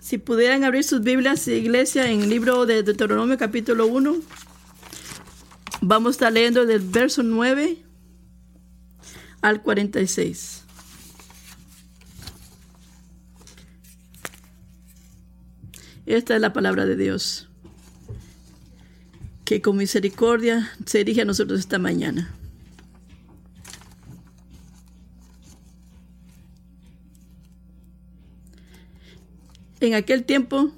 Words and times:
Si 0.00 0.16
pudieran 0.16 0.64
abrir 0.64 0.82
sus 0.82 1.02
Biblias, 1.02 1.46
iglesia, 1.46 2.10
en 2.10 2.22
el 2.22 2.30
libro 2.30 2.64
de 2.64 2.82
Deuteronomio 2.82 3.36
capítulo 3.36 3.86
1, 3.86 4.16
vamos 5.82 6.08
a 6.08 6.12
estar 6.12 6.32
leyendo 6.32 6.64
del 6.64 6.80
verso 6.80 7.22
9 7.22 7.76
al 9.42 9.62
46. 9.62 10.64
Esta 16.06 16.34
es 16.34 16.40
la 16.40 16.54
palabra 16.54 16.86
de 16.86 16.96
Dios, 16.96 17.48
que 19.44 19.60
con 19.60 19.76
misericordia 19.76 20.72
se 20.86 20.98
dirige 20.98 21.22
a 21.22 21.26
nosotros 21.26 21.60
esta 21.60 21.78
mañana. 21.78 22.34
En 29.80 29.94
aquel 29.94 30.24
tiempo, 30.24 30.70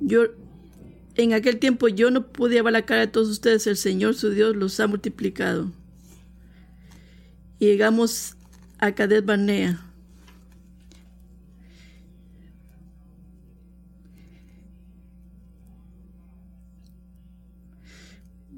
yo, 0.00 0.24
en 1.14 1.34
aquel 1.34 1.58
tiempo 1.60 1.86
yo 1.86 2.10
no 2.10 2.26
pude 2.26 2.60
ver 2.60 2.72
la 2.72 2.84
cara 2.84 3.02
de 3.02 3.06
todos 3.06 3.28
ustedes, 3.28 3.66
el 3.68 3.76
Señor 3.76 4.16
su 4.16 4.30
Dios 4.30 4.56
los 4.56 4.80
ha 4.80 4.88
multiplicado. 4.88 5.70
Y 7.60 7.66
llegamos 7.66 8.36
a 8.78 8.92
Cadet 8.92 9.24
Barnea. 9.24 9.91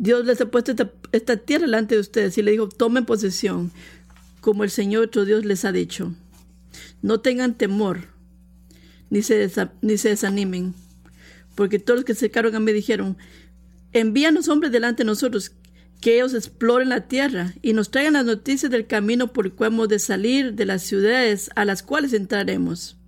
Dios 0.05 0.27
les 0.27 0.39
ha 0.43 0.51
puesto 0.51 0.75
esta, 1.13 1.37
tierra 1.39 1.65
delante 1.65 1.95
de 1.95 2.03
ustedes 2.03 2.37
y 2.37 2.43
le 2.43 2.51
dijo, 2.51 2.69
tomen 2.69 3.07
posesión, 3.07 3.73
como 4.43 4.63
el 4.63 4.69
Señor 4.69 5.05
otro 5.05 5.25
Dios 5.25 5.47
les 5.47 5.65
ha 5.65 5.73
dicho. 5.73 6.15
No 7.01 7.21
tengan 7.21 7.55
temor, 7.55 8.09
ni 9.09 9.23
se, 9.23 9.51
ni 9.81 9.97
se 9.97 10.11
desanimen, 10.11 10.75
porque 11.55 11.79
todos 11.79 12.01
los 12.01 12.05
que 12.05 12.13
se 12.13 12.27
acercaron 12.27 12.55
a 12.55 12.61
mí 12.61 12.71
dijeron, 12.75 13.17
envíanos 13.95 14.49
hombres 14.49 14.73
delante 14.73 15.05
de 15.05 15.07
nosotros, 15.07 15.53
que 16.03 16.17
ellos 16.17 16.35
exploren 16.35 16.91
la 16.91 17.09
tierra 17.09 17.55
y 17.63 17.73
nos 17.73 17.91
traigan 17.91 18.13
las 18.13 18.27
noticias 18.27 18.71
del 18.71 18.87
camino 18.87 19.33
por 19.33 19.47
el 19.47 19.55
cual 19.55 19.73
hemos 19.73 19.89
de 19.89 19.99
salir 19.99 20.53
de 20.53 20.67
las 20.67 20.83
ciudades 20.83 21.49
a 21.57 21.65
las 21.65 21.83
cuales 21.83 22.13
entraremos. 22.13 22.99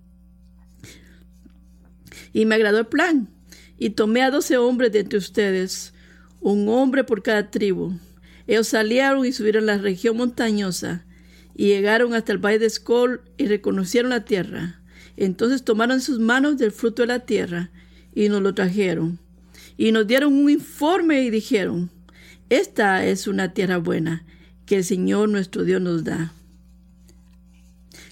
Y 2.33 2.47
me 2.47 2.55
agradó 2.55 2.79
el 2.79 2.87
plan, 2.87 3.29
y 3.77 3.91
tomé 3.91 4.23
a 4.23 4.31
doce 4.31 4.57
hombres 4.57 4.91
de 4.91 5.01
entre 5.01 5.19
ustedes, 5.19 5.93
un 6.41 6.67
hombre 6.69 7.03
por 7.03 7.23
cada 7.23 7.49
tribu. 7.49 7.93
Ellos 8.47 8.67
salieron 8.67 9.25
y 9.25 9.33
subieron 9.33 9.65
la 9.65 9.77
región 9.77 10.17
montañosa 10.17 11.03
y 11.55 11.67
llegaron 11.67 12.13
hasta 12.13 12.31
el 12.31 12.37
valle 12.37 12.59
de 12.59 12.67
Escol 12.67 13.21
y 13.37 13.47
reconocieron 13.47 14.11
la 14.11 14.25
tierra. 14.25 14.79
Entonces 15.17 15.63
tomaron 15.63 15.99
sus 15.99 16.19
manos 16.19 16.57
del 16.57 16.71
fruto 16.71 17.01
de 17.01 17.07
la 17.07 17.19
tierra 17.19 17.71
y 18.13 18.29
nos 18.29 18.41
lo 18.41 18.53
trajeron. 18.53 19.19
Y 19.75 19.91
nos 19.91 20.07
dieron 20.07 20.33
un 20.33 20.49
informe 20.49 21.23
y 21.23 21.29
dijeron, 21.29 21.89
esta 22.49 23.05
es 23.05 23.27
una 23.27 23.53
tierra 23.53 23.77
buena 23.77 24.23
que 24.65 24.77
el 24.77 24.83
Señor 24.83 25.29
nuestro 25.29 25.63
Dios 25.63 25.81
nos 25.81 26.03
da. 26.03 26.33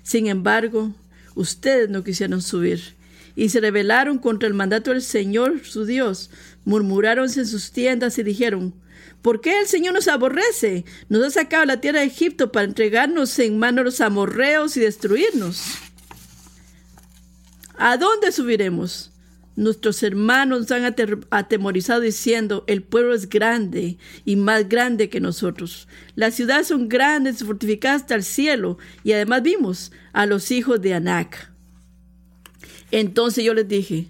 Sin 0.04 0.28
embargo, 0.28 0.94
ustedes 1.36 1.90
no 1.90 2.04
quisieron 2.04 2.42
subir 2.42 2.95
y 3.36 3.50
se 3.50 3.60
rebelaron 3.60 4.18
contra 4.18 4.48
el 4.48 4.54
mandato 4.54 4.92
del 4.92 5.02
Señor 5.02 5.66
su 5.66 5.86
Dios, 5.86 6.30
murmuráronse 6.64 7.42
en 7.42 7.48
sus 7.48 7.72
tiendas 7.72 8.18
y 8.18 8.24
dijeron, 8.24 8.74
¿por 9.22 9.42
qué 9.42 9.60
el 9.60 9.68
Señor 9.68 9.94
nos 9.94 10.08
aborrece? 10.08 10.86
Nos 11.10 11.24
ha 11.24 11.30
sacado 11.30 11.66
la 11.66 11.82
tierra 11.82 12.00
de 12.00 12.06
Egipto 12.06 12.52
para 12.52 12.66
entregarnos 12.66 13.38
en 13.40 13.60
manos 13.60 13.78
de 13.78 13.84
los 13.84 14.02
amorreos 14.02 14.78
y 14.78 14.82
destruirnos. 14.82 15.64
¿A 17.78 17.98
dónde 17.98 18.32
subiremos? 18.32 19.12
Nuestros 19.58 20.04
hermanos 20.04 20.62
nos 20.62 20.72
han 20.72 20.96
atemorizado 21.30 22.02
diciendo, 22.02 22.66
el 22.68 22.84
pueblo 22.84 23.14
es 23.14 23.30
grande 23.30 23.98
y 24.26 24.36
más 24.36 24.68
grande 24.68 25.10
que 25.10 25.22
nosotros. 25.22 25.88
Las 26.16 26.36
ciudades 26.36 26.68
son 26.68 26.90
grandes 26.90 27.42
fortificadas 27.42 28.02
hasta 28.02 28.16
el 28.16 28.24
cielo. 28.24 28.78
Y 29.04 29.14
además 29.14 29.44
vimos 29.44 29.92
a 30.12 30.26
los 30.26 30.52
hijos 30.52 30.82
de 30.82 30.94
Anac. 30.94 31.55
Entonces 32.96 33.44
yo 33.44 33.54
les 33.54 33.68
dije, 33.68 34.08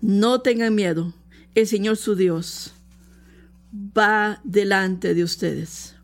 no 0.00 0.40
tengan 0.40 0.74
miedo, 0.74 1.14
el 1.54 1.64
Señor 1.68 1.96
su 1.96 2.16
Dios 2.16 2.74
va 3.72 4.40
delante 4.42 5.14
de 5.14 5.22
ustedes. 5.22 5.94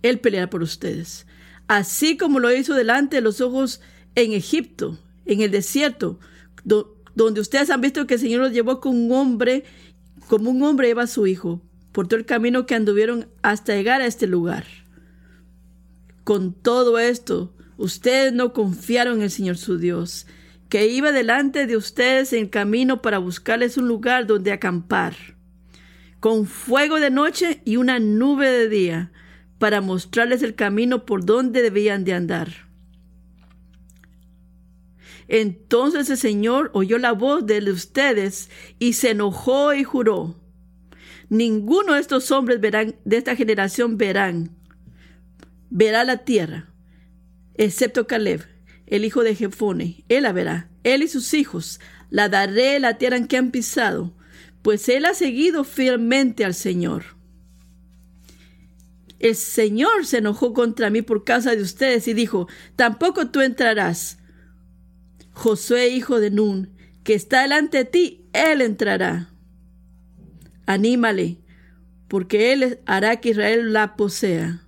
Él 0.00 0.20
peleará 0.20 0.48
por 0.48 0.62
ustedes, 0.62 1.26
así 1.68 2.16
como 2.16 2.40
lo 2.40 2.50
hizo 2.50 2.72
delante 2.72 3.16
de 3.16 3.20
los 3.20 3.42
ojos 3.42 3.82
en 4.14 4.32
Egipto, 4.32 4.98
en 5.26 5.42
el 5.42 5.50
desierto, 5.50 6.18
donde 6.64 7.42
ustedes 7.42 7.68
han 7.68 7.82
visto 7.82 8.06
que 8.06 8.14
el 8.14 8.20
Señor 8.20 8.40
los 8.40 8.52
llevó 8.52 8.80
con 8.80 8.96
un 8.96 9.12
hombre, 9.12 9.64
como 10.26 10.48
un 10.48 10.62
hombre 10.62 10.88
lleva 10.88 11.02
a 11.02 11.06
su 11.06 11.26
hijo, 11.26 11.60
por 11.92 12.08
todo 12.08 12.18
el 12.18 12.24
camino 12.24 12.64
que 12.64 12.74
anduvieron 12.74 13.28
hasta 13.42 13.74
llegar 13.74 14.00
a 14.00 14.06
este 14.06 14.26
lugar. 14.26 14.64
Con 16.24 16.54
todo 16.54 16.98
esto, 16.98 17.53
ustedes 17.76 18.32
no 18.32 18.52
confiaron 18.52 19.16
en 19.18 19.22
el 19.22 19.30
Señor 19.30 19.56
su 19.56 19.78
Dios, 19.78 20.26
que 20.68 20.88
iba 20.88 21.12
delante 21.12 21.66
de 21.66 21.76
ustedes 21.76 22.32
en 22.32 22.48
camino 22.48 23.02
para 23.02 23.18
buscarles 23.18 23.76
un 23.76 23.88
lugar 23.88 24.26
donde 24.26 24.52
acampar, 24.52 25.14
con 26.20 26.46
fuego 26.46 27.00
de 27.00 27.10
noche 27.10 27.60
y 27.64 27.76
una 27.76 27.98
nube 27.98 28.48
de 28.48 28.68
día, 28.68 29.12
para 29.58 29.80
mostrarles 29.80 30.42
el 30.42 30.54
camino 30.54 31.06
por 31.06 31.24
donde 31.24 31.62
debían 31.62 32.04
de 32.04 32.14
andar. 32.14 32.48
Entonces 35.28 36.10
el 36.10 36.18
Señor 36.18 36.70
oyó 36.74 36.98
la 36.98 37.12
voz 37.12 37.46
de 37.46 37.58
ustedes 37.70 38.50
y 38.78 38.94
se 38.94 39.10
enojó 39.10 39.72
y 39.72 39.84
juró, 39.84 40.40
ninguno 41.28 41.94
de 41.94 42.00
estos 42.00 42.30
hombres 42.30 42.60
verán, 42.60 42.96
de 43.04 43.16
esta 43.16 43.36
generación 43.36 43.96
verán, 43.96 44.50
verá 45.70 46.04
la 46.04 46.18
tierra, 46.24 46.73
excepto 47.54 48.06
Caleb, 48.06 48.44
el 48.86 49.04
hijo 49.04 49.22
de 49.22 49.34
Jefone. 49.34 50.04
Él 50.08 50.24
la 50.24 50.32
verá, 50.32 50.68
él 50.82 51.02
y 51.02 51.08
sus 51.08 51.34
hijos. 51.34 51.80
La 52.10 52.28
daré 52.28 52.78
la 52.78 52.98
tierra 52.98 53.16
en 53.16 53.26
que 53.26 53.36
han 53.36 53.50
pisado, 53.50 54.14
pues 54.62 54.88
él 54.88 55.04
ha 55.04 55.14
seguido 55.14 55.64
fielmente 55.64 56.44
al 56.44 56.54
Señor. 56.54 57.04
El 59.18 59.36
Señor 59.36 60.06
se 60.06 60.18
enojó 60.18 60.52
contra 60.52 60.90
mí 60.90 61.02
por 61.02 61.24
causa 61.24 61.56
de 61.56 61.62
ustedes 61.62 62.06
y 62.08 62.14
dijo, 62.14 62.46
tampoco 62.76 63.30
tú 63.30 63.40
entrarás. 63.40 64.18
Josué, 65.32 65.88
hijo 65.88 66.20
de 66.20 66.30
Nun, 66.30 66.70
que 67.04 67.14
está 67.14 67.42
delante 67.42 67.78
de 67.78 67.84
ti, 67.86 68.26
él 68.32 68.60
entrará. 68.60 69.30
Anímale, 70.66 71.38
porque 72.08 72.52
él 72.52 72.80
hará 72.86 73.20
que 73.20 73.30
Israel 73.30 73.72
la 73.72 73.96
posea. 73.96 74.62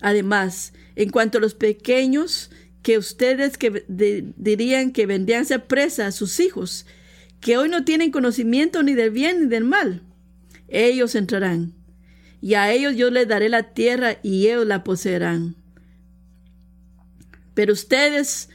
Además, 0.00 0.72
en 0.98 1.10
cuanto 1.10 1.38
a 1.38 1.40
los 1.40 1.54
pequeños, 1.54 2.50
que 2.82 2.98
ustedes 2.98 3.56
que 3.56 3.84
dirían 3.86 4.90
que 4.90 5.06
vendrían 5.06 5.42
a 5.42 5.44
ser 5.44 5.64
presa 5.64 6.08
a 6.08 6.12
sus 6.12 6.40
hijos, 6.40 6.86
que 7.40 7.56
hoy 7.56 7.68
no 7.68 7.84
tienen 7.84 8.10
conocimiento 8.10 8.82
ni 8.82 8.94
del 8.94 9.12
bien 9.12 9.42
ni 9.42 9.46
del 9.46 9.62
mal. 9.62 10.02
Ellos 10.66 11.14
entrarán, 11.14 11.72
y 12.40 12.54
a 12.54 12.72
ellos 12.72 12.96
yo 12.96 13.10
les 13.10 13.28
daré 13.28 13.48
la 13.48 13.74
tierra 13.74 14.18
y 14.24 14.48
ellos 14.48 14.66
la 14.66 14.82
poseerán. 14.82 15.54
Pero 17.54 17.74
ustedes 17.74 18.48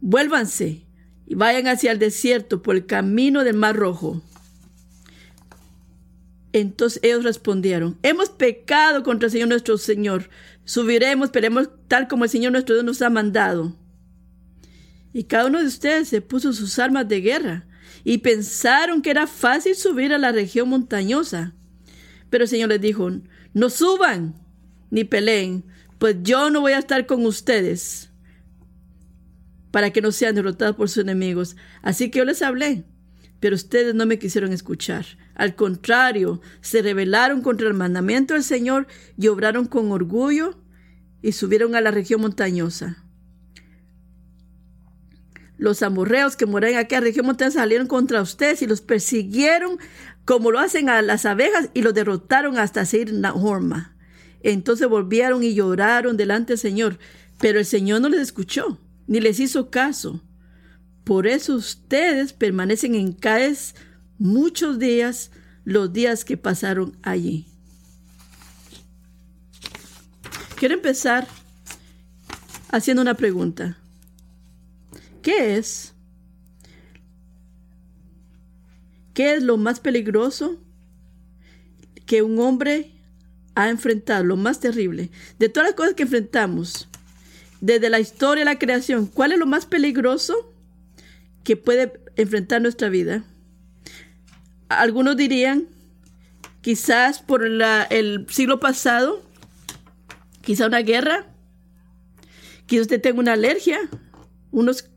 vuélvanse 0.00 0.82
y 1.28 1.36
vayan 1.36 1.68
hacia 1.68 1.92
el 1.92 2.00
desierto 2.00 2.60
por 2.60 2.74
el 2.74 2.86
camino 2.86 3.44
del 3.44 3.54
mar 3.54 3.76
rojo. 3.76 4.20
Entonces 6.52 7.00
ellos 7.04 7.22
respondieron, 7.22 7.98
hemos 8.02 8.30
pecado 8.30 9.04
contra 9.04 9.26
el 9.26 9.32
Señor 9.32 9.48
nuestro 9.48 9.78
Señor. 9.78 10.28
Subiremos, 10.64 11.26
esperemos 11.26 11.68
tal 11.88 12.08
como 12.08 12.24
el 12.24 12.30
Señor 12.30 12.52
nuestro 12.52 12.74
Dios 12.74 12.84
nos 12.84 13.02
ha 13.02 13.10
mandado. 13.10 13.76
Y 15.12 15.24
cada 15.24 15.46
uno 15.46 15.60
de 15.60 15.66
ustedes 15.66 16.08
se 16.08 16.20
puso 16.20 16.52
sus 16.52 16.78
armas 16.78 17.06
de 17.06 17.20
guerra 17.20 17.66
y 18.02 18.18
pensaron 18.18 19.02
que 19.02 19.10
era 19.10 19.26
fácil 19.26 19.74
subir 19.74 20.12
a 20.12 20.18
la 20.18 20.32
región 20.32 20.68
montañosa. 20.68 21.54
Pero 22.30 22.44
el 22.44 22.50
Señor 22.50 22.70
les 22.70 22.80
dijo, 22.80 23.10
no 23.52 23.70
suban 23.70 24.34
ni 24.90 25.04
peleen, 25.04 25.64
pues 25.98 26.16
yo 26.22 26.50
no 26.50 26.60
voy 26.60 26.72
a 26.72 26.78
estar 26.78 27.06
con 27.06 27.24
ustedes 27.26 28.10
para 29.70 29.90
que 29.90 30.00
no 30.00 30.12
sean 30.12 30.34
derrotados 30.34 30.76
por 30.76 30.88
sus 30.88 31.02
enemigos. 31.02 31.56
Así 31.82 32.10
que 32.10 32.18
yo 32.18 32.24
les 32.24 32.42
hablé 32.42 32.84
pero 33.40 33.56
ustedes 33.56 33.94
no 33.94 34.06
me 34.06 34.18
quisieron 34.18 34.52
escuchar. 34.52 35.04
Al 35.34 35.54
contrario, 35.54 36.40
se 36.60 36.82
rebelaron 36.82 37.42
contra 37.42 37.68
el 37.68 37.74
mandamiento 37.74 38.34
del 38.34 38.42
Señor 38.42 38.86
y 39.18 39.28
obraron 39.28 39.66
con 39.66 39.90
orgullo 39.92 40.58
y 41.22 41.32
subieron 41.32 41.74
a 41.74 41.80
la 41.80 41.90
región 41.90 42.20
montañosa. 42.20 42.98
Los 45.56 45.82
amorreos 45.82 46.36
que 46.36 46.46
moran 46.46 46.72
en 46.72 46.78
aquella 46.78 47.00
región 47.00 47.26
montañosa 47.26 47.60
salieron 47.60 47.86
contra 47.86 48.20
ustedes 48.20 48.62
y 48.62 48.66
los 48.66 48.80
persiguieron 48.80 49.78
como 50.24 50.50
lo 50.50 50.58
hacen 50.58 50.88
a 50.88 51.02
las 51.02 51.26
abejas, 51.26 51.70
y 51.74 51.82
los 51.82 51.94
derrotaron 51.94 52.58
hasta 52.58 52.84
ser 52.84 53.12
Nahorma. 53.12 53.94
Entonces 54.42 54.88
volvieron 54.88 55.42
y 55.42 55.54
lloraron 55.54 56.16
delante 56.16 56.54
del 56.54 56.58
Señor, 56.58 56.98
pero 57.40 57.58
el 57.58 57.66
Señor 57.66 58.00
no 58.00 58.08
les 58.08 58.20
escuchó, 58.20 58.78
ni 59.06 59.20
les 59.20 59.40
hizo 59.40 59.70
caso. 59.70 60.22
Por 61.04 61.26
eso 61.26 61.54
ustedes 61.54 62.32
permanecen 62.32 62.94
en 62.94 63.12
Caes 63.12 63.74
muchos 64.18 64.78
días, 64.78 65.30
los 65.64 65.92
días 65.92 66.24
que 66.24 66.38
pasaron 66.38 66.96
allí. 67.02 67.46
Quiero 70.56 70.74
empezar 70.74 71.28
haciendo 72.70 73.02
una 73.02 73.14
pregunta. 73.14 73.76
¿Qué 75.20 75.56
es? 75.56 75.92
¿Qué 79.12 79.34
es 79.34 79.42
lo 79.42 79.58
más 79.58 79.80
peligroso 79.80 80.58
que 82.06 82.22
un 82.22 82.38
hombre 82.40 82.92
ha 83.54 83.68
enfrentado? 83.68 84.24
Lo 84.24 84.36
más 84.36 84.58
terrible. 84.58 85.10
De 85.38 85.50
todas 85.50 85.68
las 85.68 85.76
cosas 85.76 85.94
que 85.94 86.04
enfrentamos, 86.04 86.88
desde 87.60 87.90
la 87.90 88.00
historia 88.00 88.44
de 88.44 88.50
la 88.50 88.58
creación, 88.58 89.06
¿cuál 89.06 89.32
es 89.32 89.38
lo 89.38 89.46
más 89.46 89.66
peligroso 89.66 90.53
que 91.44 91.56
puede 91.56 92.00
enfrentar 92.16 92.60
nuestra 92.60 92.88
vida? 92.88 93.24
Algunos 94.68 95.16
dirían, 95.16 95.68
quizás 96.62 97.20
por 97.20 97.44
el 97.44 98.26
siglo 98.28 98.58
pasado, 98.58 99.22
quizá 100.40 100.66
una 100.66 100.80
guerra, 100.80 101.26
quizá 102.66 102.82
usted 102.82 103.00
tenga 103.00 103.20
una 103.20 103.34
alergia, 103.34 103.78
unos 104.50 104.88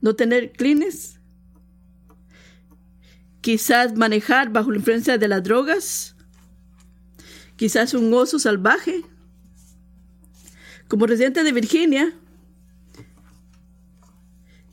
no 0.00 0.14
tener 0.14 0.52
clines, 0.52 1.18
quizás 3.40 3.96
manejar 3.96 4.50
bajo 4.50 4.70
la 4.70 4.78
influencia 4.78 5.18
de 5.18 5.28
las 5.28 5.42
drogas, 5.42 6.16
quizás 7.56 7.94
un 7.94 8.12
oso 8.14 8.38
salvaje. 8.38 9.02
Como 10.86 11.06
residente 11.06 11.44
de 11.44 11.52
Virginia, 11.52 12.14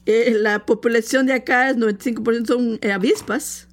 eh, 0.06 0.36
la 0.40 0.66
población 0.66 1.26
de 1.26 1.34
acá 1.34 1.70
es 1.70 1.78
95% 1.78 2.46
son 2.46 2.80
eh, 2.82 2.92
avispas. 2.92 3.68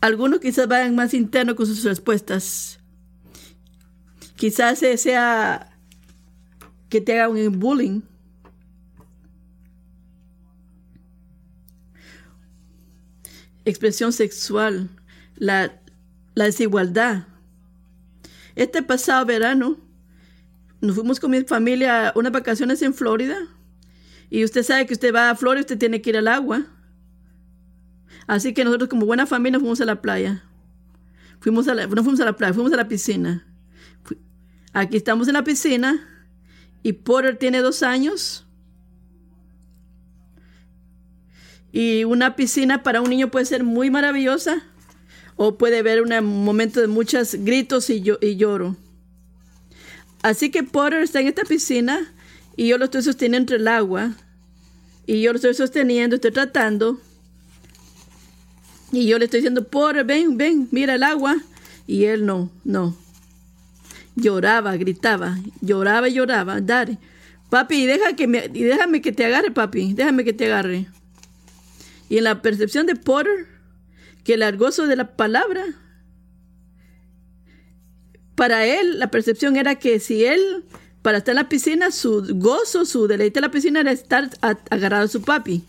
Algunos 0.00 0.38
quizás 0.38 0.68
vayan 0.68 0.94
más 0.94 1.14
internos 1.14 1.56
con 1.56 1.66
sus 1.66 1.82
respuestas. 1.82 2.78
Quizás 4.36 4.78
sea 4.78 5.76
que 6.88 7.00
te 7.00 7.18
haga 7.18 7.28
un 7.28 7.58
bullying. 7.58 8.02
Expresión 13.64 14.12
sexual, 14.12 14.90
la 15.36 15.80
desigualdad. 16.34 17.26
Este 18.54 18.82
pasado 18.82 19.26
verano 19.26 19.85
nos 20.86 20.96
fuimos 20.96 21.20
con 21.20 21.30
mi 21.30 21.42
familia 21.42 22.12
unas 22.14 22.32
vacaciones 22.32 22.80
en 22.82 22.94
Florida. 22.94 23.36
Y 24.30 24.44
usted 24.44 24.62
sabe 24.62 24.86
que 24.86 24.94
usted 24.94 25.14
va 25.14 25.30
a 25.30 25.36
Florida, 25.36 25.60
usted 25.60 25.78
tiene 25.78 26.00
que 26.00 26.10
ir 26.10 26.16
al 26.16 26.28
agua. 26.28 26.66
Así 28.26 28.54
que 28.54 28.64
nosotros 28.64 28.88
como 28.88 29.06
buena 29.06 29.26
familia 29.26 29.60
fuimos 29.60 29.80
a 29.80 29.84
la 29.84 30.00
playa. 30.00 30.42
Fuimos 31.40 31.68
a 31.68 31.74
la, 31.74 31.86
no 31.86 32.02
fuimos 32.02 32.20
a 32.20 32.24
la 32.24 32.36
playa, 32.36 32.54
fuimos 32.54 32.72
a 32.72 32.76
la 32.76 32.88
piscina. 32.88 33.46
Aquí 34.72 34.96
estamos 34.96 35.28
en 35.28 35.34
la 35.34 35.44
piscina 35.44 36.06
y 36.82 36.92
Porter 36.92 37.36
tiene 37.36 37.60
dos 37.60 37.82
años. 37.82 38.46
Y 41.72 42.04
una 42.04 42.36
piscina 42.36 42.82
para 42.82 43.00
un 43.00 43.10
niño 43.10 43.30
puede 43.30 43.44
ser 43.44 43.62
muy 43.62 43.90
maravillosa 43.90 44.62
o 45.36 45.58
puede 45.58 45.78
haber 45.78 46.02
un 46.02 46.44
momento 46.44 46.80
de 46.80 46.86
muchos 46.86 47.34
gritos 47.34 47.90
y, 47.90 48.02
y 48.20 48.36
lloro. 48.36 48.76
Así 50.26 50.50
que 50.50 50.64
Porter 50.64 51.04
está 51.04 51.20
en 51.20 51.28
esta 51.28 51.44
piscina 51.44 52.12
y 52.56 52.66
yo 52.66 52.78
lo 52.78 52.86
estoy 52.86 53.02
sosteniendo 53.04 53.38
entre 53.38 53.56
el 53.58 53.68
agua. 53.68 54.16
Y 55.06 55.22
yo 55.22 55.32
lo 55.32 55.36
estoy 55.36 55.54
sosteniendo, 55.54 56.16
estoy 56.16 56.32
tratando. 56.32 57.00
Y 58.90 59.06
yo 59.06 59.20
le 59.20 59.26
estoy 59.26 59.38
diciendo, 59.38 59.68
Porter, 59.68 60.04
ven, 60.04 60.36
ven, 60.36 60.66
mira 60.72 60.96
el 60.96 61.04
agua. 61.04 61.36
Y 61.86 62.06
él 62.06 62.26
no, 62.26 62.50
no 62.64 62.96
lloraba, 64.16 64.76
gritaba, 64.76 65.38
lloraba 65.60 66.08
lloraba, 66.08 66.60
dale. 66.60 66.98
Papi, 67.48 67.86
déjame 67.86 69.00
que 69.00 69.12
te 69.12 69.26
agarre, 69.26 69.52
papi, 69.52 69.92
déjame 69.92 70.24
que 70.24 70.32
te 70.32 70.46
agarre. 70.46 70.86
Y 72.08 72.18
en 72.18 72.24
la 72.24 72.42
percepción 72.42 72.86
de 72.86 72.96
Potter, 72.96 73.46
que 74.24 74.34
el 74.34 74.56
gozo 74.56 74.88
de 74.88 74.96
la 74.96 75.16
palabra, 75.16 75.62
para 78.36 78.66
él 78.66 78.98
la 78.98 79.10
percepción 79.10 79.56
era 79.56 79.74
que 79.76 79.98
si 79.98 80.24
él, 80.24 80.64
para 81.02 81.18
estar 81.18 81.32
en 81.32 81.36
la 81.36 81.48
piscina, 81.48 81.90
su 81.90 82.24
gozo, 82.36 82.84
su 82.84 83.08
deleite 83.08 83.40
en 83.40 83.44
la 83.44 83.50
piscina 83.50 83.80
era 83.80 83.90
estar 83.90 84.30
agarrado 84.70 85.06
a 85.06 85.08
su 85.08 85.22
papi. 85.22 85.64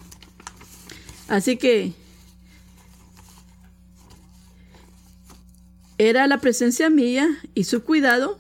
Así 1.30 1.58
que 1.58 1.94
era 5.98 6.28
la 6.28 6.40
presencia 6.40 6.90
mía 6.90 7.28
y 7.56 7.64
su 7.64 7.84
cuidado 7.84 8.38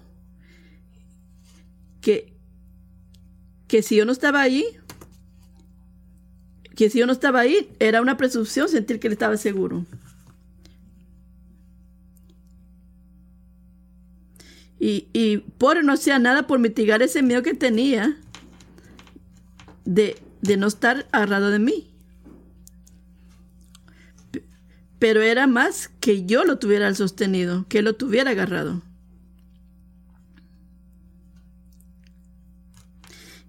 que, 2.01 2.33
que 3.67 3.81
si 3.81 3.95
yo 3.95 4.05
no 4.05 4.11
estaba 4.11 4.41
ahí, 4.41 4.65
que 6.75 6.89
si 6.89 6.99
yo 6.99 7.07
no 7.07 7.13
estaba 7.13 7.39
ahí, 7.39 7.69
era 7.79 8.01
una 8.01 8.17
presunción 8.17 8.67
sentir 8.69 8.99
que 8.99 9.07
él 9.07 9.13
estaba 9.13 9.37
seguro. 9.37 9.85
Y, 14.79 15.07
y 15.13 15.37
por 15.37 15.83
no 15.83 15.93
hacía 15.93 16.19
nada 16.19 16.45
por 16.45 16.59
mitigar 16.59 17.01
ese 17.01 17.23
miedo 17.23 17.41
que 17.41 17.53
tenía 17.53 18.17
de, 19.85 20.21
de 20.41 20.57
no 20.57 20.67
estar 20.67 21.07
agarrado 21.11 21.49
de 21.49 21.59
mí 21.59 21.87
pero 24.99 25.21
era 25.21 25.47
más 25.47 25.89
que 25.99 26.25
yo 26.25 26.43
lo 26.43 26.57
tuviera 26.57 26.93
sostenido, 26.95 27.65
que 27.69 27.81
lo 27.81 27.95
tuviera 27.95 28.31
agarrado. 28.31 28.81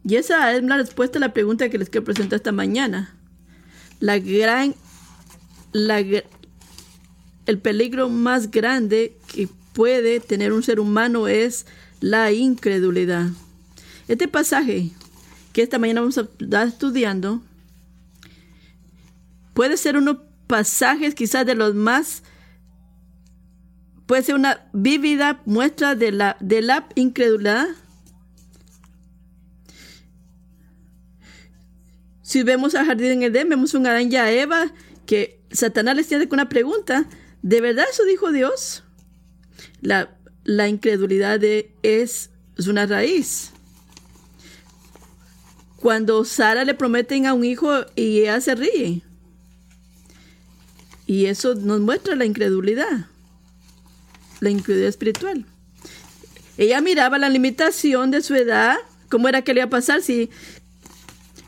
Y 0.04 0.16
esa 0.16 0.52
es 0.54 0.62
la 0.62 0.76
respuesta 0.76 1.19
a 1.19 1.20
la 1.20 1.32
pregunta 1.32 1.69
que 1.69 1.78
les 1.78 1.90
quiero 1.90 2.04
presentar 2.04 2.36
esta 2.36 2.52
mañana. 2.52 3.14
La 4.00 4.19
gran, 4.19 4.75
la, 5.72 6.00
el 6.00 7.58
peligro 7.60 8.08
más 8.08 8.50
grande 8.50 9.16
que 9.32 9.48
puede 9.78 10.19
tener 10.19 10.52
un 10.52 10.64
ser 10.64 10.80
humano 10.80 11.28
es 11.28 11.64
la 12.00 12.32
incredulidad. 12.32 13.28
Este 14.08 14.26
pasaje 14.26 14.90
que 15.52 15.62
esta 15.62 15.78
mañana 15.78 16.00
vamos 16.00 16.18
a 16.18 16.23
estar 16.23 16.66
estudiando 16.66 17.40
puede 19.54 19.76
ser 19.76 19.97
uno 19.97 20.25
pasajes 20.49 21.14
quizás 21.14 21.47
de 21.47 21.54
los 21.54 21.76
más 21.76 22.25
puede 24.06 24.25
ser 24.25 24.35
una 24.35 24.66
vívida 24.73 25.42
muestra 25.44 25.94
de 25.94 26.11
la, 26.11 26.37
de 26.40 26.61
la 26.61 26.88
incredulidad. 26.97 27.68
Si 32.23 32.42
vemos 32.42 32.75
al 32.75 32.87
jardín 32.87 33.12
en 33.12 33.23
Edén, 33.23 33.49
vemos 33.49 33.75
un 33.75 33.87
Adán 33.87 34.11
y 34.11 34.16
a 34.16 34.28
Eva 34.32 34.73
que 35.06 35.40
Satanás 35.52 35.94
les 35.94 36.08
tiene 36.08 36.28
con 36.28 36.40
una 36.40 36.49
pregunta. 36.49 37.06
¿De 37.42 37.61
verdad 37.61 37.85
eso 37.88 38.04
dijo 38.04 38.32
Dios? 38.32 38.82
La, 39.80 40.16
la 40.44 40.68
incredulidad 40.68 41.42
es, 41.44 42.30
es 42.56 42.66
una 42.66 42.87
raíz. 42.87 43.52
Cuando 45.76 46.25
Sara 46.25 46.64
le 46.64 46.75
prometen 46.75 47.26
a 47.26 47.35
un 47.35 47.44
hijo 47.44 47.70
y 47.94 48.20
ella 48.20 48.40
se 48.40 48.54
ríe. 48.54 49.02
Y 51.06 51.26
eso 51.26 51.54
nos 51.54 51.80
muestra 51.80 52.16
la 52.16 52.26
incredulidad, 52.26 53.06
la 54.40 54.50
incredulidad 54.50 54.90
espiritual. 54.90 55.47
Ella 56.58 56.80
miraba 56.80 57.18
la 57.18 57.28
limitación 57.28 58.11
de 58.11 58.20
su 58.20 58.35
edad, 58.35 58.76
cómo 59.08 59.28
era 59.28 59.42
que 59.42 59.54
le 59.54 59.61
iba 59.61 59.66
a 59.66 59.70
pasar, 59.70 60.02
si, 60.02 60.28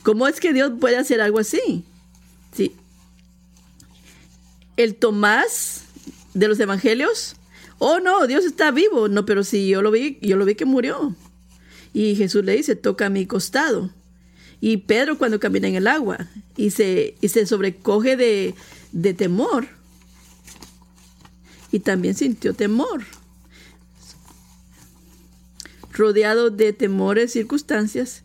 cómo 0.03 0.29
es 0.29 0.41
que 0.41 0.53
Dios 0.53 0.73
puede 0.81 0.97
hacer 0.97 1.21
algo 1.21 1.41
así. 1.41 1.85
Sí. 2.53 2.75
El 4.77 4.95
Tomás 4.95 5.83
de 6.33 6.49
los 6.49 6.59
evangelios, 6.61 7.37
oh 7.81 7.99
no, 7.99 8.27
Dios 8.27 8.45
está 8.45 8.71
vivo, 8.71 9.09
no, 9.09 9.25
pero 9.25 9.43
si 9.43 9.69
yo 9.69 9.83
lo 9.83 9.91
vi, 9.91 10.19
yo 10.23 10.37
lo 10.37 10.45
vi 10.45 10.55
que 10.55 10.67
murió. 10.67 11.17
Y 11.93 12.15
Jesús 12.15 12.45
le 12.45 12.55
dice, 12.57 12.77
toca 12.77 13.09
mi 13.09 13.27
costado. 13.27 13.91
Y 14.61 14.77
Pedro 14.77 15.19
cuando 15.19 15.41
camina 15.41 15.67
en 15.67 15.75
el 15.75 15.87
agua 15.87 16.29
y 16.57 16.71
se, 16.71 17.17
y 17.21 17.29
se 17.29 17.47
sobrecoge 17.47 18.17
de, 18.17 18.55
de 18.93 19.15
temor. 19.15 19.67
Y 21.73 21.81
también 21.81 22.15
sintió 22.15 22.53
temor. 22.53 23.03
Rodeado 25.93 26.51
de 26.51 26.75
temores, 26.75 27.33
circunstancias. 27.33 28.23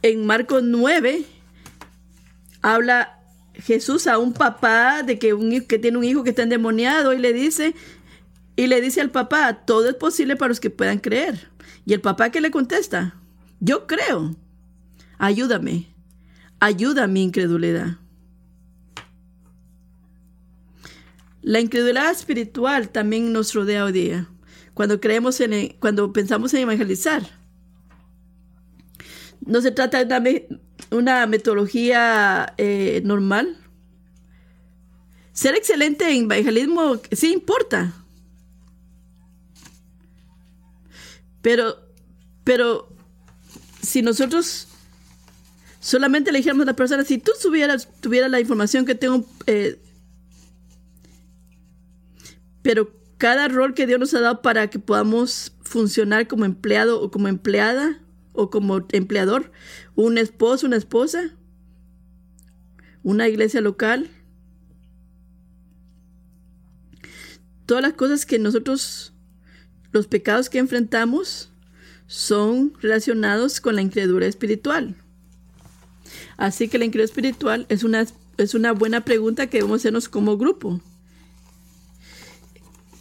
En 0.00 0.24
Marcos 0.24 0.62
9 0.62 1.26
habla 2.62 3.17
Jesús 3.58 4.06
a 4.06 4.18
un 4.18 4.32
papá 4.32 5.02
de 5.02 5.18
que, 5.18 5.34
un, 5.34 5.60
que 5.62 5.78
tiene 5.78 5.98
un 5.98 6.04
hijo 6.04 6.22
que 6.22 6.30
está 6.30 6.42
endemoniado 6.42 7.12
y 7.12 7.18
le 7.18 7.32
dice, 7.32 7.74
y 8.56 8.66
le 8.66 8.80
dice 8.80 9.00
al 9.00 9.10
papá, 9.10 9.64
todo 9.64 9.88
es 9.88 9.94
posible 9.94 10.36
para 10.36 10.48
los 10.48 10.60
que 10.60 10.70
puedan 10.70 10.98
creer. 10.98 11.50
Y 11.84 11.92
el 11.94 12.00
papá 12.00 12.30
que 12.30 12.40
le 12.40 12.50
contesta, 12.50 13.16
yo 13.60 13.86
creo, 13.86 14.36
ayúdame, 15.18 15.86
ayuda 16.60 17.04
a 17.04 17.08
mi 17.08 17.22
incredulidad. 17.22 17.96
La 21.42 21.60
incredulidad 21.60 22.10
espiritual 22.10 22.90
también 22.90 23.32
nos 23.32 23.54
rodea 23.54 23.84
hoy 23.84 23.92
día. 23.92 24.28
Cuando 24.74 25.00
creemos 25.00 25.40
en, 25.40 25.76
cuando 25.80 26.12
pensamos 26.12 26.54
en 26.54 26.60
evangelizar, 26.60 27.22
no 29.44 29.60
se 29.60 29.70
trata 29.70 30.04
de 30.04 30.60
una, 30.90 31.26
metodología 31.26 32.54
eh, 32.58 33.02
normal. 33.04 33.56
Ser 35.32 35.54
excelente 35.54 36.10
en 36.10 36.24
evangelismo 36.24 37.00
sí 37.12 37.32
importa. 37.32 37.92
Pero, 41.42 41.76
pero 42.44 42.88
si 43.82 44.02
nosotros 44.02 44.68
solamente 45.80 46.32
le 46.32 46.38
dijéramos 46.38 46.64
a 46.64 46.70
la 46.72 46.76
persona, 46.76 47.04
si 47.04 47.18
tú 47.18 47.32
tuvieras, 47.40 47.88
tuviera 48.00 48.28
la 48.28 48.40
información 48.40 48.84
que 48.84 48.94
tengo, 48.94 49.24
eh, 49.46 49.80
pero 52.62 52.92
cada 53.16 53.48
rol 53.48 53.74
que 53.74 53.86
Dios 53.86 53.98
nos 53.98 54.14
ha 54.14 54.20
dado 54.20 54.42
para 54.42 54.68
que 54.68 54.78
podamos 54.78 55.52
funcionar 55.62 56.28
como 56.28 56.44
empleado 56.44 57.00
o 57.00 57.10
como 57.10 57.28
empleada 57.28 58.00
o 58.32 58.50
como 58.50 58.86
empleador, 58.92 59.50
un 59.98 60.16
esposo, 60.16 60.64
una 60.64 60.76
esposa, 60.76 61.34
una 63.02 63.26
iglesia 63.26 63.60
local, 63.60 64.08
todas 67.66 67.82
las 67.82 67.94
cosas 67.94 68.24
que 68.24 68.38
nosotros, 68.38 69.12
los 69.90 70.06
pecados 70.06 70.50
que 70.50 70.58
enfrentamos, 70.58 71.50
son 72.06 72.74
relacionados 72.80 73.60
con 73.60 73.74
la 73.74 73.82
incredulidad 73.82 74.28
espiritual. 74.28 74.94
Así 76.36 76.68
que 76.68 76.78
la 76.78 76.84
incredulidad 76.84 77.10
espiritual 77.10 77.66
es 77.68 77.82
una, 77.82 78.06
es 78.36 78.54
una 78.54 78.70
buena 78.70 79.04
pregunta 79.04 79.48
que 79.48 79.56
debemos 79.56 79.80
hacernos 79.80 80.08
como 80.08 80.38
grupo. 80.38 80.80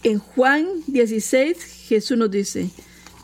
En 0.01 0.17
Juan 0.17 0.65
16, 0.87 1.63
Jesús 1.89 2.17
nos 2.17 2.31
dice 2.31 2.71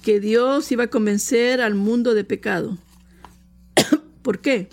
que 0.03 0.20
Dios 0.20 0.72
iba 0.72 0.84
a 0.84 0.89
convencer 0.92 1.60
al 1.60 1.74
mundo 1.74 2.13
de 2.13 2.24
pecado. 2.24 2.77
¿Por 4.24 4.39
qué? 4.39 4.70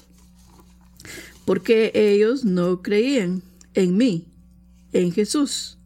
Porque 1.45 1.91
ellos 1.95 2.45
no 2.45 2.81
creían 2.83 3.43
en 3.75 3.97
mí, 3.97 4.25
en 4.93 5.13
Jesús. 5.13 5.77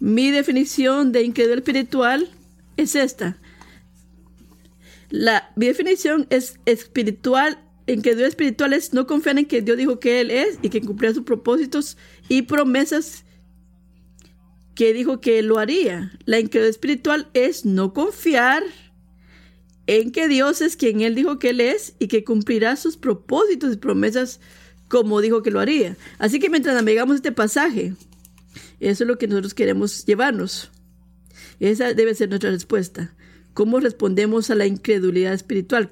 Mi 0.00 0.30
definición 0.30 1.12
de 1.12 1.22
incredulidad 1.22 1.58
espiritual 1.58 2.28
es 2.76 2.94
esta. 2.94 3.38
La, 5.10 5.50
mi 5.56 5.66
definición 5.66 6.26
es 6.30 6.58
espiritual, 6.66 7.58
incredulidad 7.86 8.28
espiritual 8.28 8.72
es 8.72 8.92
no 8.92 9.06
confiar 9.06 9.38
en 9.38 9.46
que 9.46 9.62
Dios 9.62 9.76
dijo 9.76 10.00
que 10.00 10.20
Él 10.20 10.30
es 10.30 10.58
y 10.60 10.68
que 10.68 10.80
cumplirá 10.82 11.14
sus 11.14 11.24
propósitos 11.24 11.96
y 12.28 12.42
promesas 12.42 13.24
que 14.74 14.92
dijo 14.92 15.20
que 15.20 15.42
lo 15.42 15.58
haría. 15.58 16.12
La 16.24 16.38
incredulidad 16.38 16.70
espiritual 16.70 17.28
es 17.34 17.64
no 17.64 17.92
confiar 17.92 18.62
en 19.88 20.12
que 20.12 20.28
Dios 20.28 20.60
es 20.60 20.76
quien 20.76 21.00
Él 21.00 21.14
dijo 21.14 21.38
que 21.38 21.48
Él 21.48 21.62
es 21.62 21.94
y 21.98 22.08
que 22.08 22.22
cumplirá 22.22 22.76
sus 22.76 22.98
propósitos 22.98 23.72
y 23.72 23.76
promesas 23.78 24.38
como 24.86 25.22
dijo 25.22 25.42
que 25.42 25.50
lo 25.50 25.60
haría. 25.60 25.96
Así 26.18 26.38
que 26.38 26.50
mientras 26.50 26.74
navegamos 26.74 27.16
este 27.16 27.32
pasaje, 27.32 27.94
eso 28.80 29.04
es 29.04 29.08
lo 29.08 29.16
que 29.16 29.26
nosotros 29.26 29.54
queremos 29.54 30.04
llevarnos. 30.04 30.70
Esa 31.58 31.94
debe 31.94 32.14
ser 32.14 32.28
nuestra 32.28 32.50
respuesta. 32.50 33.14
¿Cómo 33.54 33.80
respondemos 33.80 34.50
a 34.50 34.54
la 34.54 34.66
incredulidad 34.66 35.32
espiritual? 35.32 35.90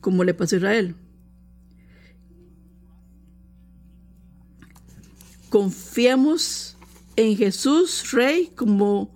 Como 0.00 0.22
le 0.22 0.32
pasó 0.32 0.54
a 0.54 0.58
Israel. 0.58 0.94
Confiamos 5.50 6.76
en 7.16 7.36
Jesús, 7.36 8.12
Rey, 8.12 8.52
como 8.54 9.12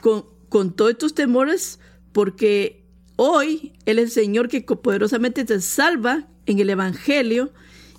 con, 0.00 0.74
todos 0.74 0.90
estos 0.90 1.14
temores, 1.14 1.78
porque 2.12 2.81
hoy 3.22 3.72
Él 3.86 4.00
es 4.00 4.04
el 4.06 4.10
Señor 4.10 4.48
que 4.48 4.62
poderosamente 4.62 5.44
te 5.44 5.60
salva 5.60 6.26
en 6.46 6.58
el 6.58 6.70
Evangelio 6.70 7.52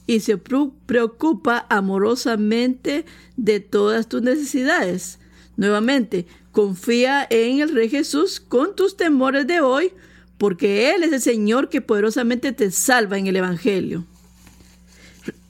y 0.06 0.20
se 0.20 0.38
preocupa 0.38 1.66
amorosamente 1.70 3.06
de 3.38 3.62
todas 3.62 4.10
tus 4.10 4.22
necesidades. 4.22 5.20
Nuevamente, 5.56 6.26
confía 6.52 7.26
en 7.30 7.62
el 7.62 7.74
Rey 7.74 7.90
Jesús 7.90 8.42
con 8.42 8.76
tus 8.76 8.98
temores 8.98 9.48
de 9.48 9.62
hoy, 9.62 9.94
porque 10.38 10.94
Él 10.94 11.04
es 11.04 11.14
el 11.14 11.22
Señor 11.22 11.70
que 11.70 11.80
poderosamente 11.80 12.52
te 12.52 12.70
salva 12.70 13.18
en 13.18 13.28
el 13.28 13.38
Evangelio. 13.38 14.06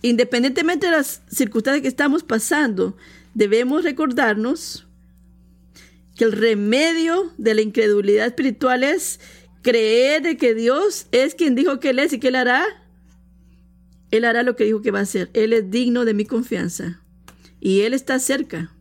Independientemente 0.04 0.86
de 0.86 0.92
las 0.92 1.24
circunstancias 1.32 1.82
que 1.82 1.88
estamos 1.88 2.22
pasando, 2.24 2.96
debemos 3.34 3.84
recordarnos 3.84 4.86
que 6.16 6.26
el 6.26 6.32
remedio 6.32 7.32
de 7.40 7.56
la 7.56 7.62
incredulidad 7.62 8.28
espiritual 8.28 8.84
es 8.84 9.20
creer 9.64 10.22
de 10.22 10.38
que 10.38 10.54
Dios 10.54 11.08
es 11.12 11.34
quien 11.34 11.56
dijo 11.56 11.80
que 11.80 11.90
Él 11.90 12.00
es 12.00 12.14
y 12.14 12.20
que 12.20 12.28
Él 12.28 12.36
hará. 12.36 12.64
Él 14.12 14.26
hará 14.26 14.44
lo 14.44 14.56
que 14.56 14.66
dijo 14.66 14.84
que 14.84 14.92
va 14.92 15.00
a 15.00 15.04
hacer. 15.04 15.32
Él 15.34 15.54
es 15.54 15.72
digno 15.72 16.06
de 16.06 16.14
mi 16.14 16.26
confianza. 16.26 17.02
Y 17.60 17.82
Él 17.82 17.96
está 17.96 18.20
cerca. 18.20 18.72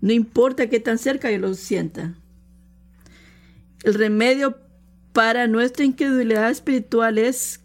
No 0.00 0.12
importa 0.12 0.68
qué 0.68 0.78
tan 0.78 0.98
cerca 0.98 1.32
yo 1.32 1.38
lo 1.38 1.54
sienta. 1.54 2.14
El 3.82 3.94
remedio 3.94 4.58
para 5.12 5.46
nuestra 5.46 5.84
incredulidad 5.84 6.50
espiritual 6.50 7.18
es 7.18 7.60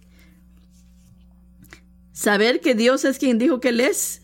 saber 2.14 2.62
que 2.62 2.76
Dios 2.76 3.06
es 3.06 3.20
quien 3.20 3.38
dijo 3.38 3.60
que 3.60 3.70
Él 3.70 3.82
es 3.82 4.22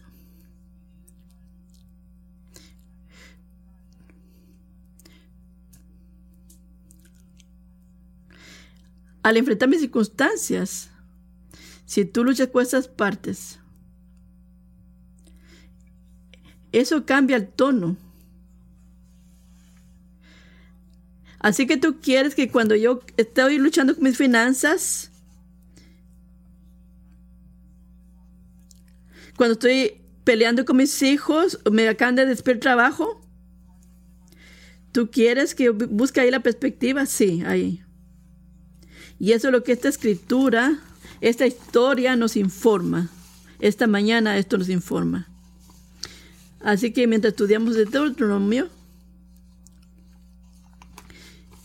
al 9.26 9.38
enfrentar 9.38 9.68
mis 9.68 9.80
circunstancias, 9.80 10.92
si 11.88 12.06
tú 12.06 12.24
luchas 12.24 12.50
con 12.50 12.62
esas 12.62 12.88
partes, 12.88 13.58
eso 16.72 17.08
cambia 17.08 17.38
el 17.38 17.48
tono. 17.48 17.98
Así 21.40 21.66
que 21.66 21.78
tú 21.78 22.00
quieres 22.02 22.36
que 22.36 22.52
cuando 22.52 22.76
yo 22.76 23.02
estoy 23.18 23.58
luchando 23.58 23.96
con 23.96 24.04
mis 24.04 24.16
finanzas, 24.16 25.10
cuando 29.38 29.54
estoy 29.54 30.04
peleando 30.24 30.66
con 30.66 30.78
mis 30.78 31.02
hijos, 31.02 31.60
me 31.72 31.88
acaban 31.88 32.14
de 32.14 32.28
despedir 32.28 32.60
trabajo, 32.60 33.20
¿tú 34.92 35.10
quieres 35.10 35.56
que 35.56 35.70
busque 35.70 36.22
ahí 36.22 36.30
la 36.30 36.42
perspectiva? 36.42 37.08
Sí, 37.08 37.42
ahí. 37.44 37.85
Y 39.20 39.32
eso 39.32 39.48
es 39.48 39.52
lo 39.52 39.64
que 39.64 39.72
esta 39.72 39.90
escritura, 39.90 40.80
esta 41.22 41.48
historia 41.48 42.16
nos 42.16 42.36
informa. 42.36 43.10
Esta 43.60 43.88
mañana 43.88 44.38
esto 44.38 44.58
nos 44.58 44.70
informa. 44.70 45.28
Así 46.60 46.92
que 46.92 47.08
mientras 47.08 47.34
estudiamos 47.34 47.76
el 47.76 47.90
Deuteronomio, 47.90 48.70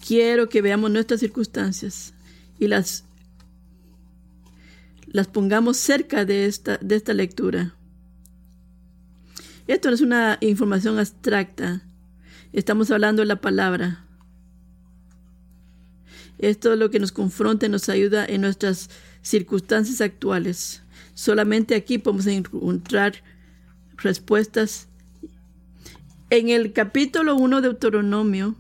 quiero 0.06 0.48
que 0.48 0.62
veamos 0.62 0.90
nuestras 0.90 1.20
circunstancias 1.20 2.14
y 2.58 2.68
las, 2.68 3.04
las 5.06 5.26
pongamos 5.26 5.76
cerca 5.78 6.24
de 6.24 6.46
esta, 6.46 6.76
de 6.78 6.96
esta 6.96 7.14
lectura. 7.14 7.74
Esto 9.66 9.88
no 9.88 9.94
es 9.94 10.00
una 10.00 10.36
información 10.40 10.98
abstracta. 10.98 11.82
Estamos 12.52 12.90
hablando 12.90 13.22
de 13.22 13.26
la 13.26 13.40
palabra. 13.40 14.04
Esto 16.40 16.72
es 16.72 16.78
lo 16.78 16.90
que 16.90 16.98
nos 16.98 17.12
confronta 17.12 17.66
y 17.66 17.68
nos 17.68 17.90
ayuda 17.90 18.24
en 18.24 18.40
nuestras 18.40 18.88
circunstancias 19.20 20.00
actuales. 20.00 20.82
Solamente 21.12 21.74
aquí 21.74 21.98
podemos 21.98 22.26
encontrar 22.26 23.22
respuestas. 23.98 24.88
En 26.30 26.48
el 26.48 26.72
capítulo 26.72 27.36
1 27.36 27.60
de 27.60 27.68
Deuteronomio, 27.68 28.56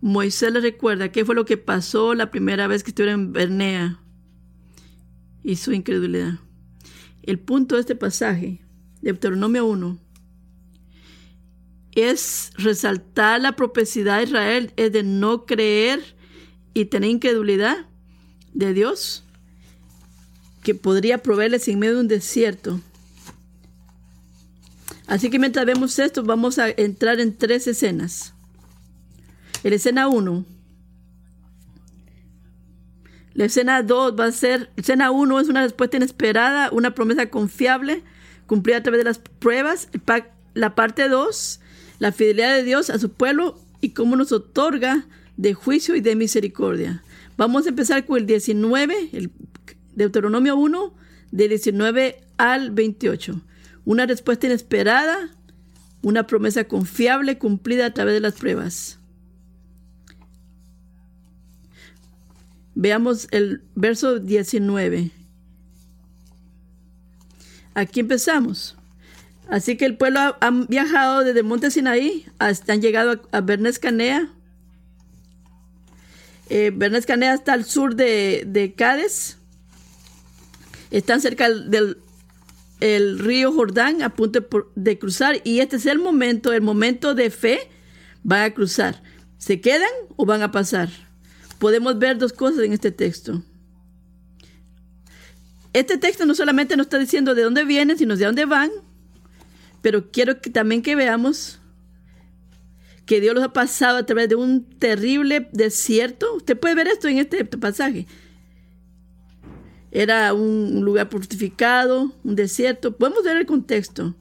Moisés 0.00 0.52
le 0.52 0.60
recuerda 0.60 1.10
qué 1.10 1.24
fue 1.24 1.34
lo 1.34 1.46
que 1.46 1.56
pasó 1.56 2.14
la 2.14 2.30
primera 2.30 2.68
vez 2.68 2.84
que 2.84 2.90
estuvieron 2.90 3.20
en 3.20 3.32
Bernea 3.32 4.00
y 5.42 5.56
su 5.56 5.72
incredulidad. 5.72 6.38
El 7.24 7.40
punto 7.40 7.74
de 7.74 7.80
este 7.80 7.96
pasaje, 7.96 8.60
Deuteronomio 9.00 9.66
1, 9.66 9.98
es 11.94 12.50
resaltar 12.56 13.40
la 13.40 13.52
propiedad 13.52 14.18
de 14.18 14.24
Israel, 14.24 14.72
es 14.76 14.92
de 14.92 15.02
no 15.02 15.46
creer 15.46 16.16
y 16.74 16.86
tener 16.86 17.10
incredulidad 17.10 17.86
de 18.52 18.72
Dios. 18.74 19.24
que 20.62 20.76
podría 20.76 21.18
proveerles 21.18 21.66
en 21.66 21.80
medio 21.80 21.94
de 21.94 22.00
un 22.02 22.06
desierto. 22.06 22.80
Así 25.08 25.28
que 25.28 25.40
mientras 25.40 25.66
vemos 25.66 25.98
esto, 25.98 26.22
vamos 26.22 26.60
a 26.60 26.68
entrar 26.70 27.18
en 27.18 27.36
tres 27.36 27.66
escenas. 27.66 28.32
La 29.64 29.74
escena 29.74 30.06
1. 30.06 30.44
La 33.34 33.44
escena 33.44 33.82
2 33.82 34.18
va 34.18 34.26
a 34.26 34.32
ser, 34.32 34.70
escena 34.76 35.10
1 35.10 35.40
es 35.40 35.48
una 35.48 35.62
respuesta 35.62 35.96
inesperada, 35.96 36.70
una 36.70 36.94
promesa 36.94 37.28
confiable, 37.28 38.04
cumplida 38.46 38.76
a 38.76 38.82
través 38.82 39.00
de 39.00 39.04
las 39.04 39.18
pruebas. 39.18 39.88
La 40.54 40.74
parte 40.74 41.08
2, 41.08 41.60
la 42.02 42.10
fidelidad 42.10 42.56
de 42.56 42.64
Dios 42.64 42.90
a 42.90 42.98
su 42.98 43.12
pueblo 43.12 43.60
y 43.80 43.90
cómo 43.90 44.16
nos 44.16 44.32
otorga 44.32 45.06
de 45.36 45.54
juicio 45.54 45.94
y 45.94 46.00
de 46.00 46.16
misericordia. 46.16 47.04
Vamos 47.36 47.64
a 47.64 47.68
empezar 47.68 48.04
con 48.04 48.18
el 48.18 48.26
19, 48.26 49.10
el 49.12 49.30
Deuteronomio 49.94 50.56
1, 50.56 50.94
del 51.30 51.50
19 51.50 52.20
al 52.38 52.72
28. 52.72 53.40
Una 53.84 54.04
respuesta 54.04 54.48
inesperada, 54.48 55.30
una 56.02 56.26
promesa 56.26 56.64
confiable 56.64 57.38
cumplida 57.38 57.86
a 57.86 57.94
través 57.94 58.14
de 58.14 58.20
las 58.20 58.34
pruebas. 58.34 58.98
Veamos 62.74 63.28
el 63.30 63.62
verso 63.76 64.18
19. 64.18 65.12
Aquí 67.74 68.00
empezamos. 68.00 68.76
Así 69.48 69.76
que 69.76 69.84
el 69.84 69.96
pueblo 69.96 70.20
ha, 70.20 70.50
viajado 70.68 71.24
desde 71.24 71.42
monte 71.42 71.70
Sinaí 71.70 72.26
hasta 72.38 72.72
han 72.72 72.80
llegado 72.80 73.22
a, 73.32 73.40
Bernes 73.40 73.78
Canea. 73.78 74.28
Eh, 76.48 76.72
Bernes 76.74 77.06
Canea 77.06 77.34
está 77.34 77.52
al 77.52 77.64
sur 77.64 77.94
de, 77.94 78.44
de 78.46 78.74
Cádiz. 78.74 79.38
Están 80.90 81.20
cerca 81.20 81.48
del 81.48 81.98
el 82.82 83.20
río 83.20 83.52
Jordán 83.52 84.02
a 84.02 84.10
punto 84.10 84.44
de, 84.74 84.98
cruzar 84.98 85.40
y 85.44 85.60
este 85.60 85.76
es 85.76 85.86
el 85.86 86.00
momento, 86.00 86.52
el 86.52 86.62
momento 86.62 87.14
de 87.14 87.30
fe, 87.30 87.60
van 88.24 88.42
a 88.42 88.50
cruzar. 88.52 89.04
¿Se 89.38 89.60
quedan 89.60 89.90
o 90.16 90.26
van 90.26 90.42
a 90.42 90.50
pasar? 90.50 90.88
Podemos 91.60 91.96
ver 92.00 92.18
dos 92.18 92.32
cosas 92.32 92.64
en 92.64 92.72
este 92.72 92.90
texto. 92.90 93.40
Este 95.72 95.96
texto 95.96 96.26
no 96.26 96.34
solamente 96.34 96.76
nos 96.76 96.86
está 96.86 96.98
diciendo 96.98 97.36
de 97.36 97.42
dónde 97.42 97.64
vienen, 97.64 97.96
sino 97.96 98.16
de 98.16 98.24
dónde 98.24 98.46
van, 98.46 98.70
pero 99.82 100.10
quiero 100.10 100.40
que, 100.40 100.48
también 100.48 100.80
que 100.80 100.96
veamos 100.96 101.60
que 103.04 103.20
Dios 103.20 103.34
los 103.34 103.44
ha 103.44 103.52
pasado 103.52 103.98
a 103.98 104.06
través 104.06 104.28
de 104.28 104.36
un 104.36 104.64
terrible 104.64 105.48
desierto. 105.52 106.36
Usted 106.36 106.58
puede 106.58 106.76
ver 106.76 106.86
esto 106.86 107.08
en 107.08 107.18
este 107.18 107.44
pasaje. 107.44 108.06
Era 109.90 110.32
un 110.32 110.80
lugar 110.82 111.10
fortificado, 111.10 112.14
un 112.22 112.36
desierto. 112.36 112.96
Podemos 112.96 113.24
ver 113.24 113.36
el 113.36 113.46
contexto. 113.46 114.14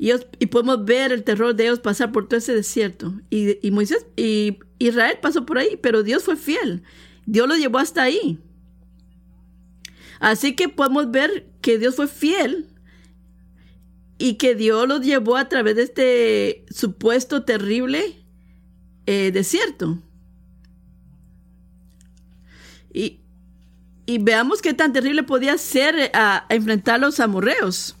Y, 0.00 0.12
y, 0.38 0.46
podemos 0.46 0.84
ver 0.84 1.12
el 1.12 1.24
terror 1.24 1.54
de 1.54 1.64
ellos 1.64 1.80
pasar 1.80 2.12
por 2.12 2.28
todo 2.28 2.38
ese 2.38 2.54
desierto. 2.54 3.14
Y, 3.30 3.66
y, 3.66 3.70
Moisés 3.70 4.06
y 4.16 4.58
Israel 4.78 5.18
pasó 5.20 5.46
por 5.46 5.58
ahí, 5.58 5.78
pero 5.80 6.02
Dios 6.02 6.24
fue 6.24 6.36
fiel. 6.36 6.82
Dios 7.26 7.48
lo 7.48 7.56
llevó 7.56 7.78
hasta 7.78 8.02
ahí. 8.02 8.38
Así 10.20 10.54
que 10.54 10.68
podemos 10.68 11.10
ver 11.10 11.46
que 11.60 11.78
Dios 11.78 11.96
fue 11.96 12.06
fiel 12.06 12.68
y 14.18 14.34
que 14.34 14.56
Dios 14.56 14.86
los 14.88 15.00
llevó 15.00 15.36
a 15.36 15.48
través 15.48 15.76
de 15.76 15.82
este 15.82 16.66
supuesto 16.70 17.44
terrible 17.44 18.16
eh, 19.06 19.30
desierto. 19.32 19.98
Y, 22.92 23.20
y 24.06 24.18
veamos 24.18 24.60
qué 24.60 24.74
tan 24.74 24.92
terrible 24.92 25.22
podía 25.22 25.56
ser 25.56 25.94
eh, 25.96 26.10
a, 26.12 26.46
enfrentar 26.48 26.96
a 26.96 26.98
los 26.98 27.20
amorreos. 27.20 27.94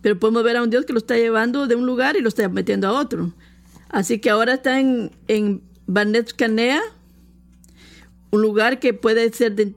Pero 0.00 0.18
podemos 0.18 0.42
ver 0.42 0.56
a 0.56 0.62
un 0.62 0.70
Dios 0.70 0.86
que 0.86 0.94
lo 0.94 0.98
está 0.98 1.16
llevando 1.16 1.66
de 1.66 1.74
un 1.74 1.84
lugar 1.84 2.16
y 2.16 2.22
lo 2.22 2.28
está 2.28 2.48
metiendo 2.48 2.88
a 2.88 2.92
otro. 2.92 3.34
Así 3.90 4.18
que 4.18 4.30
ahora 4.30 4.54
está 4.54 4.80
en, 4.80 5.10
en 5.28 5.62
Canea, 6.36 6.80
un 8.30 8.40
lugar 8.40 8.78
que 8.78 8.94
puede 8.94 9.30
ser 9.32 9.54
de, 9.54 9.74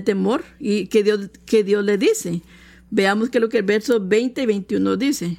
temor 0.00 0.44
y 0.58 0.86
que 0.88 1.02
Dios, 1.02 1.30
que 1.44 1.64
Dios 1.64 1.84
le 1.84 1.98
dice. 1.98 2.42
Veamos 2.90 3.30
qué 3.30 3.38
es 3.38 3.42
lo 3.42 3.48
que 3.48 3.58
el 3.58 3.64
verso 3.64 4.00
20 4.00 4.42
y 4.42 4.46
21 4.46 4.96
dice. 4.96 5.38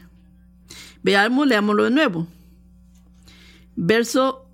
Veamos, 1.03 1.47
leámoslo 1.47 1.83
de 1.85 1.91
nuevo. 1.91 2.27
Verso 3.75 4.49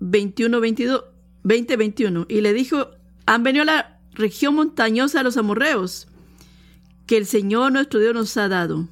21, 0.00 0.60
22, 0.60 1.04
20, 1.42 1.76
21. 1.76 2.26
Y 2.28 2.40
le 2.40 2.52
dijo, 2.52 2.88
han 3.26 3.42
venido 3.42 3.62
a 3.62 3.66
la 3.66 4.00
región 4.12 4.54
montañosa 4.54 5.18
de 5.18 5.24
los 5.24 5.36
amorreos, 5.36 6.08
que 7.06 7.16
el 7.16 7.26
Señor 7.26 7.72
nuestro 7.72 8.00
Dios 8.00 8.14
nos 8.14 8.36
ha 8.36 8.48
dado. 8.48 8.88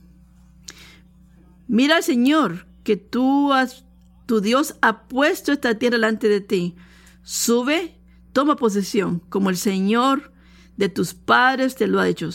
Mira 1.69 2.03
Señor, 2.03 2.67
que 2.85 2.97
tú 2.97 3.53
has, 3.53 3.85
tu 4.27 4.41
Dios 4.41 4.77
ha 4.83 5.05
puesto 5.09 5.53
esta 5.53 5.79
tierra 5.79 5.97
delante 5.97 6.29
de 6.29 6.41
ti. 6.41 6.75
Sube, 7.23 7.97
toma 8.33 8.57
posesión, 8.57 9.21
como 9.29 9.49
el 9.49 9.57
Señor 9.57 10.32
de 10.77 10.89
tus 10.89 11.15
padres 11.15 11.75
te 11.75 11.87
lo 11.87 12.01
ha 12.01 12.09
hecho. 12.09 12.31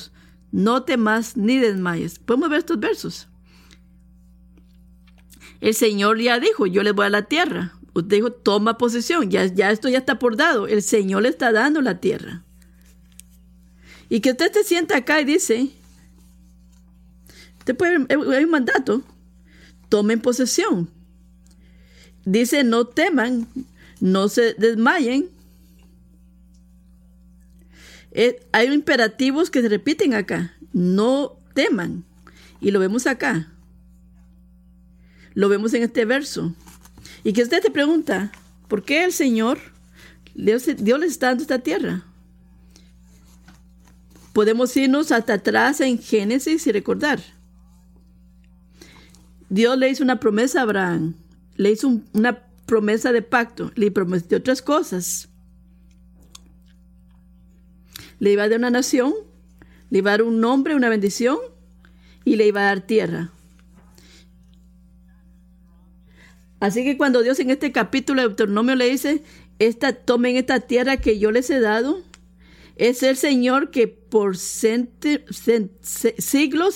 No 0.51 0.83
temas 0.83 1.37
ni 1.37 1.57
desmayes. 1.57 2.19
Podemos 2.19 2.49
ver 2.49 2.59
estos 2.59 2.79
versos. 2.79 3.27
El 5.59 5.73
Señor 5.73 6.19
ya 6.19 6.39
dijo, 6.39 6.65
yo 6.65 6.83
les 6.83 6.93
voy 6.93 7.07
a 7.07 7.09
la 7.09 7.23
tierra. 7.23 7.73
Usted 7.93 8.17
dijo, 8.17 8.31
toma 8.31 8.77
posesión, 8.77 9.31
ya, 9.31 9.45
ya 9.45 9.71
esto 9.71 9.89
ya 9.89 9.99
está 9.99 10.19
por 10.19 10.37
dado. 10.37 10.67
El 10.67 10.83
Señor 10.83 11.23
le 11.23 11.29
está 11.29 11.51
dando 11.51 11.81
la 11.81 11.99
tierra. 11.99 12.43
Y 14.09 14.19
que 14.21 14.31
usted 14.31 14.51
se 14.53 14.63
sienta 14.63 14.97
acá 14.97 15.19
y 15.19 15.25
dice, 15.25 15.69
usted 17.59 17.75
puede, 17.75 18.05
hay 18.09 18.43
un 18.43 18.51
mandato, 18.51 19.01
tomen 19.89 20.21
posesión. 20.21 20.89
Dice, 22.23 22.63
no 22.63 22.85
teman, 22.85 23.47
no 23.99 24.29
se 24.29 24.53
desmayen. 24.53 25.29
Eh, 28.19 28.39
hay 28.51 28.73
imperativos 28.73 29.51
que 29.51 29.61
se 29.61 29.69
repiten 29.69 30.15
acá, 30.15 30.51
no 30.73 31.37
teman. 31.53 32.03
Y 32.59 32.71
lo 32.71 32.79
vemos 32.79 33.05
acá. 33.05 33.53
Lo 35.35 35.49
vemos 35.49 35.75
en 35.75 35.83
este 35.83 36.03
verso. 36.03 36.55
Y 37.23 37.33
que 37.33 37.43
usted 37.43 37.61
te 37.61 37.69
pregunta, 37.69 38.31
¿por 38.67 38.83
qué 38.83 39.03
el 39.03 39.13
Señor, 39.13 39.59
Dios, 40.33 40.65
Dios 40.79 40.99
les 40.99 41.11
está 41.11 41.27
dando 41.27 41.43
esta 41.43 41.59
tierra? 41.59 42.05
Podemos 44.33 44.75
irnos 44.75 45.11
hasta 45.11 45.33
atrás 45.33 45.79
en 45.79 45.99
Génesis 45.99 46.65
y 46.65 46.71
recordar. 46.71 47.19
Dios 49.47 49.77
le 49.77 49.91
hizo 49.91 50.03
una 50.03 50.19
promesa 50.19 50.61
a 50.61 50.63
Abraham, 50.63 51.13
le 51.55 51.69
hizo 51.69 52.01
una 52.13 52.39
promesa 52.65 53.11
de 53.11 53.21
pacto, 53.21 53.71
le 53.75 53.91
prometió 53.91 54.39
otras 54.39 54.63
cosas. 54.63 55.29
Le 58.19 58.31
iba 58.31 58.43
a 58.43 58.49
dar 58.49 58.59
una 58.59 58.69
nación, 58.69 59.13
le 59.89 59.99
iba 59.99 60.11
a 60.11 60.13
dar 60.13 60.23
un 60.23 60.39
nombre, 60.39 60.75
una 60.75 60.89
bendición 60.89 61.37
y 62.25 62.35
le 62.35 62.47
iba 62.47 62.61
a 62.61 62.65
dar 62.65 62.81
tierra. 62.81 63.31
Así 66.59 66.83
que 66.83 66.97
cuando 66.97 67.21
Dios 67.21 67.39
en 67.39 67.51
este 67.51 67.71
capítulo 67.71 68.21
de 68.21 68.27
Deuteronomio 68.29 68.75
le 68.75 68.89
dice, 68.89 69.23
esta, 69.59 69.93
tomen 69.93 70.37
esta 70.37 70.59
tierra 70.59 70.97
que 70.97 71.19
yo 71.19 71.31
les 71.31 71.49
he 71.49 71.59
dado, 71.59 72.01
es 72.75 73.03
el 73.03 73.15
Señor 73.17 73.71
que 73.71 73.87
por 73.87 74.37
siglos 74.37 74.99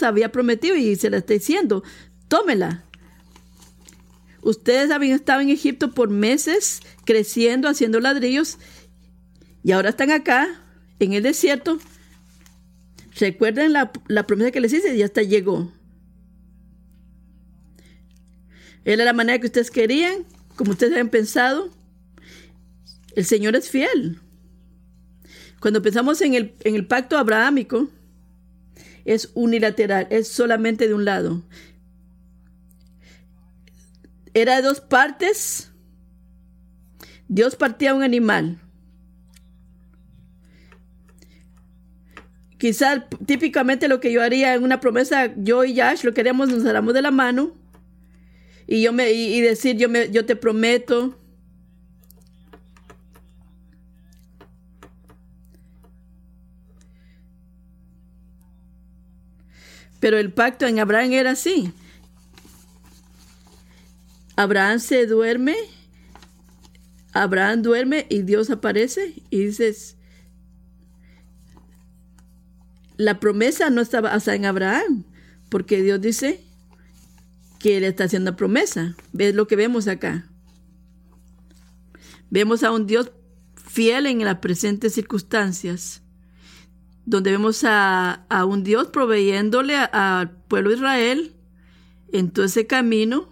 había 0.04 0.32
prometido 0.32 0.76
y 0.76 0.96
se 0.96 1.10
la 1.10 1.18
está 1.18 1.34
diciendo, 1.34 1.84
tómela. 2.28 2.86
Ustedes 4.42 4.90
habían 4.90 5.14
estado 5.14 5.42
en 5.42 5.50
Egipto 5.50 5.92
por 5.92 6.10
meses 6.10 6.80
creciendo, 7.06 7.70
haciendo 7.70 8.00
ladrillos, 8.00 8.58
y 9.64 9.72
ahora 9.74 9.90
están 9.90 10.10
acá, 10.10 10.48
en 11.06 11.14
el 11.14 11.24
desierto. 11.24 11.80
Recuerden 13.20 13.74
la, 13.74 13.92
la 14.08 14.26
promesa 14.26 14.52
que 14.52 14.62
les 14.62 14.74
hice, 14.74 14.98
ya 14.98 15.06
hasta 15.06 15.22
llegó. 15.22 15.72
Era 18.86 19.06
la 19.06 19.14
manera 19.14 19.40
que 19.40 19.48
ustedes 19.48 19.70
querían, 19.70 20.26
como 20.56 20.72
ustedes 20.72 20.94
habían 20.94 21.10
pensado. 21.10 21.70
El 23.16 23.26
Señor 23.26 23.56
es 23.56 23.70
fiel. 23.70 24.20
Cuando 25.60 25.82
pensamos 25.82 26.22
en 26.22 26.34
el, 26.34 26.56
en 26.64 26.76
el 26.76 26.88
pacto 26.88 27.18
abrahámico, 27.18 27.90
es 29.06 29.30
unilateral, 29.34 30.08
es 30.10 30.28
solamente 30.28 30.88
de 30.88 30.94
un 30.94 31.06
lado. 31.06 31.44
Era 34.34 34.56
de 34.56 34.62
dos 34.62 34.80
partes. 34.80 35.72
Dios 37.28 37.56
partía 37.56 37.94
un 37.94 38.04
animal. 38.04 38.60
Quizás 42.62 43.02
típicamente 43.26 43.88
lo 43.88 44.00
que 44.00 44.12
yo 44.12 44.22
haría 44.22 44.54
en 44.54 44.62
una 44.62 44.80
promesa, 44.80 45.34
yo 45.36 45.64
y 45.64 45.74
Yash 45.74 46.04
lo 46.04 46.14
queremos, 46.14 46.48
nos 46.48 46.64
haramos 46.64 46.94
de 46.94 47.02
la 47.02 47.10
mano 47.10 47.56
y 48.68 48.84
yo 48.84 48.94
me 48.94 49.12
y, 49.12 49.34
y 49.34 49.42
decir 49.42 49.78
yo 49.78 49.90
me 49.90 50.12
yo 50.12 50.28
te 50.28 50.36
prometo 50.36 51.18
Pero 60.00 60.20
el 60.20 60.32
pacto 60.32 60.68
en 60.68 60.78
Abraham 60.78 61.14
era 61.14 61.32
así. 61.32 61.74
Abraham 64.36 64.78
se 64.78 65.08
duerme, 65.08 65.56
Abraham 67.12 67.64
duerme 67.64 68.06
y 68.08 68.22
Dios 68.22 68.52
aparece 68.52 69.16
y 69.32 69.46
dices, 69.46 69.98
la 73.02 73.20
promesa 73.20 73.70
no 73.70 73.82
estaba 73.82 74.14
hasta 74.14 74.36
en 74.36 74.46
Abraham, 74.46 75.04
porque 75.50 75.82
Dios 75.82 76.00
dice 76.00 76.44
que 77.60 77.78
Él 77.78 77.84
está 77.84 78.06
haciendo 78.06 78.36
promesa. 78.36 78.96
¿Ves 79.12 79.36
lo 79.36 79.48
que 79.48 79.56
vemos 79.56 79.88
acá? 79.88 80.26
Vemos 82.30 82.64
a 82.64 82.72
un 82.72 82.86
Dios 82.86 83.12
fiel 83.56 84.06
en 84.06 84.24
las 84.24 84.38
presentes 84.38 84.94
circunstancias, 84.94 86.02
donde 87.06 87.32
vemos 87.32 87.64
a, 87.64 88.26
un 88.48 88.64
Dios 88.64 88.88
proveyéndole 88.88 89.76
al 89.76 90.30
pueblo 90.48 90.70
de 90.70 90.76
Israel 90.76 91.36
en 92.14 92.32
todo 92.32 92.46
ese 92.46 92.68
camino 92.68 93.30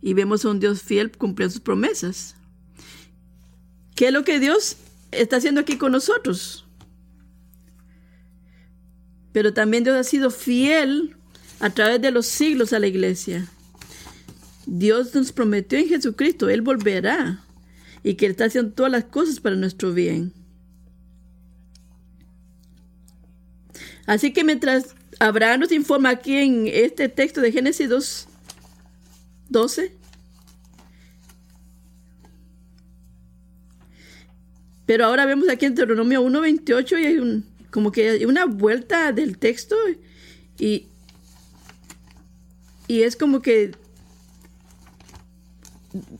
y 0.00 0.14
vemos 0.14 0.44
a 0.44 0.50
un 0.50 0.60
Dios 0.60 0.82
fiel 0.82 1.12
cumpliendo 1.12 1.52
sus 1.52 1.60
promesas. 1.60 2.36
¿Qué 3.94 4.08
es 4.08 4.12
lo 4.12 4.24
que 4.24 4.40
Dios 4.40 4.76
está 5.12 5.36
haciendo 5.36 5.60
aquí 5.60 5.76
con 5.76 5.92
nosotros? 5.92 6.63
Pero 9.34 9.52
también 9.52 9.82
Dios 9.82 9.96
ha 9.96 10.04
sido 10.04 10.30
fiel 10.30 11.16
a 11.58 11.68
través 11.68 12.00
de 12.00 12.12
los 12.12 12.24
siglos 12.24 12.72
a 12.72 12.78
la 12.78 12.86
iglesia. 12.86 13.48
Dios 14.64 15.12
nos 15.12 15.32
prometió 15.32 15.76
en 15.76 15.88
Jesucristo, 15.88 16.48
Él 16.48 16.62
volverá 16.62 17.44
y 18.04 18.14
que 18.14 18.26
Él 18.26 18.30
está 18.30 18.44
haciendo 18.44 18.72
todas 18.72 18.92
las 18.92 19.06
cosas 19.06 19.40
para 19.40 19.56
nuestro 19.56 19.92
bien. 19.92 20.32
Así 24.06 24.32
que 24.32 24.44
mientras 24.44 24.94
Abraham 25.18 25.60
nos 25.60 25.72
informa 25.72 26.10
aquí 26.10 26.36
en 26.36 26.68
este 26.68 27.08
texto 27.08 27.40
de 27.40 27.50
Génesis 27.50 27.88
2, 27.88 28.28
12, 29.48 29.96
pero 34.86 35.06
ahora 35.06 35.26
vemos 35.26 35.48
aquí 35.48 35.66
en 35.66 35.74
Deuteronomio 35.74 36.22
1.28 36.22 37.00
y 37.00 37.06
hay 37.06 37.18
un, 37.18 37.53
como 37.74 37.90
que 37.90 38.24
una 38.24 38.44
vuelta 38.44 39.10
del 39.10 39.36
texto 39.36 39.74
y, 40.60 40.86
y 42.86 43.02
es 43.02 43.16
como 43.16 43.42
que 43.42 43.72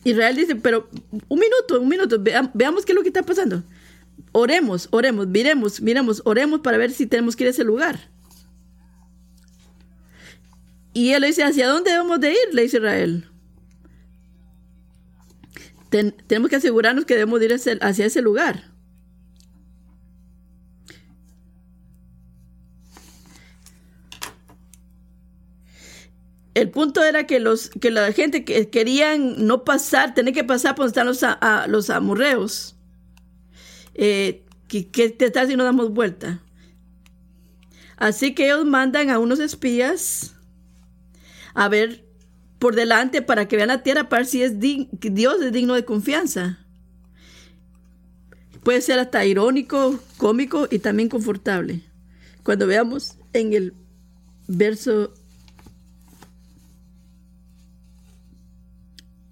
Israel 0.03 0.35
dice, 0.35 0.57
pero 0.57 0.91
un 1.29 1.39
minuto, 1.39 1.81
un 1.81 1.89
minuto, 1.89 2.21
veamos 2.55 2.85
qué 2.85 2.91
es 2.91 2.97
lo 2.97 3.03
que 3.03 3.11
está 3.11 3.23
pasando. 3.23 3.63
Oremos, 4.33 4.89
oremos, 4.91 5.29
miremos, 5.29 5.81
miremos, 5.81 6.23
oremos 6.25 6.59
para 6.59 6.77
ver 6.77 6.91
si 6.91 7.07
tenemos 7.07 7.37
que 7.37 7.45
ir 7.45 7.49
a 7.49 7.51
ese 7.53 7.63
lugar. 7.63 8.01
Y 10.93 11.13
él 11.13 11.21
le 11.21 11.29
dice, 11.29 11.45
¿hacia 11.45 11.69
dónde 11.69 11.93
debemos 11.93 12.19
de 12.19 12.33
ir? 12.33 12.53
Le 12.53 12.63
dice 12.63 12.79
Israel. 12.79 13.29
tenemos 16.27 16.51
que 16.51 16.57
asegurarnos 16.57 17.05
que 17.05 17.15
debemos 17.15 17.41
ir 17.41 17.55
hacia 17.81 18.07
ese 18.07 18.23
lugar. 18.23 18.74
El 26.55 26.71
punto 26.71 27.03
era 27.03 27.27
que 27.27 27.41
los 27.41 27.69
que 27.69 27.91
la 27.91 28.13
gente 28.13 28.45
que 28.45 28.71
querían 28.71 29.47
no 29.47 29.65
pasar, 29.65 30.15
tener 30.15 30.33
que 30.33 30.45
pasar 30.45 30.77
por 30.77 30.85
donde 30.85 30.91
están 30.91 31.07
los, 31.07 31.39
a, 31.41 31.67
los 31.67 31.91
amorreos. 31.91 32.77
Eh, 33.95 34.45
que, 34.69 35.11
te 35.11 35.27
está 35.27 35.47
si 35.47 35.57
no 35.57 35.65
damos 35.65 35.91
vuelta. 35.91 36.41
Así 37.97 38.35
que 38.35 38.47
ellos 38.47 38.65
mandan 38.65 39.11
a 39.11 39.19
unos 39.19 39.39
espías 39.39 40.35
a 41.55 41.69
ver 41.69 42.05
por 42.59 42.75
delante 42.75 43.23
para 43.23 43.47
que 43.47 43.57
vean 43.57 43.69
la 43.69 43.83
tierra 43.83 44.09
para 44.09 44.21
ver 44.21 44.27
si 44.27 44.43
es 44.43 44.55
Dios 44.59 45.43
es 45.43 45.53
digno 45.53 45.75
de 45.75 45.85
confianza. 45.85 46.59
Puede 48.63 48.81
ser 48.81 48.99
hasta 48.99 49.25
irónico, 49.27 50.01
cómico 50.17 50.67
y 50.71 50.79
también 50.79 51.09
confortable. 51.09 51.83
Cuando 52.43 52.67
veamos 52.67 53.17
en 53.33 53.53
el 53.53 53.75
verso 54.49 55.13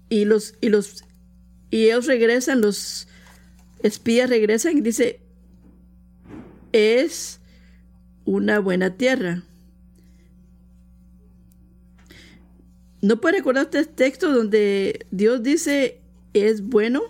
y 0.09 0.25
los 0.25 0.55
y 0.61 0.69
los 0.69 1.03
y 1.69 1.85
ellos 1.85 2.05
regresan, 2.05 2.61
los 2.61 3.07
espías 3.81 4.29
regresan 4.29 4.77
y 4.77 4.81
dice 4.81 5.19
es 6.71 7.39
una 8.25 8.59
buena 8.59 8.95
tierra. 8.97 9.43
¿No 13.01 13.19
puede 13.19 13.37
recordar 13.37 13.65
este 13.65 13.85
texto 13.85 14.31
donde 14.31 15.05
Dios 15.11 15.43
dice 15.43 15.99
es 16.33 16.61
bueno? 16.61 17.01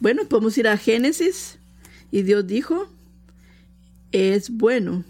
Bueno, 0.00 0.28
podemos 0.28 0.56
ir 0.56 0.68
a 0.68 0.76
Génesis 0.76 1.58
y 2.10 2.22
Dios 2.22 2.46
dijo 2.46 2.88
es 4.12 4.50
bueno. 4.50 5.04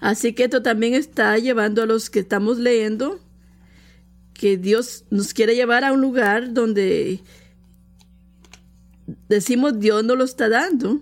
Así 0.00 0.32
que 0.32 0.44
esto 0.44 0.62
también 0.62 0.94
está 0.94 1.38
llevando 1.38 1.82
a 1.82 1.86
los 1.86 2.10
que 2.10 2.20
estamos 2.20 2.58
leyendo 2.58 3.20
que 4.34 4.56
Dios 4.56 5.04
nos 5.10 5.32
quiere 5.34 5.54
llevar 5.54 5.84
a 5.84 5.92
un 5.92 6.00
lugar 6.00 6.52
donde 6.52 7.22
decimos 9.28 9.78
Dios 9.78 10.04
no 10.04 10.16
lo 10.16 10.24
está 10.24 10.48
dando. 10.48 11.00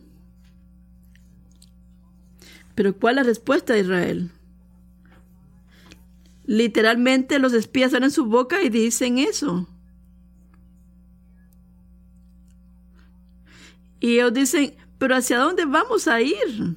Pero 2.75 2.97
¿cuál 2.97 3.19
es 3.19 3.25
la 3.25 3.29
respuesta 3.29 3.75
de 3.75 3.81
Israel? 3.81 4.31
Literalmente 6.47 7.39
los 7.39 7.53
espías 7.53 7.93
en 7.93 8.11
su 8.11 8.27
boca 8.27 8.63
y 8.63 8.71
dicen 8.71 9.19
eso. 9.19 9.69
Y 14.01 14.15
ellos 14.15 14.33
dicen, 14.33 14.75
pero 14.99 15.15
¿hacia 15.15 15.39
dónde 15.39 15.67
vamos 15.67 16.09
a 16.09 16.21
ir? 16.23 16.77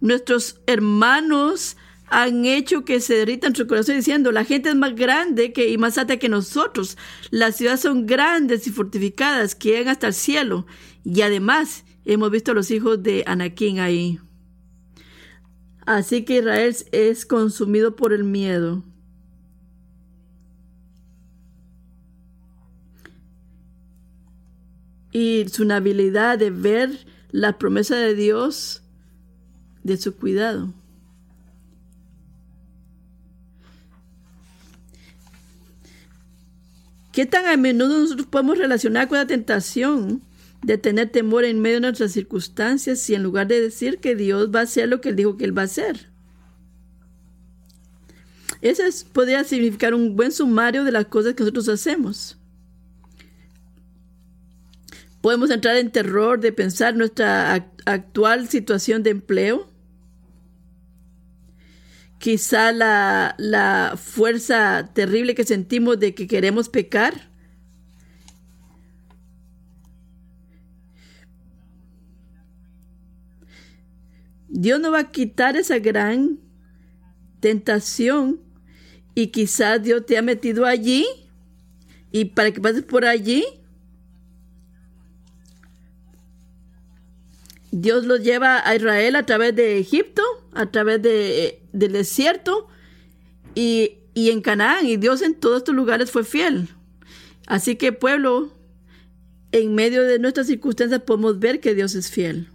Nuestros 0.00 0.60
hermanos 0.66 1.76
han 2.06 2.44
hecho 2.44 2.84
que 2.84 3.00
se 3.00 3.14
derritan 3.14 3.54
su 3.54 3.66
corazón 3.66 3.96
diciendo, 3.96 4.30
la 4.30 4.44
gente 4.44 4.68
es 4.68 4.76
más 4.76 4.94
grande 4.94 5.52
que, 5.52 5.70
y 5.70 5.78
más 5.78 5.98
alta 5.98 6.18
que 6.18 6.28
nosotros. 6.28 6.96
Las 7.30 7.56
ciudades 7.56 7.80
son 7.80 8.06
grandes 8.06 8.66
y 8.66 8.70
fortificadas 8.70 9.54
que 9.54 9.70
llegan 9.70 9.88
hasta 9.88 10.08
el 10.08 10.14
cielo. 10.14 10.66
Y 11.04 11.22
además 11.22 11.84
hemos 12.04 12.30
visto 12.30 12.52
a 12.52 12.54
los 12.54 12.70
hijos 12.70 13.02
de 13.02 13.24
Anaquín 13.26 13.80
ahí. 13.80 14.20
Así 15.86 16.24
que 16.24 16.38
Israel 16.38 16.74
es 16.92 17.26
consumido 17.26 17.96
por 17.96 18.12
el 18.12 18.24
miedo. 18.24 18.82
Y 25.12 25.46
su 25.48 25.70
habilidad 25.70 26.38
de 26.38 26.50
ver 26.50 27.06
la 27.30 27.58
promesa 27.58 27.96
de 27.96 28.14
Dios 28.14 28.82
de 29.84 29.96
su 29.96 30.16
cuidado. 30.16 30.72
¿Qué 37.14 37.26
tan 37.26 37.46
a 37.46 37.56
menudo 37.56 38.00
nosotros 38.00 38.26
podemos 38.26 38.58
relacionar 38.58 39.06
con 39.06 39.18
la 39.18 39.26
tentación 39.26 40.20
de 40.64 40.78
tener 40.78 41.10
temor 41.10 41.44
en 41.44 41.60
medio 41.60 41.76
de 41.76 41.82
nuestras 41.82 42.10
circunstancias 42.10 42.98
si 42.98 43.14
en 43.14 43.22
lugar 43.22 43.46
de 43.46 43.60
decir 43.60 43.98
que 43.98 44.16
Dios 44.16 44.50
va 44.52 44.60
a 44.60 44.62
hacer 44.64 44.88
lo 44.88 45.00
que 45.00 45.10
Él 45.10 45.16
dijo 45.16 45.36
que 45.36 45.44
Él 45.44 45.56
va 45.56 45.62
a 45.62 45.66
hacer? 45.66 46.10
Eso 48.62 48.82
podría 49.12 49.44
significar 49.44 49.94
un 49.94 50.16
buen 50.16 50.32
sumario 50.32 50.82
de 50.82 50.90
las 50.90 51.04
cosas 51.04 51.34
que 51.34 51.44
nosotros 51.44 51.68
hacemos. 51.68 52.36
Podemos 55.20 55.50
entrar 55.50 55.76
en 55.76 55.92
terror 55.92 56.40
de 56.40 56.50
pensar 56.50 56.96
nuestra 56.96 57.54
actual 57.84 58.48
situación 58.48 59.04
de 59.04 59.10
empleo 59.10 59.70
quizá 62.24 62.72
la, 62.72 63.98
fuerza 64.02 64.88
terrible 64.94 65.34
que 65.34 65.44
sentimos 65.44 66.00
de 66.00 66.14
que 66.14 66.26
queremos 66.26 66.70
pecar. 66.70 67.28
Dios 74.48 74.80
no 74.80 74.90
va 74.90 75.00
a 75.00 75.10
quitar 75.10 75.58
esa 75.58 75.78
gran 75.78 76.38
tentación 77.40 78.40
y 79.14 79.26
quizás 79.26 79.82
Dios 79.82 80.06
te 80.06 80.16
ha 80.16 80.22
metido 80.22 80.64
allí 80.64 81.04
y 82.10 82.24
para 82.24 82.52
que 82.52 82.60
pases 82.62 82.84
por 82.84 83.04
allí 83.04 83.44
Dios 87.70 88.06
los 88.06 88.22
lleva 88.22 88.66
a 88.66 88.74
Israel 88.74 89.16
a 89.16 89.26
través 89.26 89.54
de 89.54 89.78
Egipto, 89.78 90.22
a 90.54 90.70
través 90.70 91.02
de, 91.02 91.62
del 91.72 91.92
desierto 91.92 92.68
y, 93.54 93.98
y 94.14 94.30
en 94.30 94.40
Canaán. 94.40 94.86
Y 94.86 94.96
Dios 94.96 95.22
en 95.22 95.34
todos 95.34 95.58
estos 95.58 95.74
lugares 95.74 96.10
fue 96.10 96.24
fiel. 96.24 96.68
Así 97.46 97.76
que 97.76 97.92
pueblo, 97.92 98.52
en 99.52 99.74
medio 99.74 100.02
de 100.02 100.18
nuestras 100.18 100.46
circunstancias 100.46 101.02
podemos 101.02 101.38
ver 101.38 101.60
que 101.60 101.74
Dios 101.74 101.94
es 101.94 102.10
fiel. 102.10 102.48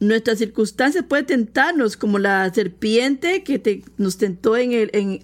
Nuestras 0.00 0.38
circunstancias 0.38 1.04
pueden 1.08 1.26
tentarnos 1.26 1.96
como 1.96 2.18
la 2.18 2.52
serpiente 2.52 3.44
que 3.44 3.84
nos 3.98 4.18
tentó 4.18 4.56
en, 4.56 4.72
en, 4.72 5.22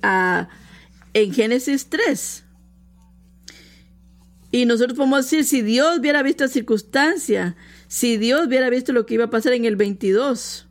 en 1.15 1.33
Génesis 1.35 1.89
3. 1.89 2.45
Y 4.51 4.67
nosotros 4.67 4.97
podemos 4.97 5.25
decir, 5.25 5.45
si 5.45 5.63
Dios 5.63 5.99
hubiera 5.99 6.23
visto 6.23 6.45
la 6.45 6.49
circunstancia, 6.49 7.57
si 7.89 8.19
Dios 8.19 8.47
hubiera 8.47 8.71
visto 8.71 8.93
lo 8.93 9.07
que 9.07 9.15
iba 9.15 9.25
a 9.25 9.31
pasar 9.31 9.55
en 9.55 9.65
el 9.65 9.77
22, 9.77 10.69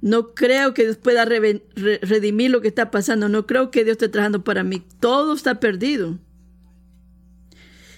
no 0.00 0.34
creo 0.34 0.72
que 0.72 0.84
Dios 0.84 0.96
pueda 0.96 1.24
redimir 1.24 2.50
lo 2.50 2.60
que 2.60 2.68
está 2.68 2.90
pasando, 2.90 3.28
no 3.28 3.46
creo 3.46 3.70
que 3.70 3.84
Dios 3.84 3.94
esté 3.94 4.08
trabajando 4.08 4.42
para 4.42 4.64
mí, 4.64 4.82
todo 5.00 5.34
está 5.34 5.60
perdido. 5.60 6.18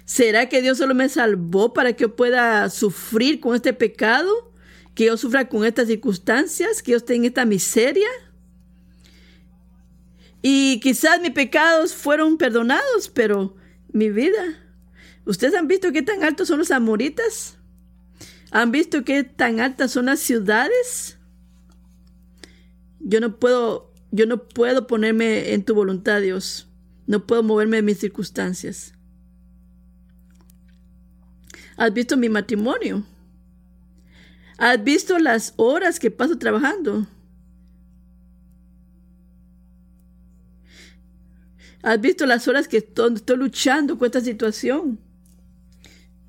¿Será 0.04 0.48
que 0.48 0.62
Dios 0.62 0.78
solo 0.78 0.94
me 0.94 1.08
salvó 1.08 1.74
para 1.74 1.92
que 1.92 2.02
yo 2.02 2.16
pueda 2.16 2.70
sufrir 2.70 3.40
con 3.40 3.54
este 3.54 3.74
pecado? 3.74 4.50
¿Que 4.94 5.04
yo 5.04 5.18
sufra 5.18 5.48
con 5.48 5.66
estas 5.66 5.86
circunstancias? 5.86 6.82
¿Que 6.82 6.92
yo 6.92 6.96
esté 6.96 7.14
en 7.14 7.26
esta 7.26 7.44
miseria? 7.44 8.08
Y 10.40 10.80
quizás 10.80 11.20
mis 11.20 11.32
pecados 11.32 11.94
fueron 11.94 12.38
perdonados, 12.38 13.10
pero 13.12 13.54
mi 13.92 14.08
vida. 14.08 14.67
¿Ustedes 15.28 15.54
han 15.56 15.68
visto 15.68 15.92
qué 15.92 16.00
tan 16.00 16.24
altos 16.24 16.48
son 16.48 16.58
los 16.58 16.70
amoritas? 16.70 17.58
¿Han 18.50 18.72
visto 18.72 19.04
qué 19.04 19.24
tan 19.24 19.60
altas 19.60 19.90
son 19.90 20.06
las 20.06 20.20
ciudades? 20.20 21.18
Yo 22.98 23.20
no 23.20 23.38
puedo, 23.38 23.92
yo 24.10 24.24
no 24.24 24.48
puedo 24.48 24.86
ponerme 24.86 25.52
en 25.52 25.66
tu 25.66 25.74
voluntad, 25.74 26.22
Dios. 26.22 26.66
No 27.06 27.26
puedo 27.26 27.42
moverme 27.42 27.76
de 27.76 27.82
mis 27.82 27.98
circunstancias. 27.98 28.94
¿Has 31.76 31.92
visto 31.92 32.16
mi 32.16 32.30
matrimonio? 32.30 33.04
¿Has 34.56 34.82
visto 34.82 35.18
las 35.18 35.52
horas 35.56 36.00
que 36.00 36.10
paso 36.10 36.38
trabajando? 36.38 37.06
¿Has 41.82 42.00
visto 42.00 42.24
las 42.24 42.48
horas 42.48 42.66
que 42.66 42.78
estoy, 42.78 43.12
estoy 43.12 43.36
luchando 43.36 43.98
con 43.98 44.06
esta 44.06 44.22
situación? 44.22 44.98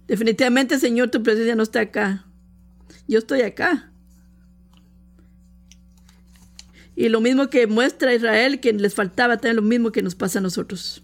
Definitivamente, 0.09 0.79
Señor, 0.79 1.11
tu 1.11 1.21
presencia 1.21 1.55
no 1.55 1.61
está 1.61 1.81
acá. 1.81 2.25
Yo 3.07 3.19
estoy 3.19 3.43
acá. 3.43 3.91
Y 6.95 7.09
lo 7.09 7.21
mismo 7.21 7.51
que 7.51 7.67
muestra 7.67 8.15
Israel, 8.15 8.59
que 8.59 8.73
les 8.73 8.95
faltaba, 8.95 9.37
también 9.37 9.57
lo 9.57 9.61
mismo 9.61 9.91
que 9.91 10.01
nos 10.01 10.15
pasa 10.15 10.39
a 10.39 10.41
nosotros. 10.41 11.03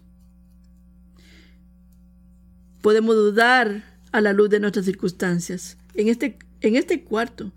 Podemos 2.82 3.14
dudar 3.14 3.84
a 4.10 4.20
la 4.20 4.32
luz 4.32 4.50
de 4.50 4.58
nuestras 4.58 4.86
circunstancias. 4.86 5.78
En 5.94 6.08
este, 6.08 6.36
en 6.60 6.74
este 6.74 7.04
cuarto. 7.04 7.52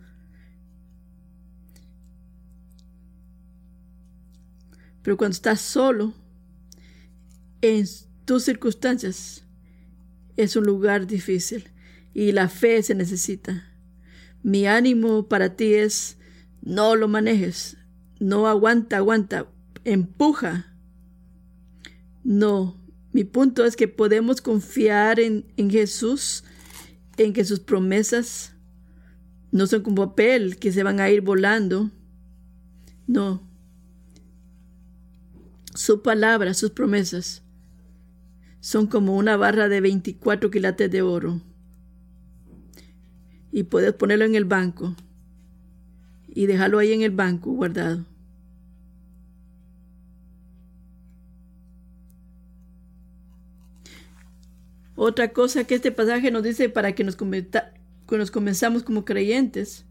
Pero 5.01 5.17
cuando 5.17 5.33
estás 5.33 5.62
solo, 5.62 6.13
en 7.63 7.88
tus 8.25 8.43
circunstancias, 8.43 9.43
es 10.43 10.56
un 10.56 10.63
lugar 10.63 11.06
difícil 11.06 11.69
y 12.13 12.32
la 12.32 12.47
fe 12.47 12.82
se 12.82 12.95
necesita. 12.95 13.65
Mi 14.41 14.67
ánimo 14.67 15.28
para 15.28 15.58
ti 15.58 15.73
es 15.73 16.17
no 16.62 16.95
lo 16.95 17.10
manejes, 17.10 17.78
no 18.19 18.47
aguanta, 18.47 18.97
aguanta, 18.97 19.47
empuja. 19.84 20.73
No, 22.23 22.78
mi 23.12 23.25
punto 23.25 23.65
es 23.65 23.75
que 23.75 23.89
podemos 23.89 24.39
confiar 24.39 25.19
en, 25.19 25.45
en 25.58 25.69
Jesús, 25.69 26.45
en 27.17 27.34
que 27.34 27.43
sus 27.43 27.60
promesas 27.60 28.54
no 29.52 29.67
son 29.67 29.82
como 29.82 30.10
papel 30.10 30.58
que 30.58 30.71
se 30.71 30.84
van 30.84 31.02
a 31.02 31.10
ir 31.10 31.19
volando. 31.19 31.91
No. 33.08 33.41
Su 35.73 36.02
palabra, 36.02 36.54
sus 36.54 36.71
promesas, 36.71 37.43
son 38.60 38.88
como 38.88 39.15
una 39.15 39.38
barra 39.38 39.69
de 39.69 39.82
24 39.82 40.52
quilates 40.52 40.91
de 40.91 41.02
oro. 41.02 41.41
Y 43.52 43.63
puedes 43.63 43.93
ponerlo 43.93 44.26
en 44.26 44.36
el 44.36 44.45
banco 44.45 44.95
y 46.28 46.45
dejarlo 46.45 46.80
ahí 46.80 46.93
en 46.93 47.02
el 47.02 47.12
banco 47.12 47.52
guardado. 47.52 48.06
Otra 54.95 55.30
cosa 55.30 55.63
que 55.63 55.76
este 55.76 55.93
pasaje 55.93 56.30
nos 56.30 56.43
dice 56.43 56.67
para 56.67 56.93
que 56.93 57.06
nos, 57.06 57.15
que 57.15 58.17
nos 58.17 58.32
comenzamos 58.32 58.84
como 58.84 59.06
creyentes, 59.06 59.86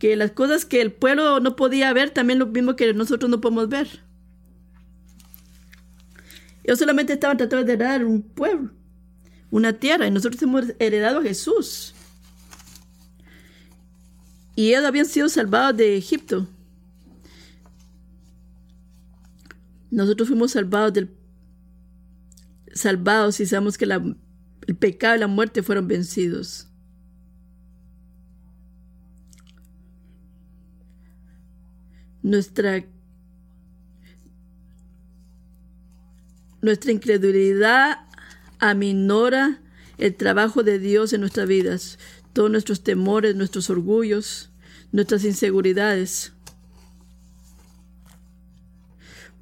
que 0.00 0.16
las 0.16 0.32
cosas 0.32 0.64
que 0.64 0.82
el 0.82 0.92
pueblo 0.92 1.38
no 1.38 1.54
podía 1.54 1.92
ver, 1.92 2.10
también 2.10 2.40
lo 2.40 2.46
mismo 2.46 2.74
que 2.74 2.92
nosotros 2.94 3.30
no 3.30 3.40
podemos 3.40 3.68
ver. 3.68 4.02
Ellos 6.64 6.78
solamente 6.78 7.12
estaban 7.14 7.36
tratando 7.36 7.64
de 7.64 7.72
heredar 7.72 8.04
un 8.04 8.22
pueblo, 8.22 8.70
una 9.50 9.72
tierra, 9.72 10.06
y 10.06 10.10
nosotros 10.10 10.42
hemos 10.42 10.66
heredado 10.78 11.18
a 11.18 11.22
Jesús. 11.22 11.94
Y 14.54 14.68
ellos 14.68 14.84
habían 14.84 15.06
sido 15.06 15.28
salvados 15.28 15.76
de 15.76 15.96
Egipto. 15.96 16.46
Nosotros 19.90 20.28
fuimos 20.28 20.52
salvados 20.52 20.92
del 20.92 21.10
salvados 22.74 23.38
y 23.40 23.46
sabemos 23.46 23.76
que 23.76 23.84
el 23.84 24.76
pecado 24.76 25.16
y 25.16 25.18
la 25.18 25.26
muerte 25.26 25.62
fueron 25.62 25.86
vencidos. 25.88 26.68
Nuestra 32.22 32.84
Nuestra 36.62 36.92
incredulidad 36.92 37.98
aminora 38.60 39.60
el 39.98 40.14
trabajo 40.14 40.62
de 40.62 40.78
Dios 40.78 41.12
en 41.12 41.20
nuestras 41.20 41.48
vidas, 41.48 41.98
todos 42.32 42.50
nuestros 42.50 42.82
temores, 42.82 43.34
nuestros 43.34 43.68
orgullos, 43.68 44.50
nuestras 44.92 45.24
inseguridades. 45.24 46.32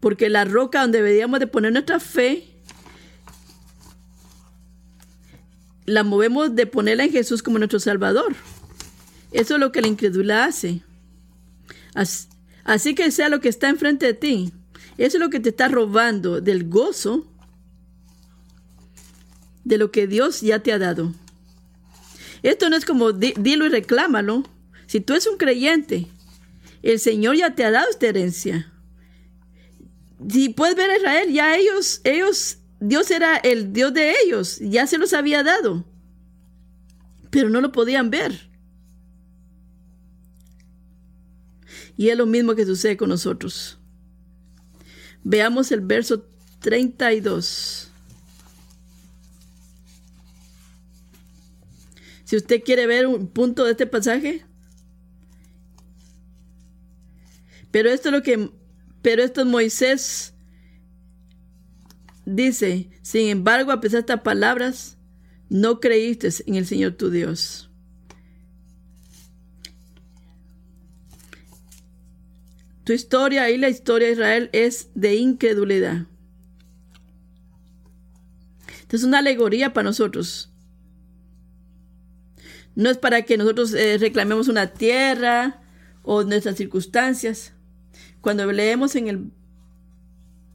Porque 0.00 0.30
la 0.30 0.46
roca 0.46 0.80
donde 0.80 0.98
deberíamos 0.98 1.40
de 1.40 1.46
poner 1.46 1.72
nuestra 1.72 2.00
fe, 2.00 2.50
la 5.84 6.04
movemos 6.04 6.54
de 6.54 6.66
ponerla 6.66 7.04
en 7.04 7.12
Jesús 7.12 7.42
como 7.42 7.58
nuestro 7.58 7.80
Salvador. 7.80 8.34
Eso 9.32 9.54
es 9.54 9.60
lo 9.60 9.72
que 9.72 9.82
la 9.82 9.88
incredulidad 9.88 10.44
hace. 10.44 10.82
Así, 11.94 12.28
así 12.64 12.94
que 12.94 13.10
sea 13.10 13.28
lo 13.28 13.40
que 13.40 13.48
está 13.48 13.68
enfrente 13.68 14.06
de 14.06 14.14
ti, 14.14 14.52
eso 15.06 15.16
es 15.16 15.20
lo 15.20 15.30
que 15.30 15.40
te 15.40 15.48
está 15.48 15.68
robando 15.68 16.40
del 16.40 16.68
gozo 16.68 17.26
de 19.64 19.78
lo 19.78 19.90
que 19.90 20.06
Dios 20.06 20.40
ya 20.40 20.60
te 20.60 20.72
ha 20.72 20.78
dado. 20.78 21.12
Esto 22.42 22.70
no 22.70 22.76
es 22.76 22.84
como 22.84 23.12
di- 23.12 23.34
dilo 23.38 23.66
y 23.66 23.68
reclámalo. 23.68 24.44
Si 24.86 25.00
tú 25.00 25.12
eres 25.12 25.26
un 25.26 25.36
creyente, 25.36 26.06
el 26.82 26.98
Señor 26.98 27.36
ya 27.36 27.54
te 27.54 27.64
ha 27.64 27.70
dado 27.70 27.88
esta 27.90 28.06
herencia. 28.08 28.72
Si 30.28 30.48
puedes 30.50 30.76
ver 30.76 30.90
a 30.90 30.96
Israel, 30.96 31.32
ya 31.32 31.56
ellos, 31.56 32.00
ellos, 32.04 32.58
Dios 32.80 33.10
era 33.10 33.36
el 33.36 33.72
Dios 33.72 33.94
de 33.94 34.14
ellos, 34.24 34.58
ya 34.60 34.86
se 34.86 34.98
los 34.98 35.12
había 35.12 35.42
dado, 35.42 35.84
pero 37.30 37.48
no 37.48 37.60
lo 37.60 37.72
podían 37.72 38.10
ver. 38.10 38.50
Y 41.96 42.08
es 42.08 42.18
lo 42.18 42.26
mismo 42.26 42.54
que 42.54 42.66
sucede 42.66 42.96
con 42.96 43.08
nosotros. 43.10 43.79
Veamos 45.24 45.70
el 45.72 45.80
verso 45.80 46.26
32. 46.60 47.90
Si 52.24 52.36
usted 52.36 52.62
quiere 52.62 52.86
ver 52.86 53.06
un 53.06 53.26
punto 53.26 53.64
de 53.64 53.72
este 53.72 53.86
pasaje. 53.86 54.44
Pero 57.70 57.90
esto 57.90 58.08
es 58.08 58.12
lo 58.12 58.22
que 58.22 58.50
pero 59.02 59.22
esto 59.22 59.40
es 59.40 59.46
Moisés 59.46 60.34
dice, 62.26 62.90
sin 63.02 63.28
embargo, 63.28 63.72
a 63.72 63.80
pesar 63.80 63.98
de 63.98 64.00
estas 64.00 64.20
palabras, 64.20 64.98
no 65.48 65.80
creíste 65.80 66.28
en 66.46 66.54
el 66.54 66.66
Señor 66.66 66.92
tu 66.92 67.10
Dios. 67.10 67.69
Historia 72.94 73.50
y 73.50 73.58
la 73.58 73.68
historia 73.68 74.08
de 74.08 74.14
Israel 74.14 74.50
es 74.52 74.88
de 74.94 75.16
incredulidad. 75.16 76.06
Es 78.90 79.04
una 79.04 79.18
alegoría 79.18 79.72
para 79.72 79.84
nosotros. 79.84 80.50
No 82.74 82.90
es 82.90 82.98
para 82.98 83.22
que 83.22 83.36
nosotros 83.36 83.72
eh, 83.74 83.98
reclamemos 83.98 84.48
una 84.48 84.68
tierra 84.68 85.60
o 86.02 86.24
nuestras 86.24 86.56
circunstancias. 86.56 87.52
Cuando 88.20 88.50
leemos 88.50 88.96
en 88.96 89.08
el 89.08 89.30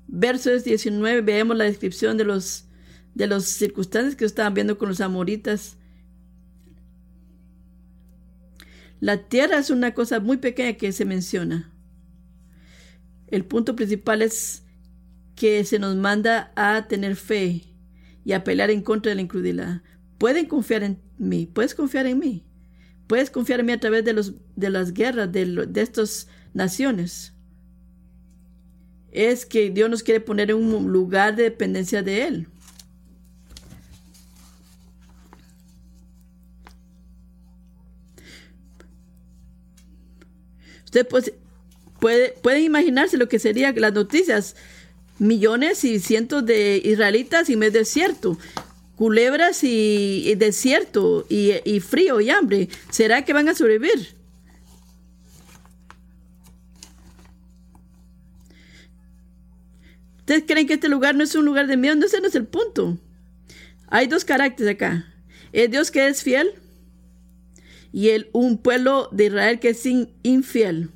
verso 0.07 0.49
19, 0.51 1.21
vemos 1.21 1.57
la 1.57 1.65
descripción 1.65 2.17
de 2.17 2.25
los 2.25 2.65
de 3.13 3.27
las 3.27 3.45
circunstancias 3.45 4.15
que 4.15 4.25
estaban 4.25 4.53
viendo 4.53 4.77
con 4.77 4.89
los 4.89 4.99
amoritas. 4.99 5.77
La 8.99 9.17
tierra 9.29 9.57
es 9.57 9.69
una 9.69 9.93
cosa 9.93 10.19
muy 10.19 10.37
pequeña 10.37 10.73
que 10.73 10.91
se 10.91 11.05
menciona. 11.05 11.71
El 13.27 13.45
punto 13.45 13.75
principal 13.75 14.21
es 14.21 14.63
que 15.35 15.63
se 15.65 15.79
nos 15.79 15.95
manda 15.95 16.51
a 16.55 16.87
tener 16.87 17.15
fe 17.15 17.63
y 18.23 18.33
a 18.33 18.43
pelear 18.43 18.71
en 18.71 18.81
contra 18.81 19.09
de 19.09 19.15
la 19.15 19.21
incredulidad. 19.21 19.81
Pueden 20.17 20.45
confiar 20.47 20.83
en 20.83 20.99
mí, 21.17 21.45
puedes 21.45 21.75
confiar 21.75 22.05
en 22.05 22.19
mí. 22.19 22.43
Puedes 23.07 23.29
confiar 23.29 23.59
en 23.59 23.67
mí 23.67 23.71
a 23.71 23.79
través 23.79 24.03
de, 24.03 24.13
los, 24.13 24.33
de 24.55 24.69
las 24.69 24.93
guerras 24.93 25.31
de, 25.31 25.45
de 25.45 25.81
estas 25.81 26.27
naciones. 26.53 27.33
Es 29.11 29.45
que 29.45 29.69
Dios 29.69 29.89
nos 29.89 30.03
quiere 30.03 30.19
poner 30.19 30.49
en 30.49 30.57
un 30.57 30.91
lugar 30.91 31.35
de 31.35 31.43
dependencia 31.43 32.01
de 32.01 32.23
Él. 32.23 32.47
Usted 40.85 41.07
pues, 41.07 41.33
puede, 42.05 42.35
puede 42.43 42.61
imaginarse 42.61 43.17
lo 43.17 43.27
que 43.27 43.39
serían 43.39 43.73
las 43.81 43.91
noticias. 43.91 44.55
Millones 45.17 45.83
y 45.83 45.99
cientos 45.99 46.45
de 46.45 46.79
israelitas 46.85 47.49
y 47.49 47.55
medio 47.55 47.79
desierto. 47.79 48.37
Culebras 48.95 49.63
y, 49.63 50.35
desierto 50.35 51.25
y, 51.29 51.53
y 51.65 51.79
frío 51.79 52.21
y 52.21 52.29
hambre. 52.29 52.69
¿Será 52.91 53.25
que 53.25 53.33
van 53.33 53.49
a 53.49 53.55
sobrevivir? 53.55 54.09
¿Ustedes 60.19 60.43
creen 60.45 60.67
que 60.67 60.75
este 60.75 60.89
lugar 60.89 61.15
no 61.15 61.23
es 61.23 61.33
un 61.33 61.43
lugar 61.45 61.65
de 61.65 61.75
miedo? 61.75 61.95
No, 61.95 62.05
ese 62.05 62.21
no 62.21 62.27
es 62.27 62.35
el 62.35 62.45
punto. 62.45 62.99
Hay 63.87 64.05
dos 64.05 64.25
caracteres 64.25 64.75
acá. 64.75 65.11
El 65.53 65.71
Dios 65.71 65.89
que 65.89 66.07
es 66.07 66.21
fiel 66.21 66.51
y 67.91 68.09
el, 68.09 68.29
un 68.31 68.59
pueblo 68.59 69.09
de 69.11 69.25
Israel 69.25 69.59
que 69.59 69.69
es 69.69 69.83
infiel. 70.21 70.91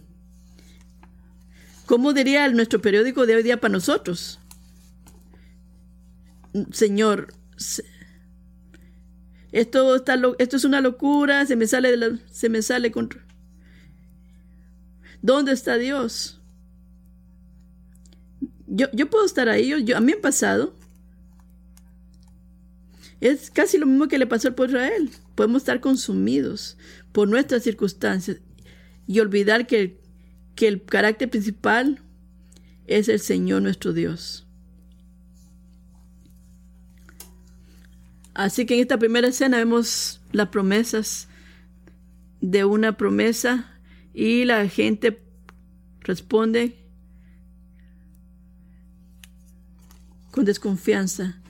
¿Cómo 1.89 2.13
diría 2.13 2.47
nuestro 2.49 2.79
periódico 2.79 3.25
de 3.25 3.37
hoy 3.37 3.41
día 3.41 3.59
para 3.59 3.71
nosotros? 3.71 4.39
Señor, 6.71 7.33
esto, 9.51 9.95
esto 10.37 10.55
es 10.55 10.63
una 10.65 10.81
locura, 10.81 11.47
se 11.47 11.55
me 11.55 11.65
sale, 11.65 11.89
de 11.89 11.97
la, 11.97 12.19
se 12.29 12.47
me 12.47 12.61
sale 12.61 12.91
contra. 12.91 13.25
¿Dónde 15.23 15.51
está 15.51 15.79
Dios? 15.79 16.39
Yo, 18.67 18.85
yo 18.93 19.09
puedo 19.09 19.25
estar 19.25 19.49
ahí, 19.49 19.73
yo, 19.83 19.97
a 19.97 19.99
mí 19.99 20.11
me 20.11 20.19
ha 20.19 20.21
pasado. 20.21 20.75
Es 23.19 23.49
casi 23.49 23.79
lo 23.79 23.87
mismo 23.87 24.07
que 24.07 24.19
le 24.19 24.27
pasó 24.27 24.49
al 24.49 24.53
pueblo 24.53 24.77
Israel. 24.77 25.09
Podemos 25.33 25.63
estar 25.63 25.79
consumidos 25.79 26.77
por 27.11 27.27
nuestras 27.27 27.63
circunstancias 27.63 28.37
y 29.07 29.21
olvidar 29.21 29.65
que, 29.65 29.98
que 30.59 30.67
el 30.67 30.83
carácter 30.83 31.29
principal 31.29 32.01
es 32.85 33.07
el 33.07 33.21
Señor 33.21 33.61
nuestro 33.61 33.93
Dios. 33.93 34.45
Así 38.33 38.65
que 38.65 38.73
en 38.73 38.81
esta 38.81 38.99
primera 38.99 39.29
escena 39.29 39.55
vemos 39.55 40.19
las 40.33 40.49
promesas 40.49 41.29
de 42.41 42.65
una 42.65 42.97
promesa 42.97 43.71
y 44.13 44.43
la 44.43 44.67
gente 44.67 45.23
responde 46.01 46.75
con 50.31 50.43
desconfianza. 50.43 51.41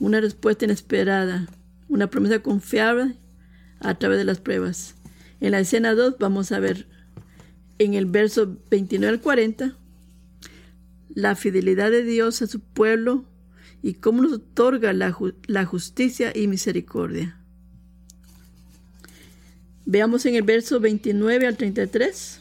una 0.00 0.20
respuesta 0.20 0.66
inesperada, 0.66 1.46
una 1.88 2.08
promesa 2.08 2.40
confiable 2.40 3.16
a 3.84 3.94
través 3.94 4.18
de 4.18 4.24
las 4.24 4.40
pruebas. 4.40 4.96
En 5.40 5.52
la 5.52 5.60
escena 5.60 5.94
2 5.94 6.16
vamos 6.18 6.50
a 6.52 6.58
ver 6.58 6.86
en 7.78 7.94
el 7.94 8.06
verso 8.06 8.56
29 8.70 9.14
al 9.14 9.20
40 9.20 9.76
la 11.14 11.36
fidelidad 11.36 11.90
de 11.90 12.02
Dios 12.02 12.42
a 12.42 12.46
su 12.46 12.60
pueblo 12.60 13.24
y 13.82 13.94
cómo 13.94 14.22
nos 14.22 14.32
otorga 14.32 14.92
la, 14.92 15.16
la 15.46 15.64
justicia 15.66 16.32
y 16.34 16.48
misericordia. 16.48 17.38
Veamos 19.84 20.24
en 20.24 20.34
el 20.34 20.42
verso 20.42 20.80
29 20.80 21.46
al 21.46 21.56
33. 21.56 22.40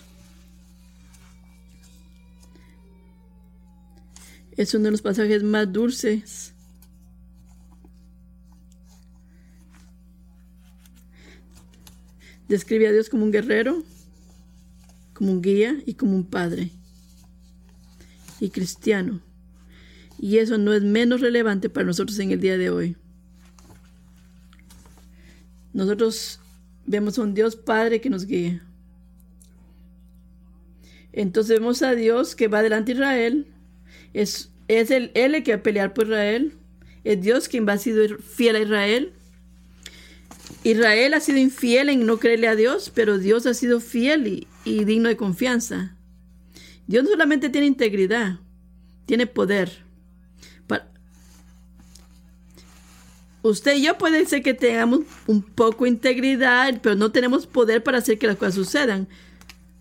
Es 4.56 4.74
uno 4.74 4.86
de 4.86 4.92
los 4.92 5.02
pasajes 5.02 5.44
más 5.44 5.72
dulces 5.74 6.53
Describe 12.54 12.88
a 12.88 12.92
Dios 12.92 13.10
como 13.10 13.24
un 13.24 13.32
guerrero, 13.32 13.82
como 15.16 15.32
un 15.32 15.42
guía 15.42 15.82
y 15.88 15.96
como 15.96 16.16
un 16.16 16.24
padre. 16.24 16.70
Y 18.40 18.52
cristiano. 18.52 19.22
Y 20.20 20.38
eso 20.38 20.60
no 20.60 20.72
es 20.72 20.84
menos 20.84 21.22
relevante 21.22 21.72
para 21.72 21.88
nosotros 21.88 22.20
en 22.20 22.30
el 22.30 22.40
día 22.40 22.60
de 22.60 22.70
hoy. 22.70 22.96
Nosotros 25.74 26.40
vemos 26.86 27.18
a 27.18 27.24
un 27.24 27.34
Dios 27.34 27.56
Padre 27.56 28.00
que 28.00 28.12
nos 28.12 28.28
guía. 28.28 28.64
Entonces 31.12 31.58
vemos 31.58 31.82
a 31.82 31.96
Dios 31.96 32.36
que 32.36 32.50
va 32.50 32.62
delante 32.62 32.94
de 32.94 33.00
Israel. 33.00 33.48
Es, 34.14 34.52
es 34.68 34.92
Él 34.92 35.10
el 35.16 35.42
que 35.42 35.54
va 35.54 35.58
a 35.58 35.64
pelear 35.64 35.96
por 35.96 36.06
Israel. 36.06 36.54
Es 37.04 37.20
Dios 37.20 37.50
quien 37.50 37.68
va 37.68 37.74
a 37.74 37.78
ser 37.80 38.22
fiel 38.22 38.58
a 38.58 38.60
Israel. 38.60 39.14
Israel 40.64 41.14
ha 41.14 41.20
sido 41.20 41.40
infiel 41.40 41.90
en 41.90 42.06
no 42.06 42.20
creerle 42.20 42.48
a 42.48 42.56
Dios, 42.56 42.92
pero 42.94 43.18
Dios 43.18 43.46
ha 43.46 43.54
sido 43.54 43.80
fiel 43.80 44.48
y, 44.66 44.86
digno 44.86 45.10
de 45.10 45.18
confianza. 45.18 45.96
Dios 46.88 47.04
no 47.04 47.12
solamente 47.12 47.50
tiene 47.50 47.68
integridad, 47.68 48.40
tiene 49.06 49.28
poder. 49.28 49.84
Usted 53.46 53.76
y 53.76 53.84
yo 53.84 53.98
puede 53.98 54.26
ser 54.26 54.42
que 54.42 54.54
tengamos 54.54 55.02
un 55.28 55.44
poco 55.44 55.84
de 55.84 55.90
integridad, 55.90 56.80
pero 56.82 56.96
no 56.96 57.12
tenemos 57.12 57.46
poder 57.46 57.84
para 57.84 57.98
hacer 57.98 58.18
que 58.18 58.26
las 58.26 58.38
cosas 58.38 58.56
sucedan. 58.56 59.10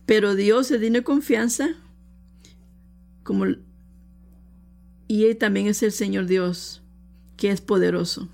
Pero 0.04 0.34
Dios 0.34 0.72
es 0.72 0.80
digno 0.80 0.98
de 0.98 1.04
confianza, 1.04 1.76
como 3.22 3.46
y 5.06 5.26
Él 5.26 5.36
también 5.36 5.68
es 5.68 5.80
el 5.84 5.92
Señor 5.92 6.26
Dios, 6.26 6.82
que 7.36 7.50
es 7.50 7.60
poderoso. 7.60 8.28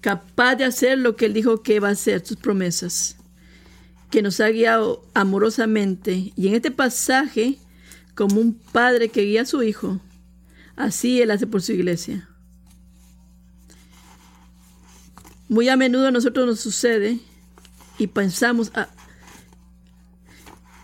Capaz 0.00 0.56
de 0.56 0.64
hacer 0.64 0.98
lo 0.98 1.16
que 1.16 1.26
Él 1.26 1.34
dijo 1.34 1.62
que 1.62 1.80
va 1.80 1.88
a 1.88 1.92
hacer, 1.92 2.24
sus 2.24 2.36
promesas, 2.36 3.16
que 4.10 4.22
nos 4.22 4.40
ha 4.40 4.48
guiado 4.48 5.04
amorosamente. 5.14 6.32
Y 6.36 6.48
en 6.48 6.54
este 6.54 6.70
pasaje, 6.70 7.58
como 8.14 8.40
un 8.40 8.54
padre 8.54 9.08
que 9.08 9.22
guía 9.22 9.42
a 9.42 9.46
su 9.46 9.62
hijo, 9.62 10.00
así 10.76 11.20
Él 11.20 11.30
hace 11.30 11.46
por 11.46 11.62
su 11.62 11.72
iglesia. 11.72 12.28
Muy 15.48 15.68
a 15.68 15.76
menudo 15.76 16.08
a 16.08 16.10
nosotros 16.10 16.46
nos 16.46 16.60
sucede 16.60 17.18
y 17.98 18.06
pensamos, 18.06 18.70
ah, 18.74 18.88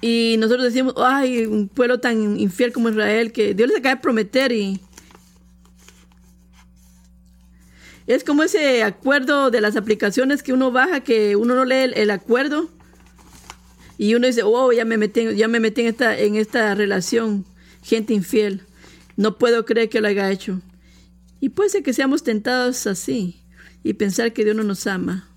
y 0.00 0.37
nosotros 0.38 0.64
decimos, 0.64 0.94
ay, 0.98 1.46
un 1.46 1.68
pueblo 1.68 1.98
tan 1.98 2.38
infiel 2.38 2.72
como 2.72 2.90
Israel, 2.90 3.33
que 3.33 3.55
Dios 3.55 3.68
les 3.68 3.79
acaba 3.79 3.94
de 3.94 4.00
prometer 4.03 4.53
y 4.53 4.81
Es 8.06 8.22
como 8.22 8.42
ese 8.42 8.82
acuerdo 8.82 9.50
de 9.50 9.60
las 9.60 9.76
aplicaciones 9.76 10.42
que 10.42 10.52
uno 10.52 10.70
baja, 10.70 11.00
que 11.00 11.36
uno 11.36 11.54
no 11.54 11.64
lee 11.64 11.90
el, 11.94 12.11
acuerdo 12.11 12.68
y 13.96 14.14
uno 14.14 14.26
dice, 14.26 14.42
oh, 14.42 14.72
ya 14.72 14.84
me 14.84 14.98
metí, 14.98 15.34
ya 15.34 15.48
me 15.48 15.61
metí 15.61 15.82
en 15.82 15.86
esta, 15.86 16.18
en 16.18 16.36
esta 16.36 16.74
relación, 16.74 17.46
gente 17.82 18.12
infiel. 18.12 18.62
No 19.16 19.38
puedo 19.38 19.64
creer 19.64 19.88
que 19.88 20.00
lo 20.00 20.09
haya 20.09 20.30
hecho. 20.30 20.61
Y 21.40 21.50
puede 21.50 21.70
ser 21.70 21.82
que 21.82 21.94
seamos 21.94 22.22
tentados 22.22 22.86
así 22.86 23.40
y 23.82 23.94
pensar 23.94 24.32
que 24.32 24.44
Dios 24.44 24.57
no 24.57 24.64
nos 24.64 24.86
ama. 24.86 25.28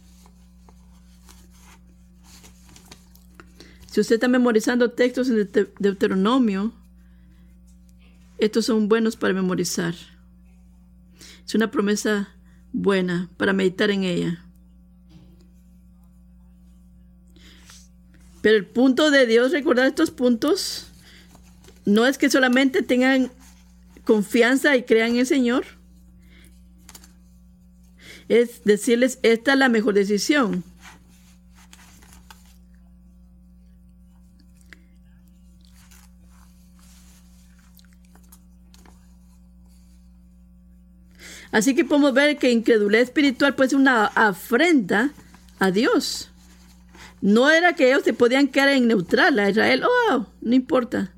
Si 3.91 4.01
usted 4.01 4.15
está 4.15 4.27
memorizando 4.27 4.91
textos 4.91 5.29
en 5.29 5.49
Deuteronomio, 5.79 6.73
estos 8.37 8.65
son 8.65 8.89
buenos 8.89 9.15
para 9.15 9.33
memorizar. 9.33 9.95
Es 11.45 11.55
una 11.55 11.71
promesa 11.71 12.36
buena 12.71 13.29
para 13.37 13.53
meditar 13.53 13.91
en 13.91 14.03
ella. 14.03 14.43
Pero 18.41 18.57
el 18.57 18.65
punto 18.65 19.11
de 19.11 19.25
Dios, 19.25 19.51
recordar 19.51 19.87
estos 19.87 20.11
puntos, 20.11 20.87
no 21.85 22.05
es 22.05 22.17
que 22.17 22.29
solamente 22.29 22.81
tengan 22.81 23.31
confianza 24.03 24.75
y 24.77 24.83
crean 24.83 25.11
en 25.11 25.17
el 25.17 25.25
Señor. 25.25 25.65
Es 28.29 28.63
decirles, 28.63 29.19
esta 29.23 29.53
es 29.53 29.59
la 29.59 29.69
mejor 29.69 29.93
decisión. 29.93 30.63
Así 41.51 41.75
que 41.75 41.85
podemos 41.85 42.13
ver 42.13 42.37
que 42.37 42.51
incredulidad 42.51 43.01
espiritual 43.01 43.55
puede 43.55 43.69
ser 43.69 43.79
una 43.79 44.05
afrenta 44.05 45.11
a 45.59 45.71
Dios. 45.71 46.29
No 47.21 47.49
era 47.49 47.73
que 47.73 47.89
ellos 47.89 48.03
se 48.03 48.13
podían 48.13 48.47
quedar 48.47 48.69
en 48.69 48.87
neutral 48.87 49.39
a 49.39 49.49
Israel. 49.49 49.83
Oh, 49.85 50.27
no 50.41 50.55
importa. 50.55 51.13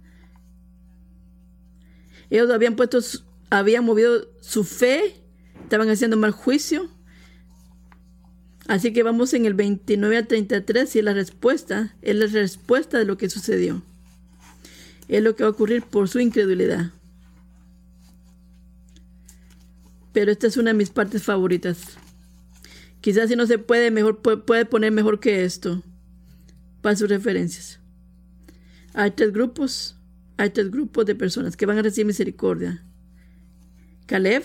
Ellos 2.30 2.50
habían 2.52 2.76
puesto, 2.76 3.00
habían 3.50 3.84
movido 3.84 4.28
su 4.40 4.64
fe, 4.64 5.16
estaban 5.64 5.90
haciendo 5.90 6.16
mal 6.16 6.32
juicio. 6.32 6.90
Así 8.68 8.94
que 8.94 9.02
vamos 9.02 9.34
en 9.34 9.48
el 9.48 9.56
29 9.56 10.16
al 10.16 10.28
33 10.28 10.96
y 10.96 11.02
la 11.02 11.14
respuesta 11.14 11.96
es 12.04 12.16
la 12.16 12.28
respuesta 12.28 13.00
de 13.00 13.06
lo 13.06 13.18
que 13.18 13.30
sucedió. 13.30 13.82
Es 15.08 15.24
lo 15.24 15.36
que 15.36 15.44
va 15.44 15.50
a 15.50 15.54
ocurrir 15.54 15.82
por 15.82 16.08
su 16.08 16.20
incredulidad. 16.20 16.92
Pero 20.14 20.32
esta 20.32 20.48
es 20.48 20.58
una 20.58 20.72
de 20.72 20.78
mis 20.78 20.90
partes 20.90 21.24
favoritas. 21.24 21.98
Quizás 23.02 23.30
si 23.30 23.36
no 23.36 23.46
se 23.46 23.60
puede, 23.60 23.92
mejor 23.92 24.22
puede 24.22 24.66
poner 24.66 24.92
mejor 24.92 25.20
que 25.20 25.44
esto 25.46 25.84
para 26.82 26.96
sus 26.96 27.10
referencias. 27.10 27.80
Hay 28.94 29.12
tres 29.12 29.32
grupos, 29.32 29.96
hay 30.38 30.50
tres 30.50 30.72
grupos 30.72 31.06
de 31.06 31.16
personas 31.16 31.56
que 31.56 31.66
van 31.66 31.78
a 31.78 31.82
recibir 31.82 32.08
misericordia. 32.08 32.84
Caleb, 34.06 34.44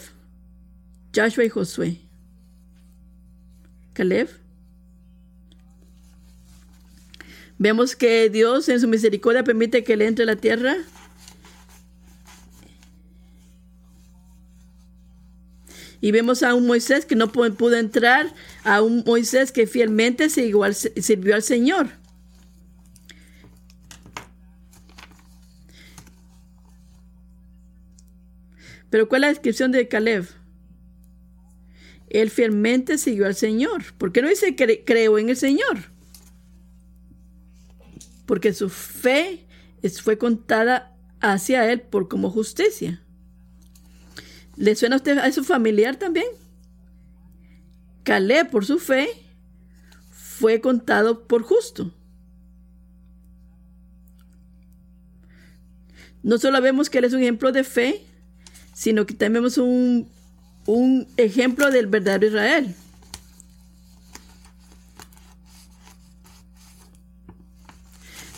Joshua 1.14 1.44
y 1.44 1.48
Josué. 1.48 2.00
Caleb. 3.94 4.28
Vemos 7.58 7.96
que 7.96 8.28
Dios 8.28 8.68
en 8.68 8.80
su 8.80 8.88
misericordia 8.88 9.44
permite 9.44 9.84
que 9.84 9.96
le 9.96 10.06
entre 10.06 10.26
la 10.26 10.36
tierra. 10.36 10.76
Y 16.04 16.10
vemos 16.10 16.42
a 16.42 16.54
un 16.54 16.66
Moisés 16.66 17.06
que 17.06 17.16
no 17.16 17.32
pudo 17.32 17.76
entrar, 17.76 18.34
a 18.62 18.82
un 18.82 19.04
Moisés 19.06 19.52
que 19.52 19.66
fielmente 19.66 20.28
sirvió 20.28 21.34
al 21.34 21.42
Señor. 21.42 21.88
Pero 28.90 29.08
¿cuál 29.08 29.22
es 29.22 29.28
la 29.28 29.28
descripción 29.28 29.72
de 29.72 29.88
Caleb? 29.88 30.28
Él 32.10 32.28
fielmente 32.28 32.98
siguió 32.98 33.24
al 33.24 33.34
Señor. 33.34 33.94
¿Por 33.96 34.12
qué 34.12 34.20
no 34.20 34.28
dice 34.28 34.54
que 34.54 34.84
creo 34.84 35.18
en 35.18 35.30
el 35.30 35.38
Señor? 35.38 35.90
Porque 38.26 38.52
su 38.52 38.68
fe 38.68 39.46
fue 40.02 40.18
contada 40.18 40.94
hacia 41.22 41.72
él 41.72 41.80
por 41.80 42.08
como 42.08 42.28
justicia. 42.28 43.03
¿Le 44.56 44.76
suena 44.76 44.96
a 44.96 44.98
usted 44.98 45.18
a 45.18 45.32
su 45.32 45.44
familiar 45.44 45.96
también? 45.96 46.26
Caleb, 48.04 48.50
por 48.50 48.64
su 48.64 48.78
fe, 48.78 49.08
fue 50.10 50.60
contado 50.60 51.26
por 51.26 51.42
justo. 51.42 51.92
No 56.22 56.38
solo 56.38 56.60
vemos 56.60 56.88
que 56.88 56.98
él 56.98 57.04
es 57.04 57.12
un 57.12 57.20
ejemplo 57.20 57.52
de 57.52 57.64
fe, 57.64 58.02
sino 58.72 59.06
que 59.06 59.14
también 59.14 59.42
vemos 59.44 59.58
un, 59.58 60.08
ejemplo 61.16 61.70
del 61.70 61.86
verdadero 61.86 62.26
Israel. 62.26 62.74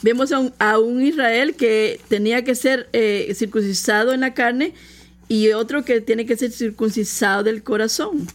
Vemos 0.02 0.30
a 0.32 0.78
un, 0.78 1.02
Israel 1.02 1.56
que 1.56 2.00
tenía 2.08 2.44
que 2.44 2.54
ser 2.54 2.88
eh, 2.92 3.32
circuncisado 3.34 4.12
en 4.12 4.20
la 4.20 4.34
carne 4.34 4.74
y 5.28 5.50
otro 5.52 5.84
que 5.84 6.00
tiene 6.00 6.26
que 6.26 6.36
ser 6.36 6.50
circuncisado 6.52 7.42
del 7.42 7.62
corazón. 7.62 8.26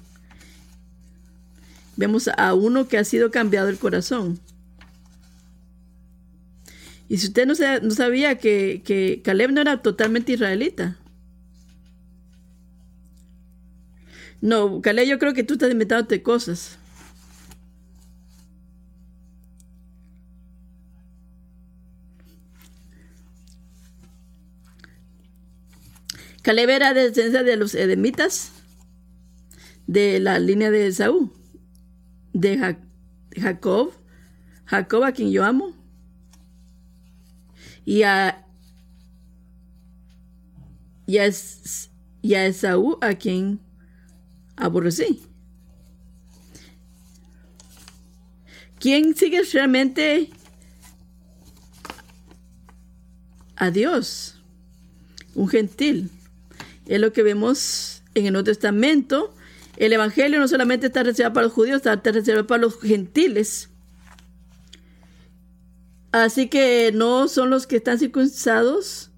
Vemos 1.96 2.30
a 2.38 2.54
uno 2.54 2.88
que 2.88 2.98
ha 2.98 3.04
sido 3.04 3.32
cambiado 3.32 3.70
el 3.70 3.78
corazón. 3.78 4.40
Y 7.08 7.18
si 7.18 7.28
usted 7.28 7.46
no, 7.46 7.56
sabía 7.94 8.38
que, 8.38 9.22
Caleb 9.24 9.52
no 9.52 9.62
era 9.62 9.82
totalmente 9.82 10.34
israelita, 10.34 10.98
No, 14.42 14.82
Caleb, 14.82 15.08
yo 15.08 15.20
creo 15.20 15.36
que 15.36 15.44
tú 15.44 15.54
estás 15.54 15.72
inventándote 15.72 16.24
cosas. 16.24 16.80
Caleb 26.42 26.70
era 26.70 26.94
descendencia 26.94 27.44
de 27.44 27.56
los 27.56 27.76
edemitas, 27.76 28.52
de 29.86 30.20
la 30.20 30.40
línea 30.40 30.72
de 30.72 30.92
Saúl, 30.92 31.32
de 32.34 32.78
Jacob, 33.38 33.92
Jacob 34.66 35.04
a 35.04 35.12
quien 35.12 35.32
yo 35.32 35.46
amo, 35.46 35.74
y 37.86 38.04
a, 38.04 38.46
y 41.06 41.18
a, 41.20 41.30
y 42.22 42.34
a 42.34 42.46
Esaú 42.46 42.98
a 43.02 43.14
quien 43.14 43.60
aborrecí. 44.56 45.22
¿Quién 48.80 49.16
sigue 49.16 49.44
realmente 49.54 50.32
a 53.56 53.70
Dios? 53.70 54.42
Un 55.36 55.48
gentil. 55.48 56.10
Es 56.86 57.00
lo 57.00 57.14
que 57.14 57.24
vemos 57.24 58.04
en 58.16 58.26
el 58.26 58.34
Nuevo 58.34 58.46
Testamento. 58.46 59.34
El 59.78 59.94
Evangelio 59.94 60.40
no 60.40 60.48
solamente 60.48 60.88
está 60.88 61.04
reservado 61.04 61.34
para 61.34 61.46
los 61.48 61.54
judíos, 61.54 61.86
está 61.86 62.12
reservado 62.12 62.48
para 62.48 62.62
los 62.62 62.80
gentiles. 62.80 63.70
Así 66.12 66.50
que 66.50 66.92
no 66.94 67.28
son 67.28 67.50
los 67.50 67.68
que 67.68 67.78
están 67.78 67.98
circuncidados 67.98 69.12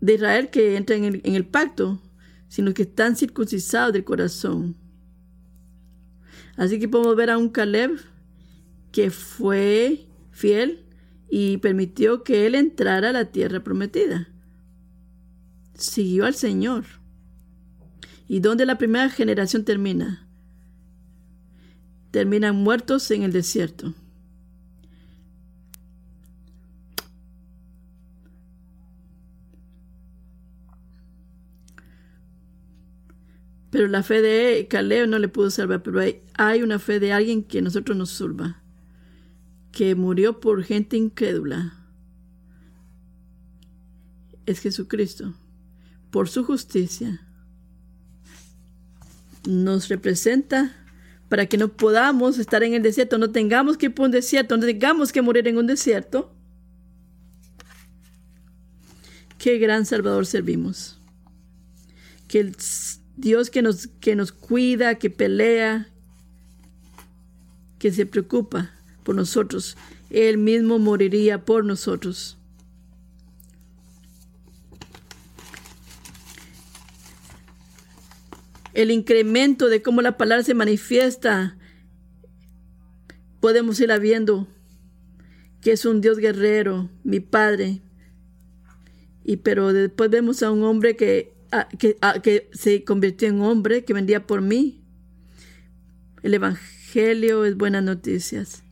de 0.00 0.14
Israel 0.14 0.48
que 0.48 0.76
entran 0.76 1.04
en 1.04 1.34
el, 1.34 1.46
pacto, 1.46 2.00
sino 2.48 2.72
que 2.72 2.82
están 2.82 3.16
circuncisados 3.16 3.92
del 3.92 4.04
corazón. 4.04 4.76
Así 6.56 6.78
que 6.78 6.88
podemos 6.88 7.16
ver 7.16 7.30
a 7.30 7.38
un 7.38 7.50
Caleb 7.50 7.98
que 8.92 9.10
fue 9.10 10.06
fiel 10.30 10.84
y 11.28 11.58
permitió 11.58 12.24
que 12.24 12.46
él 12.46 12.54
entrara 12.54 13.10
a 13.10 13.12
la 13.12 13.26
tierra 13.26 13.60
prometida. 13.62 14.28
Siguió 15.80 16.26
al 16.26 16.34
Señor. 16.34 16.84
¿Y 18.28 18.40
dónde 18.40 18.66
la 18.66 18.76
primera 18.76 19.08
generación 19.08 19.64
termina? 19.64 20.28
Terminan 22.10 22.56
muertos 22.56 23.10
en 23.10 23.22
el 23.22 23.32
desierto. 23.32 23.94
Pero 33.70 33.88
la 33.88 34.02
fe 34.02 34.20
de 34.20 34.66
Caleb 34.68 35.08
no 35.08 35.18
le 35.18 35.28
pudo 35.28 35.48
salvar, 35.50 35.82
pero 35.82 36.00
hay, 36.34 36.62
una 36.62 36.78
fe 36.78 37.00
de 37.00 37.12
alguien 37.12 37.42
que 37.42 37.62
nosotros 37.62 37.96
nos 37.96 38.10
salva, 38.10 38.62
que 39.72 39.94
murió 39.94 40.40
por 40.40 40.62
gente 40.62 40.98
incrédula. 40.98 41.74
Es 44.44 44.60
Jesucristo. 44.60 45.34
Por 46.10 46.28
su 46.28 46.44
justicia 46.44 47.20
nos 49.46 49.88
representa 49.88 50.76
para 51.28 51.46
que 51.46 51.56
no 51.56 51.68
podamos 51.68 52.38
estar 52.38 52.62
en 52.64 52.74
el 52.74 52.82
desierto, 52.82 53.16
no 53.16 53.30
tengamos 53.30 53.76
que 53.76 53.86
ir 53.86 53.94
por 53.94 54.06
un 54.06 54.10
desierto, 54.10 54.56
no 54.56 54.66
tengamos 54.66 55.12
que 55.12 55.22
morir 55.22 55.46
en 55.46 55.58
un 55.58 55.66
desierto. 55.66 56.34
Qué 59.38 59.58
gran 59.58 59.86
Salvador 59.86 60.26
servimos. 60.26 60.98
Que 62.26 62.40
el 62.40 62.56
Dios 63.16 63.50
que 63.50 63.62
nos, 63.62 63.86
que 63.86 64.16
nos 64.16 64.32
cuida, 64.32 64.96
que 64.96 65.08
pelea, 65.08 65.88
que 67.78 67.92
se 67.92 68.06
preocupa 68.06 68.72
por 69.04 69.14
nosotros. 69.14 69.76
Él 70.10 70.36
mismo 70.36 70.78
moriría 70.78 71.44
por 71.44 71.64
nosotros. 71.64 72.39
El 78.72 78.90
incremento 78.90 79.68
de 79.68 79.82
cómo 79.82 80.02
la 80.02 80.16
palabra 80.16 80.44
se 80.44 80.54
manifiesta, 80.54 81.56
podemos 83.40 83.80
ir 83.80 83.90
viendo 84.00 84.46
que 85.60 85.72
es 85.72 85.84
un 85.84 86.00
Dios 86.00 86.18
guerrero, 86.18 86.88
mi 87.04 87.20
Padre. 87.20 87.80
Y 89.24 89.38
pero 89.38 89.72
después 89.72 90.10
vemos 90.10 90.42
a 90.42 90.50
un 90.50 90.64
hombre 90.64 90.96
que 90.96 91.34
que, 91.78 92.48
se 92.52 92.84
convirtió 92.84 93.28
en 93.28 93.40
hombre, 93.42 93.84
que 93.84 93.92
vendía 93.92 94.26
por 94.26 94.40
mí. 94.40 94.82
El 96.22 96.34
Evangelio 96.34 97.44
es 97.44 97.56
buenas 97.56 97.82
noticias. 97.82 98.62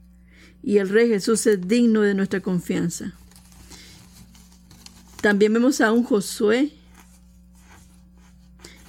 Y 0.63 0.79
el 0.79 0.89
Rey 0.89 1.09
Jesús 1.09 1.47
es 1.47 1.67
digno 1.67 2.03
de 2.03 2.15
nuestra 2.15 2.41
confianza. 2.41 3.15
También 5.21 5.53
vemos 5.53 5.81
a 5.81 5.93
un 5.93 6.05
Josué. 6.05 6.73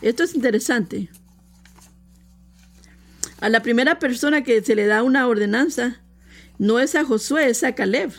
Esto 0.02 0.24
es 0.24 0.34
interesante. 0.36 1.10
A 3.42 3.50
la 3.50 3.62
primera 3.62 4.00
persona 4.00 4.44
que 4.44 4.62
se 4.62 4.76
le 4.76 4.86
da 4.86 5.04
una 5.04 5.28
ordenanza 5.28 6.02
no 6.58 6.80
es 6.80 6.96
a 6.96 7.06
Josué, 7.06 7.50
es 7.50 7.64
a 7.64 7.74
Caleb. 7.74 8.12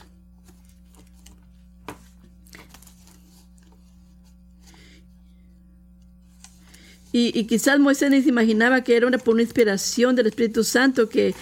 Y, 7.12 7.44
quizás 7.44 7.80
Moisés 7.80 8.10
ni 8.10 8.22
se 8.22 8.28
imaginaba 8.28 8.84
que 8.84 8.96
era 8.96 9.06
una, 9.06 9.18
por 9.18 9.34
una 9.34 9.42
inspiración 9.42 10.14
del 10.14 10.28
Espíritu 10.28 10.62
Santo 10.62 11.08
que, 11.08 11.34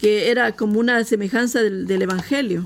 era 0.00 0.52
como 0.52 0.78
una 0.78 1.02
semejanza 1.04 1.62
del 1.62 2.02
Evangelio. 2.02 2.62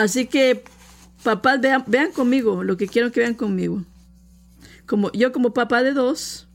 Así 0.00 0.24
que, 0.24 0.64
papás, 1.22 1.60
vean, 1.60 1.84
vean 1.86 2.10
conmigo 2.10 2.64
lo 2.64 2.78
que 2.78 2.88
quiero 2.88 3.12
que 3.12 3.20
vean 3.20 3.34
conmigo. 3.34 3.84
Como, 4.86 5.12
yo 5.12 5.30
como 5.30 5.52
papá 5.52 5.82
de 5.82 5.92
dos, 5.92 6.48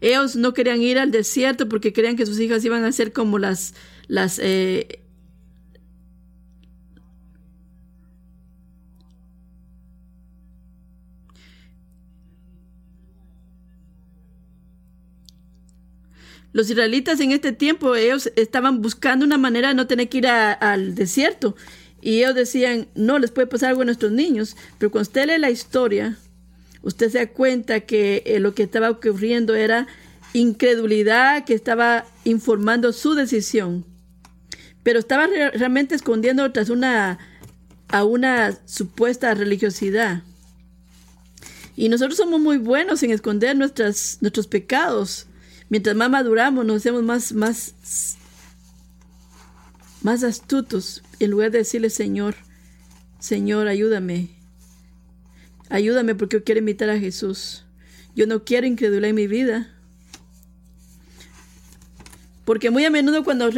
ellos 0.00 0.36
no 0.36 0.54
querían 0.54 0.80
ir 0.82 1.00
al 1.00 1.10
desierto 1.10 1.68
porque 1.68 1.92
creían 1.92 2.14
que 2.14 2.26
sus 2.26 2.38
hijas 2.38 2.64
iban 2.64 2.84
a 2.84 2.92
ser 2.92 3.12
como 3.12 3.40
las, 3.40 3.74
las 4.06 4.38
eh, 4.40 4.99
Los 16.52 16.68
israelitas 16.68 17.20
en 17.20 17.32
este 17.32 17.52
tiempo, 17.52 17.94
ellos 17.94 18.32
estaban 18.36 18.82
buscando 18.82 19.24
una 19.24 19.38
manera 19.38 19.68
de 19.68 19.74
no 19.74 19.86
tener 19.86 20.08
que 20.08 20.18
ir 20.18 20.26
al 20.26 20.94
desierto. 20.94 21.54
Y 22.02 22.18
ellos 22.18 22.34
decían, 22.34 22.88
no, 22.94 23.18
les 23.18 23.30
puede 23.30 23.46
pasar 23.46 23.70
algo 23.70 23.82
a 23.82 23.84
nuestros 23.84 24.12
niños. 24.12 24.56
Pero 24.78 24.90
cuando 24.90 25.08
usted 25.08 25.26
lee 25.26 25.38
la 25.38 25.50
historia, 25.50 26.18
usted 26.82 27.10
se 27.10 27.18
da 27.18 27.26
cuenta 27.28 27.80
que 27.80 28.22
eh, 28.26 28.40
lo 28.40 28.54
que 28.54 28.64
estaba 28.64 28.90
ocurriendo 28.90 29.54
era 29.54 29.86
incredulidad 30.32 31.44
que 31.44 31.54
estaba 31.54 32.06
informando 32.24 32.92
su 32.92 33.14
decisión. 33.14 33.84
Pero 34.82 34.98
estaba 34.98 35.26
realmente 35.26 35.94
escondiendo 35.94 36.50
tras 36.52 36.70
una, 36.70 37.18
a 37.88 38.04
una 38.04 38.58
supuesta 38.64 39.34
religiosidad. 39.34 40.22
Y 41.76 41.88
nosotros 41.88 42.16
somos 42.16 42.40
muy 42.40 42.58
buenos 42.58 43.02
en 43.02 43.10
esconder 43.10 43.56
nuestras, 43.56 44.18
nuestros 44.20 44.46
pecados. 44.46 45.26
Mientras 45.70 45.96
más 45.96 46.10
maduramos, 46.10 46.66
nos 46.66 46.78
hacemos 46.78 47.02
más, 47.04 47.32
más, 47.32 47.74
más 50.02 50.24
astutos. 50.24 51.02
En 51.20 51.30
lugar 51.30 51.52
de 51.52 51.58
decirle, 51.58 51.88
Señor, 51.90 52.34
Señor, 53.20 53.68
ayúdame. 53.68 54.30
Ayúdame 55.68 56.16
porque 56.16 56.38
yo 56.38 56.44
quiero 56.44 56.58
imitar 56.58 56.90
a 56.90 56.98
Jesús. 56.98 57.64
Yo 58.16 58.26
no 58.26 58.44
quiero 58.44 58.66
incredulidad 58.66 59.10
en 59.10 59.14
mi 59.14 59.28
vida. 59.28 59.72
Porque 62.44 62.70
muy 62.70 62.84
a 62.84 62.90
menudo 62.90 63.22
cuando 63.22 63.48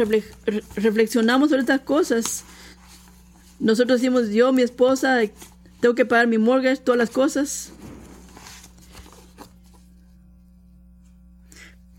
reflexionamos 0.75 1.49
sobre 1.49 1.61
estas 1.61 1.81
cosas, 1.81 2.43
nosotros 3.59 3.99
decimos, 3.99 4.29
yo, 4.29 4.53
mi 4.53 4.61
esposa, 4.61 5.19
tengo 5.79 5.95
que 5.95 6.05
pagar 6.05 6.27
mi 6.27 6.37
mortgage, 6.37 6.81
todas 6.81 6.99
las 6.99 7.09
cosas. 7.09 7.71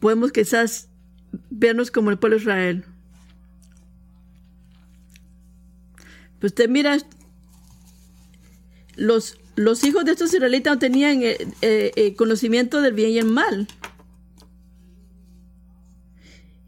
Podemos 0.05 0.33
quizás 0.33 0.91
vernos 1.49 1.91
como 1.91 2.11
el 2.11 2.19
pueblo 2.19 2.37
de 2.37 2.43
Israel. 2.43 2.85
Pues 6.39 6.53
usted 6.53 6.69
mira, 6.69 6.99
los, 8.97 9.39
los 9.57 9.83
hijos 9.83 10.05
de 10.05 10.13
estos 10.13 10.35
israelitas 10.35 10.75
no 10.75 10.79
tenían 10.79 11.23
eh, 11.23 11.39
eh, 11.63 11.93
eh, 11.97 12.15
conocimiento 12.17 12.83
del 12.83 12.93
bien 12.93 13.13
y 13.13 13.19
el 13.19 13.25
mal. 13.25 13.67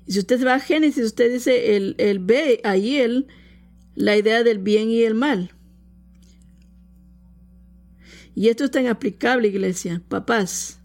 Y 0.07 0.13
si 0.13 0.21
usted 0.21 0.43
va 0.43 0.55
a 0.55 0.61
Génesis, 0.61 1.05
usted 1.05 1.31
dice, 1.31 1.77
el, 1.77 1.95
el 1.99 2.21
ve 2.21 2.63
ahí 2.65 3.27
la 3.97 4.17
idea 4.17 4.45
del 4.45 4.61
bien 4.61 4.89
y 4.89 5.03
el 5.03 5.15
mal. 5.15 5.51
Y 8.35 8.49
esto 8.49 8.65
es 8.65 8.71
tan 8.71 8.87
aplicable, 8.87 9.49
iglesia. 9.49 10.01
Papás, 10.09 10.81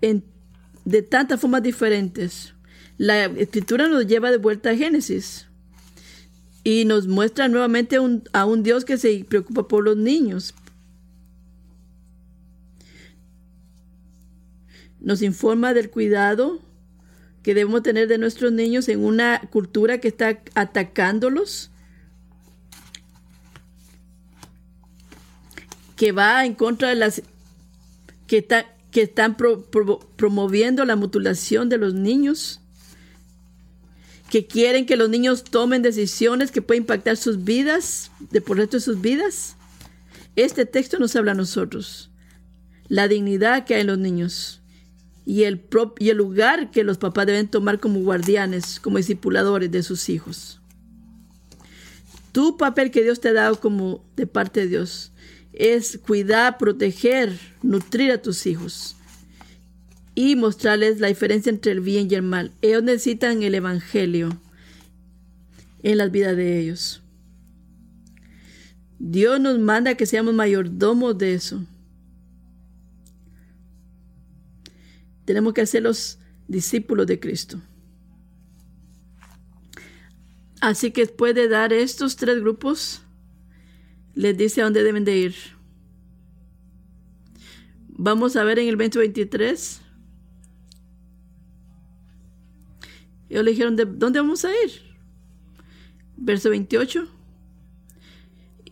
en 0.00 0.24
de 0.88 1.02
tantas 1.02 1.38
formas 1.38 1.62
diferentes. 1.62 2.54
La 2.96 3.26
escritura 3.26 3.88
nos 3.88 4.06
lleva 4.06 4.30
de 4.30 4.38
vuelta 4.38 4.70
a 4.70 4.74
Génesis 4.74 5.46
y 6.64 6.86
nos 6.86 7.06
muestra 7.06 7.46
nuevamente 7.46 7.96
a 8.32 8.46
un, 8.46 8.62
Dios 8.62 8.86
que 8.86 8.96
se 8.96 9.22
preocupa 9.28 9.68
por 9.68 9.84
los 9.84 9.98
niños. 9.98 10.54
Nos 14.98 15.20
informa 15.20 15.74
del 15.74 15.90
cuidado 15.90 16.58
que 17.42 17.52
debemos 17.52 17.82
tener 17.82 18.08
de 18.08 18.16
nuestros 18.16 18.50
niños 18.50 18.88
en 18.88 19.04
una 19.04 19.42
cultura 19.50 19.98
que 19.98 20.08
está 20.08 20.40
atacándolos, 20.54 21.70
que 25.96 26.12
va 26.12 26.46
en 26.46 26.54
contra 26.54 26.88
de 26.88 26.94
las 26.94 27.22
que 28.26 28.38
está 28.38 28.77
que 28.90 29.02
están 29.02 29.36
promoviendo 30.16 30.84
la 30.84 30.96
mutilación 30.96 31.68
de 31.68 31.78
los 31.78 31.94
niños, 31.94 32.60
que 34.30 34.46
quieren 34.46 34.86
que 34.86 34.96
los 34.96 35.08
niños 35.08 35.44
tomen 35.44 35.82
decisiones 35.82 36.50
que 36.50 36.62
pueden 36.62 36.82
impactar 36.82 37.16
sus 37.16 37.44
vidas, 37.44 38.10
de 38.30 38.40
por 38.40 38.56
resto 38.58 38.76
de 38.76 38.82
sus 38.82 39.00
vidas. 39.00 39.56
Este 40.36 40.66
texto 40.66 40.98
nos 40.98 41.16
habla 41.16 41.32
a 41.32 41.34
nosotros, 41.34 42.10
la 42.88 43.08
dignidad 43.08 43.64
que 43.64 43.74
hay 43.74 43.82
en 43.82 43.86
los 43.88 43.98
niños 43.98 44.60
y 45.26 45.44
el, 45.44 45.62
y 45.98 46.08
el 46.08 46.16
lugar 46.16 46.70
que 46.70 46.84
los 46.84 46.96
papás 46.96 47.26
deben 47.26 47.48
tomar 47.48 47.80
como 47.80 48.00
guardianes, 48.00 48.80
como 48.80 48.96
discipuladores 48.96 49.70
de 49.70 49.82
sus 49.82 50.08
hijos. 50.08 50.60
Tu 52.32 52.56
papel 52.56 52.90
que 52.90 53.02
Dios 53.02 53.20
te 53.20 53.28
ha 53.28 53.32
dado 53.34 53.60
como 53.60 54.04
de 54.16 54.26
parte 54.26 54.60
de 54.60 54.68
Dios 54.68 55.12
es 55.58 55.98
cuidar, 55.98 56.56
proteger, 56.56 57.36
nutrir 57.62 58.12
a 58.12 58.22
tus 58.22 58.46
hijos 58.46 58.96
y 60.14 60.36
mostrarles 60.36 61.00
la 61.00 61.08
diferencia 61.08 61.50
entre 61.50 61.72
el 61.72 61.80
bien 61.80 62.08
y 62.10 62.14
el 62.14 62.22
mal. 62.22 62.52
Ellos 62.62 62.82
necesitan 62.84 63.42
el 63.42 63.54
Evangelio 63.56 64.40
en 65.82 65.98
las 65.98 66.10
vidas 66.12 66.36
de 66.36 66.60
ellos. 66.60 67.02
Dios 69.00 69.40
nos 69.40 69.58
manda 69.58 69.96
que 69.96 70.06
seamos 70.06 70.32
mayordomos 70.32 71.18
de 71.18 71.34
eso. 71.34 71.64
Tenemos 75.24 75.54
que 75.54 75.66
ser 75.66 75.82
los 75.82 76.18
discípulos 76.46 77.06
de 77.06 77.20
Cristo. 77.20 77.60
Así 80.60 80.90
que 80.92 81.02
después 81.02 81.34
de 81.34 81.48
dar 81.48 81.72
estos 81.72 82.16
tres 82.16 82.40
grupos, 82.40 83.02
les 84.18 84.36
dice 84.36 84.60
a 84.60 84.64
dónde 84.64 84.82
deben 84.82 85.04
de 85.04 85.16
ir. 85.16 85.34
Vamos 87.86 88.34
a 88.34 88.42
ver 88.42 88.58
en 88.58 88.66
el 88.66 88.76
2023. 88.76 89.80
Ellos 93.30 93.44
le 93.44 93.50
dijeron, 93.52 93.76
¿de 93.76 93.84
dónde 93.84 94.18
vamos 94.18 94.44
a 94.44 94.50
ir? 94.50 94.72
Verso 96.16 96.50
28. 96.50 97.06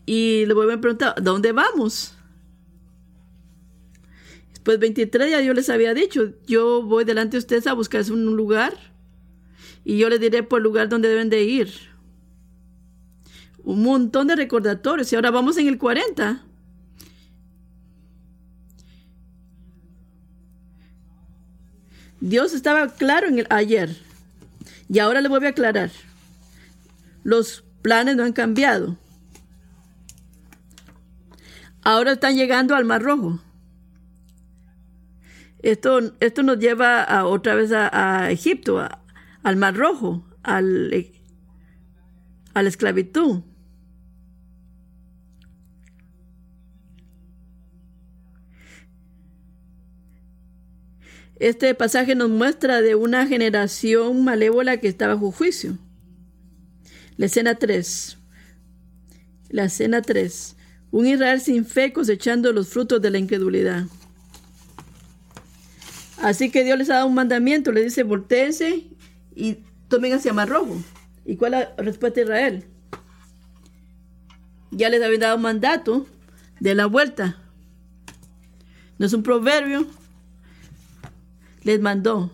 Y 0.05 0.47
le 0.47 0.53
vuelven 0.53 0.79
a 0.79 0.81
preguntar, 0.81 1.15
¿dónde 1.23 1.53
vamos? 1.53 2.13
Después 4.49 4.81
23 4.81 5.31
ya 5.31 5.41
yo 5.43 5.55
les 5.55 5.71
había 5.71 5.95
dicho, 5.95 6.33
yo 6.49 6.83
voy 6.83 7.05
delante 7.05 7.37
de 7.37 7.39
ustedes 7.39 7.69
a 7.69 7.73
buscar 7.73 8.03
un 8.11 8.35
lugar 8.35 8.77
y 9.85 9.97
yo 9.97 10.09
les 10.09 10.19
diré 10.19 10.43
por 10.43 10.59
el 10.59 10.65
lugar 10.65 10.89
donde 10.89 11.09
deben 11.09 11.31
de 11.31 11.45
ir 11.45 11.96
un 13.67 13.83
montón 13.83 14.29
de 14.29 14.37
recordatorios 14.37 15.13
y 15.13 15.17
ahora 15.17 15.33
vamos 15.33 15.57
en 15.57 15.67
el 15.67 15.77
40. 15.77 16.41
Dios 22.21 22.55
estaba 22.55 22.89
claro 22.95 23.27
en 23.27 23.41
el 23.41 23.47
ayer 23.51 23.97
y 24.89 25.01
ahora 25.01 25.21
le 25.21 25.29
voy 25.29 25.45
a 25.45 25.49
aclarar. 25.49 25.91
Los 27.25 27.65
planes 27.83 28.15
no 28.15 28.23
han 28.23 28.33
cambiado. 28.33 28.97
Ahora 31.83 32.13
están 32.13 32.37
llegando 32.37 32.77
al 32.77 32.85
Mar 32.85 33.03
Rojo. 33.03 33.41
Esto, 35.59 36.15
esto 36.21 36.45
nos 36.45 36.61
lleva 36.61 37.03
a, 37.03 37.27
otra 37.27 37.57
vez 37.57 37.73
a, 37.73 38.31
Egipto, 38.31 38.89
al 39.43 39.57
Mar 39.57 39.75
Rojo, 39.75 40.25
al, 40.45 41.11
a 42.55 42.63
la 42.63 42.69
esclavitud. 42.69 43.43
Este 51.39 51.75
pasaje 51.75 52.15
nos 52.15 52.31
muestra 52.31 52.81
de 52.81 52.95
una 52.95 53.27
generación 53.27 54.25
malévola 54.25 54.79
que 54.79 54.89
estaba 54.89 55.15
bajo 55.15 55.33
juicio. 55.33 55.77
La 57.19 57.27
escena 57.27 57.57
3. 57.57 58.17
La 59.51 59.65
escena 59.65 60.01
3. 60.01 60.57
Un 60.93 61.07
Israel 61.07 61.41
sin 61.41 61.67
fe 61.67 61.93
cosechando 61.93 62.53
los 62.53 62.69
frutos 62.69 63.03
de 63.03 63.11
la 63.11 63.19
incredulidad. 63.19 63.85
Así 66.23 66.51
que 66.51 66.65
Dios 66.65 66.79
les 66.79 66.89
ha 66.89 66.95
dado 66.95 67.07
un 67.07 67.15
mandamiento, 67.15 67.71
le 67.71 67.85
dice, 67.85 68.03
volteense 68.03 68.85
y 69.35 69.59
tomen 69.89 70.15
hacia 70.15 70.33
Mar 70.33 70.49
Rojo. 70.49 70.83
¿Y 71.27 71.37
cuál 71.37 71.55
es 71.55 71.69
la 71.77 71.83
respuesta 71.83 72.21
de 72.21 72.25
Israel? 72.25 72.65
Ya 74.71 74.89
les 74.89 75.03
había 75.03 75.19
dado 75.19 75.37
un 75.37 75.43
mandato 75.43 76.07
de 76.61 76.75
la 76.75 76.87
vuelta. 76.87 77.37
No 78.99 79.05
es 79.05 79.13
un 79.13 79.23
proverbio. 79.23 79.87
Les 81.67 81.81
mandó. 81.81 82.31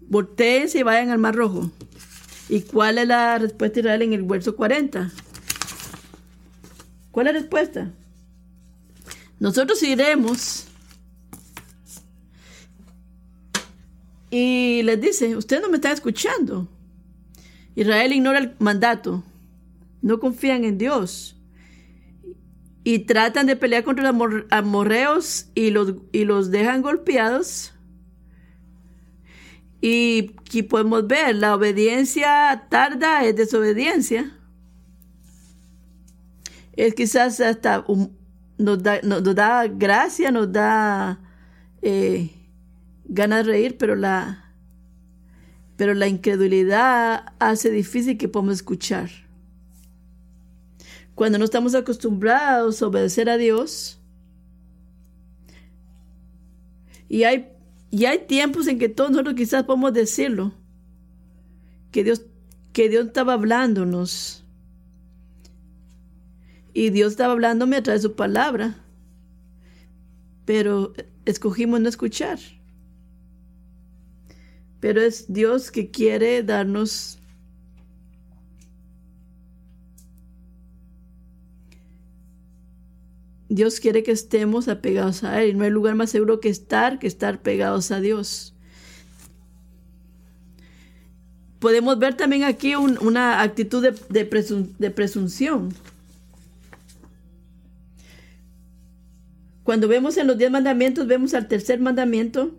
Volteense 0.00 0.78
y 0.78 0.82
vayan 0.82 1.10
al 1.10 1.18
Mar 1.18 1.34
Rojo. 1.34 1.70
¿Y 2.48 2.62
cuál 2.62 2.96
es 2.96 3.06
la 3.06 3.36
respuesta 3.36 3.74
de 3.74 3.80
Israel 3.80 4.00
en 4.00 4.14
el 4.14 4.22
verso 4.22 4.56
40? 4.56 5.12
¿Cuál 7.10 7.26
es 7.26 7.34
la 7.34 7.38
respuesta? 7.38 7.90
Nosotros 9.38 9.82
iremos 9.82 10.68
y 14.30 14.80
les 14.84 14.98
dice, 14.98 15.36
ustedes 15.36 15.60
no 15.60 15.68
me 15.68 15.76
están 15.76 15.92
escuchando. 15.92 16.66
Israel 17.74 18.14
ignora 18.14 18.38
el 18.38 18.54
mandato, 18.58 19.22
no 20.00 20.18
confían 20.18 20.64
en 20.64 20.78
Dios 20.78 21.36
y 22.84 23.00
tratan 23.00 23.44
de 23.44 23.56
pelear 23.56 23.84
contra 23.84 24.10
los 24.10 24.44
amorreos 24.48 25.48
y 25.54 25.68
los, 25.72 25.92
y 26.10 26.24
los 26.24 26.50
dejan 26.50 26.80
golpeados. 26.80 27.71
Y 29.82 30.36
aquí 30.38 30.62
podemos 30.62 31.08
ver, 31.08 31.34
la 31.34 31.56
obediencia 31.56 32.66
tarda 32.70 33.24
es 33.24 33.34
desobediencia. 33.34 34.38
Es 36.74 36.94
quizás 36.94 37.40
hasta 37.40 37.84
nos, 38.58 38.80
da, 38.80 39.00
nos, 39.02 39.34
da, 39.34 39.66
gracia, 39.66 40.30
nos 40.30 40.52
da 40.52 41.18
eh, 41.82 42.30
ganas 43.06 43.44
de 43.44 43.52
reír, 43.52 43.76
pero 43.76 43.96
la, 43.96 44.54
pero 45.76 45.94
la 45.94 46.06
incredulidad 46.06 47.32
hace 47.40 47.70
difícil 47.70 48.16
que 48.16 48.28
podamos 48.28 48.54
escuchar. 48.54 49.10
Cuando 51.16 51.38
no 51.38 51.44
estamos 51.44 51.74
acostumbrados 51.74 52.80
a 52.80 52.86
obedecer 52.86 53.28
a 53.28 53.36
Dios, 53.36 53.98
y 57.08 57.24
hay, 57.24 57.51
y 57.92 58.06
hay 58.06 58.20
tiempos 58.26 58.66
en 58.68 58.78
que 58.78 58.88
todos 58.88 59.10
nosotros 59.10 59.34
quizás 59.34 59.64
podemos 59.64 59.92
decirlo, 59.92 60.54
que 61.90 62.02
Dios, 62.02 62.24
que 62.72 62.88
Dios 62.88 63.08
estaba 63.08 63.34
hablándonos. 63.34 64.44
Y 66.72 66.88
Dios 66.88 67.12
estaba 67.12 67.34
hablándome 67.34 67.76
a 67.76 67.82
través 67.82 68.00
de 68.02 68.08
su 68.08 68.16
palabra. 68.16 68.82
Pero 70.46 70.94
escogimos 71.26 71.82
no 71.82 71.88
escuchar. 71.90 72.38
Pero 74.80 75.02
es 75.02 75.30
Dios 75.30 75.70
que 75.70 75.90
quiere 75.90 76.42
darnos 76.42 77.18
Dios 83.54 83.80
quiere 83.80 84.02
que 84.02 84.12
estemos 84.12 84.66
apegados 84.68 85.24
a 85.24 85.42
Él. 85.42 85.50
Y 85.50 85.54
no 85.54 85.64
hay 85.64 85.70
lugar 85.70 85.94
más 85.94 86.10
seguro 86.10 86.40
que 86.40 86.48
estar 86.48 86.98
que 86.98 87.06
estar 87.06 87.42
pegados 87.42 87.90
a 87.90 88.00
Dios. 88.00 88.54
Podemos 91.58 91.98
ver 91.98 92.14
también 92.14 92.44
aquí 92.44 92.74
una 92.74 93.42
actitud 93.42 93.86
de 93.86 94.90
presunción. 94.90 95.74
Cuando 99.62 99.86
vemos 99.86 100.16
en 100.16 100.26
los 100.26 100.38
diez 100.38 100.50
mandamientos, 100.50 101.06
vemos 101.06 101.34
al 101.34 101.46
tercer 101.46 101.78
mandamiento. 101.78 102.52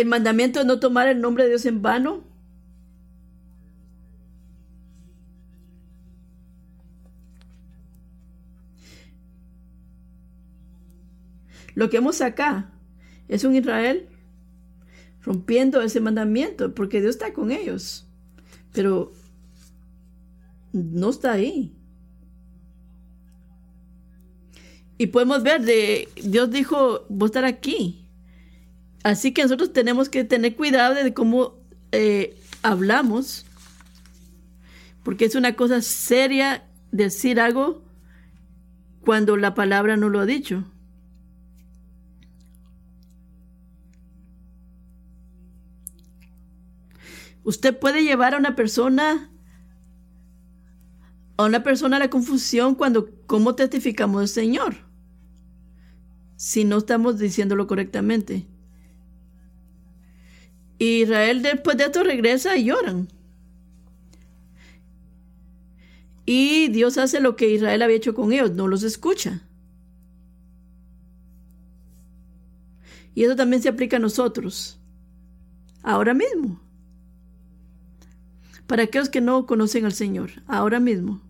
El 0.00 0.08
mandamiento 0.08 0.60
de 0.60 0.64
no 0.64 0.80
tomar 0.80 1.08
el 1.08 1.20
nombre 1.20 1.44
de 1.44 1.50
Dios 1.50 1.66
en 1.66 1.82
vano. 1.82 2.24
Lo 11.74 11.88
que 11.88 11.98
vemos 11.98 12.20
acá 12.20 12.72
es 13.28 13.44
un 13.44 13.54
Israel 13.54 14.08
rompiendo 15.22 15.80
ese 15.80 16.00
mandamiento, 16.00 16.74
porque 16.74 17.00
Dios 17.00 17.10
está 17.10 17.32
con 17.32 17.52
ellos, 17.52 18.08
pero 18.72 19.12
no 20.72 21.10
está 21.10 21.32
ahí. 21.32 21.72
Y 24.96 25.06
podemos 25.06 25.44
ver 25.44 25.62
de 25.62 26.08
Dios 26.16 26.50
dijo, 26.50 27.06
voy 27.08 27.26
a 27.26 27.30
estar 27.30 27.44
aquí. 27.44 28.07
Así 29.02 29.32
que 29.32 29.42
nosotros 29.42 29.72
tenemos 29.72 30.08
que 30.08 30.24
tener 30.24 30.56
cuidado 30.56 30.94
de 30.94 31.14
cómo 31.14 31.54
eh, 31.92 32.38
hablamos, 32.62 33.46
porque 35.02 35.24
es 35.24 35.34
una 35.34 35.54
cosa 35.54 35.80
seria 35.82 36.64
decir 36.90 37.40
algo 37.40 37.82
cuando 39.00 39.36
la 39.36 39.54
palabra 39.54 39.96
no 39.96 40.08
lo 40.08 40.20
ha 40.20 40.26
dicho. 40.26 40.64
Usted 47.44 47.78
puede 47.78 48.02
llevar 48.02 48.34
a 48.34 48.38
una 48.38 48.54
persona 48.54 49.30
a 51.38 51.44
una 51.44 51.62
persona 51.62 51.96
a 51.96 52.00
la 52.00 52.10
confusión 52.10 52.74
cuando 52.74 53.08
cómo 53.26 53.54
testificamos 53.54 54.20
del 54.20 54.28
Señor 54.28 54.88
si 56.36 56.64
no 56.64 56.78
estamos 56.78 57.18
diciéndolo 57.18 57.66
correctamente. 57.66 58.46
Israel 60.78 61.42
después 61.42 61.76
de 61.76 61.84
esto 61.84 62.02
regresa 62.02 62.56
y 62.56 62.64
lloran. 62.64 63.08
Y 66.24 66.68
Dios 66.68 66.98
hace 66.98 67.20
lo 67.20 67.36
que 67.36 67.50
Israel 67.50 67.82
había 67.82 67.96
hecho 67.96 68.14
con 68.14 68.32
ellos, 68.32 68.52
no 68.52 68.68
los 68.68 68.82
escucha. 68.82 69.42
Y 73.14 73.24
eso 73.24 73.34
también 73.34 73.62
se 73.62 73.68
aplica 73.68 73.96
a 73.96 74.00
nosotros, 74.00 74.78
ahora 75.82 76.14
mismo. 76.14 76.60
Para 78.66 78.84
aquellos 78.84 79.08
que 79.08 79.22
no 79.22 79.46
conocen 79.46 79.86
al 79.86 79.94
Señor, 79.94 80.30
ahora 80.46 80.78
mismo. 80.78 81.22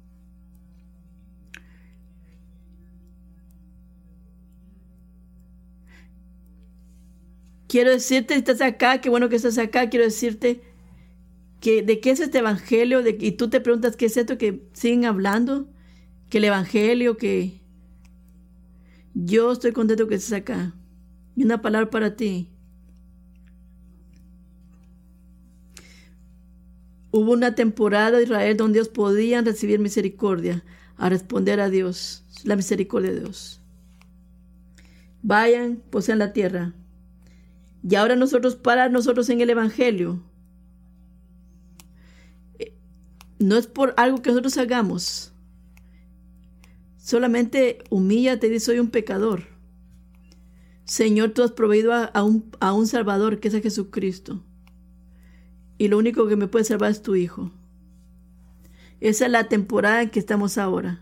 Quiero 7.69 7.91
decirte, 7.91 8.35
estás 8.35 8.63
acá, 8.63 9.01
qué 9.01 9.11
bueno 9.11 9.29
que 9.29 9.37
estás 9.37 9.59
acá, 9.59 9.91
quiero 9.91 10.07
decirte 10.07 10.63
que 11.61 11.83
de 11.83 12.01
qué 12.01 12.11
es 12.11 12.21
este 12.21 12.39
evangelio, 12.39 13.03
y 13.07 13.33
tú 13.33 13.51
te 13.51 13.61
preguntas 13.61 13.95
qué 13.95 14.07
es 14.07 14.17
esto 14.17 14.39
que 14.39 14.67
siguen 14.73 15.05
hablando, 15.05 15.69
que 16.31 16.39
el 16.39 16.45
evangelio, 16.45 17.19
que 17.19 17.61
yo 19.15 19.53
estoy 19.53 19.73
contento 19.73 20.09
que 20.09 20.15
estés 20.15 20.33
acá. 20.33 20.75
Y 21.37 21.45
una 21.45 21.61
palabra 21.61 21.91
para 21.91 22.17
ti. 22.17 22.49
Hubo 27.11 27.33
una 27.33 27.55
temporada 27.55 28.19
de 28.19 28.25
Israel 28.25 28.57
donde 28.57 28.79
ellos 28.79 28.89
podían 28.89 29.45
recibir 29.45 29.79
misericordia 29.79 30.65
a 30.97 31.09
responder 31.09 31.61
a 31.61 31.69
Dios, 31.69 32.25
la 32.45 32.57
misericordia 32.57 33.11
de 33.11 33.21
Dios. 33.21 33.61
Vayan, 35.23 35.83
posean 35.91 36.19
la 36.19 36.33
tierra. 36.33 36.75
Y 37.83 37.95
ahora 37.95 38.17
nosotros, 38.17 38.57
para 38.57 38.89
nosotros 38.89 39.29
en 39.29 39.41
el 39.41 39.51
Evangelio, 39.51 40.23
eh, 42.59 42.75
no 43.39 43.57
es 43.57 43.67
por 43.67 43.95
algo 43.97 44.23
que 44.23 44.31
nosotros 44.31 44.57
hagamos. 44.59 45.33
Solamente 46.97 47.79
humíllate 47.91 48.47
y 48.47 48.51
dice, 48.51 48.67
soy 48.67 48.79
un 48.79 48.91
pecador. 48.91 49.45
Señor, 50.85 51.31
tú 51.31 51.43
has 51.43 51.53
proveído 51.53 51.93
a, 51.93 52.23
un, 52.23 52.51
a 52.61 52.73
un 52.73 52.87
Salvador, 52.87 53.41
que 53.41 53.49
es 53.49 53.55
a 53.55 53.61
Jesucristo. 53.61 54.43
Y 55.77 55.89
lo 55.89 55.99
único 55.99 56.27
que 56.27 56.37
me 56.37 56.49
puede 56.49 56.65
salvar 56.65 56.91
es 56.91 57.03
tu 57.03 57.15
Hijo. 57.15 57.53
Esa 59.01 59.27
es 59.27 59.33
la 59.33 59.49
temporada 59.49 60.03
en 60.03 60.11
que 60.11 60.19
estamos 60.19 60.59
ahora. 60.59 61.01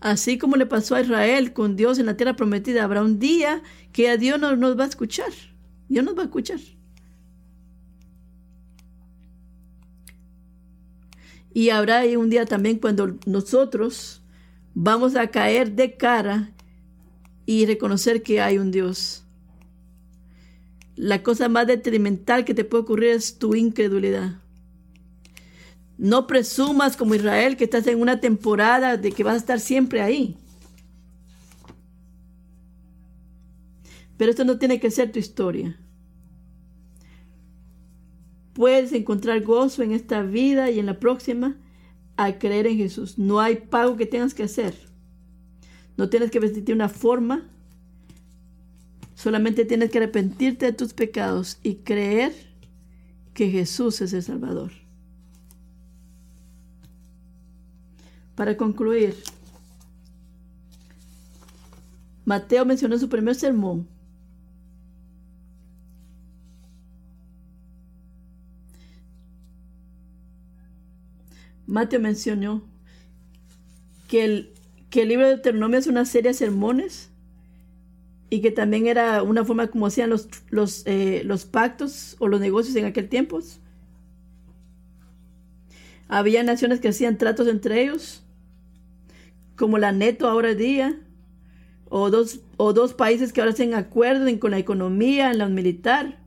Así 0.00 0.38
como 0.38 0.56
le 0.56 0.64
pasó 0.66 0.94
a 0.94 1.02
Israel 1.02 1.52
con 1.52 1.76
Dios 1.76 1.98
en 1.98 2.06
la 2.06 2.16
tierra 2.16 2.34
prometida, 2.34 2.84
habrá 2.84 3.02
un 3.02 3.18
día 3.18 3.62
que 3.92 4.08
a 4.08 4.16
Dios 4.16 4.40
no 4.40 4.56
nos 4.56 4.78
va 4.78 4.84
a 4.84 4.88
escuchar. 4.88 5.32
Dios 5.88 6.04
nos 6.04 6.16
va 6.16 6.22
a 6.22 6.24
escuchar. 6.24 6.60
Y 11.52 11.70
habrá 11.70 12.02
un 12.18 12.30
día 12.30 12.46
también 12.46 12.78
cuando 12.78 13.18
nosotros 13.26 14.22
vamos 14.74 15.16
a 15.16 15.26
caer 15.26 15.72
de 15.72 15.96
cara 15.96 16.50
y 17.44 17.66
reconocer 17.66 18.22
que 18.22 18.40
hay 18.40 18.58
un 18.58 18.70
Dios. 18.70 19.24
La 20.96 21.22
cosa 21.22 21.48
más 21.48 21.66
detrimental 21.66 22.44
que 22.44 22.54
te 22.54 22.64
puede 22.64 22.84
ocurrir 22.84 23.10
es 23.10 23.38
tu 23.38 23.54
incredulidad. 23.54 24.40
No 26.00 26.26
presumas 26.26 26.96
como 26.96 27.14
Israel 27.14 27.58
que 27.58 27.64
estás 27.64 27.86
en 27.86 28.00
una 28.00 28.20
temporada 28.20 28.96
de 28.96 29.12
que 29.12 29.22
vas 29.22 29.34
a 29.34 29.36
estar 29.36 29.60
siempre 29.60 30.00
ahí. 30.00 30.34
Pero 34.16 34.30
esto 34.30 34.46
no 34.46 34.58
tiene 34.58 34.80
que 34.80 34.90
ser 34.90 35.12
tu 35.12 35.18
historia. 35.18 35.78
Puedes 38.54 38.94
encontrar 38.94 39.42
gozo 39.42 39.82
en 39.82 39.92
esta 39.92 40.22
vida 40.22 40.70
y 40.70 40.78
en 40.78 40.86
la 40.86 40.98
próxima 40.98 41.58
al 42.16 42.38
creer 42.38 42.66
en 42.66 42.78
Jesús. 42.78 43.18
No 43.18 43.38
hay 43.38 43.56
pago 43.56 43.98
que 43.98 44.06
tengas 44.06 44.32
que 44.32 44.44
hacer. 44.44 44.74
No 45.98 46.08
tienes 46.08 46.30
que 46.30 46.40
vestirte 46.40 46.72
una 46.72 46.88
forma. 46.88 47.46
Solamente 49.14 49.66
tienes 49.66 49.90
que 49.90 49.98
arrepentirte 49.98 50.64
de 50.64 50.72
tus 50.72 50.94
pecados 50.94 51.58
y 51.62 51.74
creer 51.74 52.32
que 53.34 53.50
Jesús 53.50 54.00
es 54.00 54.14
el 54.14 54.22
Salvador. 54.22 54.72
Para 58.40 58.56
concluir, 58.56 59.14
Mateo 62.24 62.64
mencionó 62.64 62.94
en 62.94 63.00
su 63.02 63.10
primer 63.10 63.34
sermón. 63.34 63.86
Mateo 71.66 72.00
mencionó 72.00 72.62
que 74.08 74.24
el, 74.24 74.54
que 74.88 75.02
el 75.02 75.08
libro 75.10 75.26
de 75.26 75.34
Deuteronomio 75.34 75.78
es 75.78 75.86
una 75.86 76.06
serie 76.06 76.30
de 76.30 76.34
sermones 76.38 77.10
y 78.30 78.40
que 78.40 78.50
también 78.50 78.86
era 78.86 79.22
una 79.22 79.44
forma 79.44 79.66
como 79.66 79.86
hacían 79.86 80.08
los, 80.08 80.30
los, 80.48 80.86
eh, 80.86 81.20
los 81.26 81.44
pactos 81.44 82.16
o 82.18 82.26
los 82.26 82.40
negocios 82.40 82.74
en 82.76 82.86
aquel 82.86 83.10
tiempo. 83.10 83.40
Había 86.08 86.42
naciones 86.42 86.80
que 86.80 86.88
hacían 86.88 87.18
tratos 87.18 87.46
entre 87.46 87.82
ellos 87.82 88.24
como 89.60 89.76
la 89.76 89.92
neto 89.92 90.26
ahora 90.26 90.54
día, 90.54 90.98
o 91.90 92.08
dos, 92.08 92.40
o 92.56 92.72
dos 92.72 92.94
países 92.94 93.30
que 93.30 93.42
ahora 93.42 93.52
hacen 93.52 93.74
acuerdos 93.74 94.26
con 94.38 94.52
la 94.52 94.58
economía, 94.58 95.30
en 95.30 95.36
la 95.36 95.48
militar. 95.50 96.18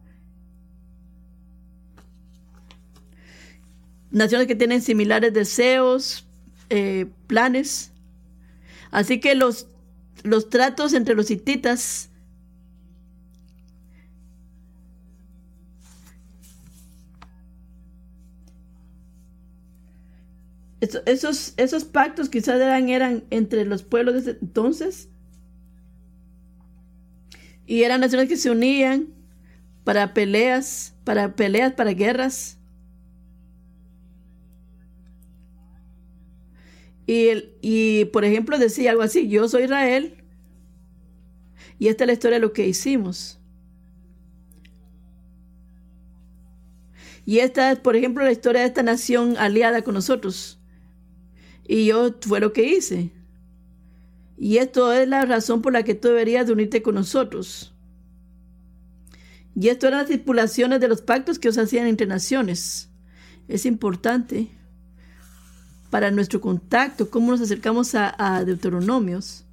Naciones 4.11 4.45
que 4.45 4.53
tienen 4.53 4.83
similares 4.83 5.33
deseos, 5.33 6.27
eh, 6.69 7.07
planes. 7.25 7.91
Así 8.91 9.19
que 9.19 9.33
los, 9.33 9.65
los 10.21 10.51
tratos 10.51 10.93
entre 10.93 11.15
los 11.15 11.31
hititas 11.31 12.11
esos, 21.05 21.53
esos 21.57 21.85
pactos 21.85 22.29
quizás 22.29 22.59
eran, 22.59 22.89
eran 22.89 23.23
entre 23.29 23.65
los 23.65 23.83
pueblos 23.83 24.25
de 24.25 24.31
entonces. 24.31 25.09
Y 27.65 27.83
eran 27.83 28.01
naciones 28.01 28.27
que 28.27 28.37
se 28.37 28.51
unían 28.51 29.07
para 29.83 30.13
peleas, 30.13 30.95
para 31.03 31.35
peleas, 31.35 31.73
para 31.73 31.91
guerras. 31.91 32.57
Y, 37.05 37.27
el, 37.27 37.53
y 37.61 38.05
por 38.05 38.25
ejemplo 38.25 38.57
decía 38.57 38.91
algo 38.91 39.03
así, 39.03 39.27
yo 39.27 39.47
soy 39.49 39.63
Israel 39.63 40.23
y 41.79 41.89
esta 41.89 42.05
es 42.05 42.07
la 42.07 42.13
historia 42.13 42.37
de 42.37 42.41
lo 42.41 42.53
que 42.53 42.65
hicimos. 42.65 43.39
Y 47.25 47.39
esta 47.39 47.71
es, 47.71 47.79
por 47.79 47.95
ejemplo, 47.95 48.23
la 48.23 48.31
historia 48.31 48.61
de 48.61 48.67
esta 48.67 48.83
nación 48.83 49.37
aliada 49.37 49.81
con 49.81 49.93
nosotros. 49.93 50.62
Y 51.67 51.85
yo 51.85 52.15
fue 52.21 52.39
lo 52.39 52.53
que 52.53 52.63
hice. 52.63 53.11
Y 54.37 54.57
esto 54.57 54.91
es 54.91 55.07
la 55.07 55.25
razón 55.25 55.61
por 55.61 55.73
la 55.73 55.83
que 55.83 55.95
tú 55.95 56.09
deberías 56.09 56.47
de 56.47 56.53
unirte 56.53 56.81
con 56.81 56.95
nosotros. 56.95 57.73
Y 59.55 59.69
esto 59.69 59.87
eran 59.87 60.01
las 60.01 60.09
estipulaciones 60.09 60.79
de 60.79 60.87
los 60.87 61.01
pactos 61.01 61.39
que 61.39 61.49
os 61.49 61.57
hacían 61.57 61.87
entre 61.87 62.07
naciones. 62.07 62.89
Es 63.47 63.65
importante 63.65 64.49
para 65.89 66.09
nuestro 66.09 66.41
contacto, 66.41 67.09
cómo 67.09 67.31
nos 67.31 67.41
acercamos 67.41 67.93
a, 67.93 68.43
Deuteronomios. 68.43 69.45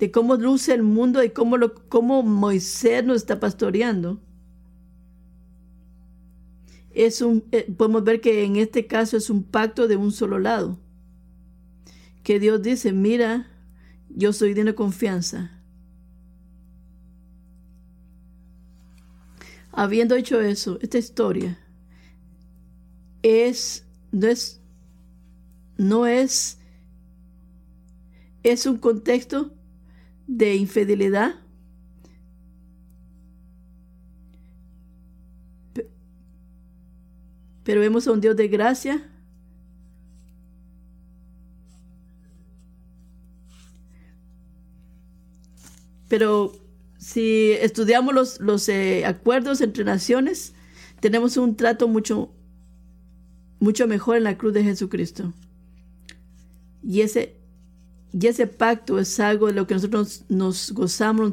De 0.00 0.10
cómo 0.10 0.34
luce 0.34 0.74
el 0.74 0.82
mundo 0.82 1.22
y 1.22 1.30
cómo, 1.30 1.56
lo, 1.56 1.74
cómo 1.88 2.24
Moisés 2.24 3.04
nos 3.04 3.18
está 3.18 3.38
pastoreando 3.38 4.18
es 6.94 7.22
un, 7.22 7.44
eh, 7.52 7.70
podemos 7.76 8.04
ver 8.04 8.20
que 8.20 8.44
en 8.44 8.56
este 8.56 8.86
caso 8.86 9.16
es 9.16 9.30
un 9.30 9.42
pacto 9.42 9.88
de 9.88 9.96
un 9.96 10.12
solo 10.12 10.38
lado. 10.38 10.78
Que 12.22 12.38
Dios 12.38 12.62
dice, 12.62 12.92
mira, 12.92 13.48
yo 14.08 14.32
soy 14.32 14.54
de 14.54 14.62
una 14.62 14.74
confianza. 14.74 15.58
Habiendo 19.72 20.14
hecho 20.14 20.40
eso, 20.40 20.78
esta 20.82 20.98
historia 20.98 21.58
es, 23.22 23.86
no 24.10 24.28
es, 24.28 24.60
no 25.78 26.06
es, 26.06 26.58
es 28.42 28.66
un 28.66 28.76
contexto 28.76 29.54
de 30.26 30.56
infidelidad 30.56 31.41
pero 37.64 37.80
vemos 37.80 38.06
a 38.06 38.12
un 38.12 38.20
Dios 38.20 38.36
de 38.36 38.48
gracia. 38.48 39.08
Pero 46.08 46.52
si 46.98 47.52
estudiamos 47.52 48.14
los, 48.14 48.40
los 48.40 48.68
eh, 48.68 49.04
acuerdos 49.06 49.60
entre 49.60 49.84
naciones, 49.84 50.54
tenemos 51.00 51.36
un 51.36 51.56
trato 51.56 51.88
mucho, 51.88 52.30
mucho 53.60 53.86
mejor 53.86 54.16
en 54.16 54.24
la 54.24 54.36
cruz 54.36 54.52
de 54.52 54.62
Jesucristo. 54.62 55.32
Y 56.82 57.00
ese, 57.00 57.36
y 58.12 58.26
ese 58.26 58.46
pacto 58.46 58.98
es 58.98 59.18
algo 59.20 59.46
de 59.46 59.52
lo 59.52 59.66
que 59.66 59.74
nosotros 59.74 60.24
nos 60.28 60.72
gozamos, 60.72 61.32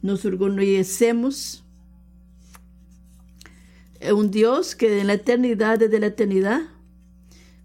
nos 0.00 0.24
orgullecemos 0.24 1.61
un 4.14 4.30
Dios 4.30 4.74
que 4.74 5.00
en 5.00 5.06
la 5.06 5.14
eternidad, 5.14 5.78
desde 5.78 6.00
la 6.00 6.06
eternidad, 6.06 6.62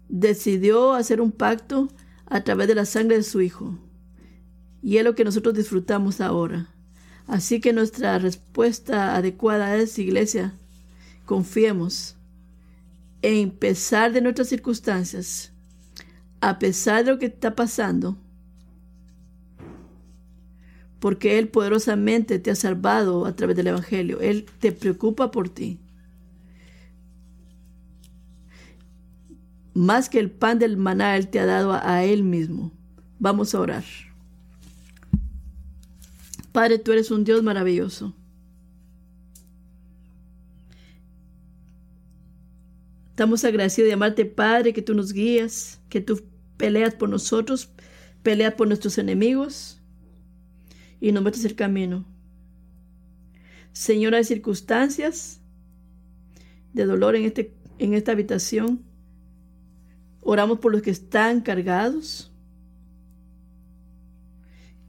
decidió 0.08 0.94
hacer 0.94 1.20
un 1.20 1.32
pacto 1.32 1.88
a 2.26 2.42
través 2.42 2.68
de 2.68 2.74
la 2.74 2.84
sangre 2.84 3.16
de 3.16 3.22
su 3.22 3.40
Hijo. 3.40 3.78
Y 4.82 4.98
es 4.98 5.04
lo 5.04 5.14
que 5.14 5.24
nosotros 5.24 5.54
disfrutamos 5.54 6.20
ahora. 6.20 6.68
Así 7.26 7.60
que 7.60 7.72
nuestra 7.72 8.18
respuesta 8.18 9.16
adecuada 9.16 9.76
es, 9.76 9.98
iglesia, 9.98 10.54
confiemos 11.26 12.16
en 13.22 13.50
pesar 13.50 14.12
de 14.12 14.20
nuestras 14.20 14.48
circunstancias, 14.48 15.52
a 16.40 16.58
pesar 16.58 17.04
de 17.04 17.12
lo 17.12 17.18
que 17.18 17.26
está 17.26 17.54
pasando, 17.54 18.16
porque 21.00 21.38
Él 21.38 21.48
poderosamente 21.48 22.38
te 22.38 22.50
ha 22.50 22.54
salvado 22.54 23.26
a 23.26 23.36
través 23.36 23.56
del 23.56 23.68
Evangelio. 23.68 24.20
Él 24.20 24.46
te 24.58 24.72
preocupa 24.72 25.30
por 25.30 25.48
ti. 25.48 25.78
Más 29.78 30.08
que 30.08 30.18
el 30.18 30.28
pan 30.28 30.58
del 30.58 30.76
maná, 30.76 31.16
Él 31.16 31.28
te 31.28 31.38
ha 31.38 31.46
dado 31.46 31.72
a, 31.72 32.02
Él 32.02 32.24
mismo. 32.24 32.72
Vamos 33.20 33.54
a 33.54 33.60
orar. 33.60 33.84
Padre, 36.50 36.80
tú 36.80 36.90
eres 36.90 37.12
un 37.12 37.22
Dios 37.22 37.44
maravilloso. 37.44 38.12
Estamos 43.10 43.44
agradecidos 43.44 43.86
de 43.86 43.92
amarte, 43.92 44.26
Padre, 44.26 44.72
que 44.72 44.82
tú 44.82 44.94
nos 44.94 45.12
guías, 45.12 45.80
que 45.88 46.00
tú 46.00 46.24
peleas 46.56 46.94
por 46.96 47.08
nosotros, 47.08 47.70
peleas 48.24 48.54
por 48.54 48.66
nuestros 48.66 48.98
enemigos 48.98 49.80
y 51.00 51.12
nos 51.12 51.22
metes 51.22 51.44
el 51.44 51.54
camino. 51.54 52.04
Señor, 53.72 54.16
hay 54.16 54.24
circunstancias 54.24 55.40
de 56.72 56.84
dolor 56.84 57.14
en, 57.14 57.26
este, 57.26 57.54
en 57.78 57.94
esta 57.94 58.10
habitación. 58.10 58.87
Oramos 60.30 60.58
por 60.58 60.72
los 60.72 60.82
que 60.82 60.90
están 60.90 61.40
cargados, 61.40 62.30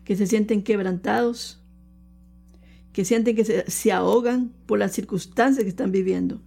que 0.04 0.18
se 0.18 0.28
sienten 0.28 0.64
quebrantados, 0.64 1.62
que 2.92 3.06
sienten 3.06 3.38
que 3.38 3.46
se, 3.46 3.92
ahogan 3.94 4.52
por 4.66 4.80
las 4.80 4.92
circunstancias 4.92 5.64
que 5.64 5.70
están 5.70 5.94
viviendo. 5.94 6.42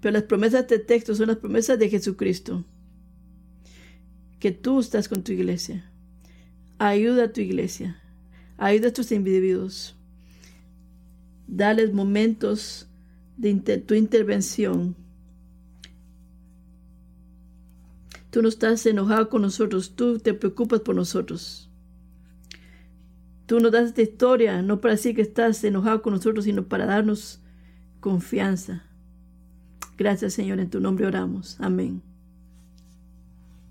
Pero 0.00 0.14
las 0.14 0.22
promesas 0.22 0.66
de 0.68 0.76
este 0.76 0.86
texto 0.86 1.14
son 1.14 1.26
las 1.26 1.36
promesas 1.36 1.78
de 1.78 1.90
Jesucristo. 1.90 2.64
Que 4.38 4.50
tú 4.50 4.80
estás 4.80 5.06
con 5.06 5.22
tu 5.22 5.32
iglesia. 5.32 5.84
Ayuda 6.78 7.24
a 7.24 7.32
tu 7.34 7.42
iglesia. 7.42 8.00
Ayuda 8.56 8.88
a 8.88 8.94
tus 8.94 9.12
individuos. 9.12 9.96
Dales 11.46 11.92
momentos 11.92 12.88
de 13.36 13.76
tu 13.76 13.92
intervención. 13.92 14.96
Tú 18.30 18.42
no 18.42 18.48
estás 18.48 18.86
enojado 18.86 19.28
con 19.28 19.42
nosotros, 19.42 19.96
tú 19.96 20.18
te 20.18 20.34
preocupas 20.34 20.80
por 20.80 20.94
nosotros. 20.94 21.70
Tú 23.46 23.58
nos 23.58 23.72
das 23.72 23.88
esta 23.88 24.02
historia 24.02 24.62
no 24.62 24.80
para 24.80 24.94
decir 24.94 25.16
que 25.16 25.22
estás 25.22 25.62
enojado 25.64 26.02
con 26.02 26.14
nosotros, 26.14 26.44
sino 26.44 26.68
para 26.68 26.86
darnos 26.86 27.42
confianza. 27.98 28.84
Gracias 29.98 30.34
Señor, 30.34 30.60
en 30.60 30.70
tu 30.70 30.80
nombre 30.80 31.06
oramos. 31.06 31.56
Amén. 31.60 32.09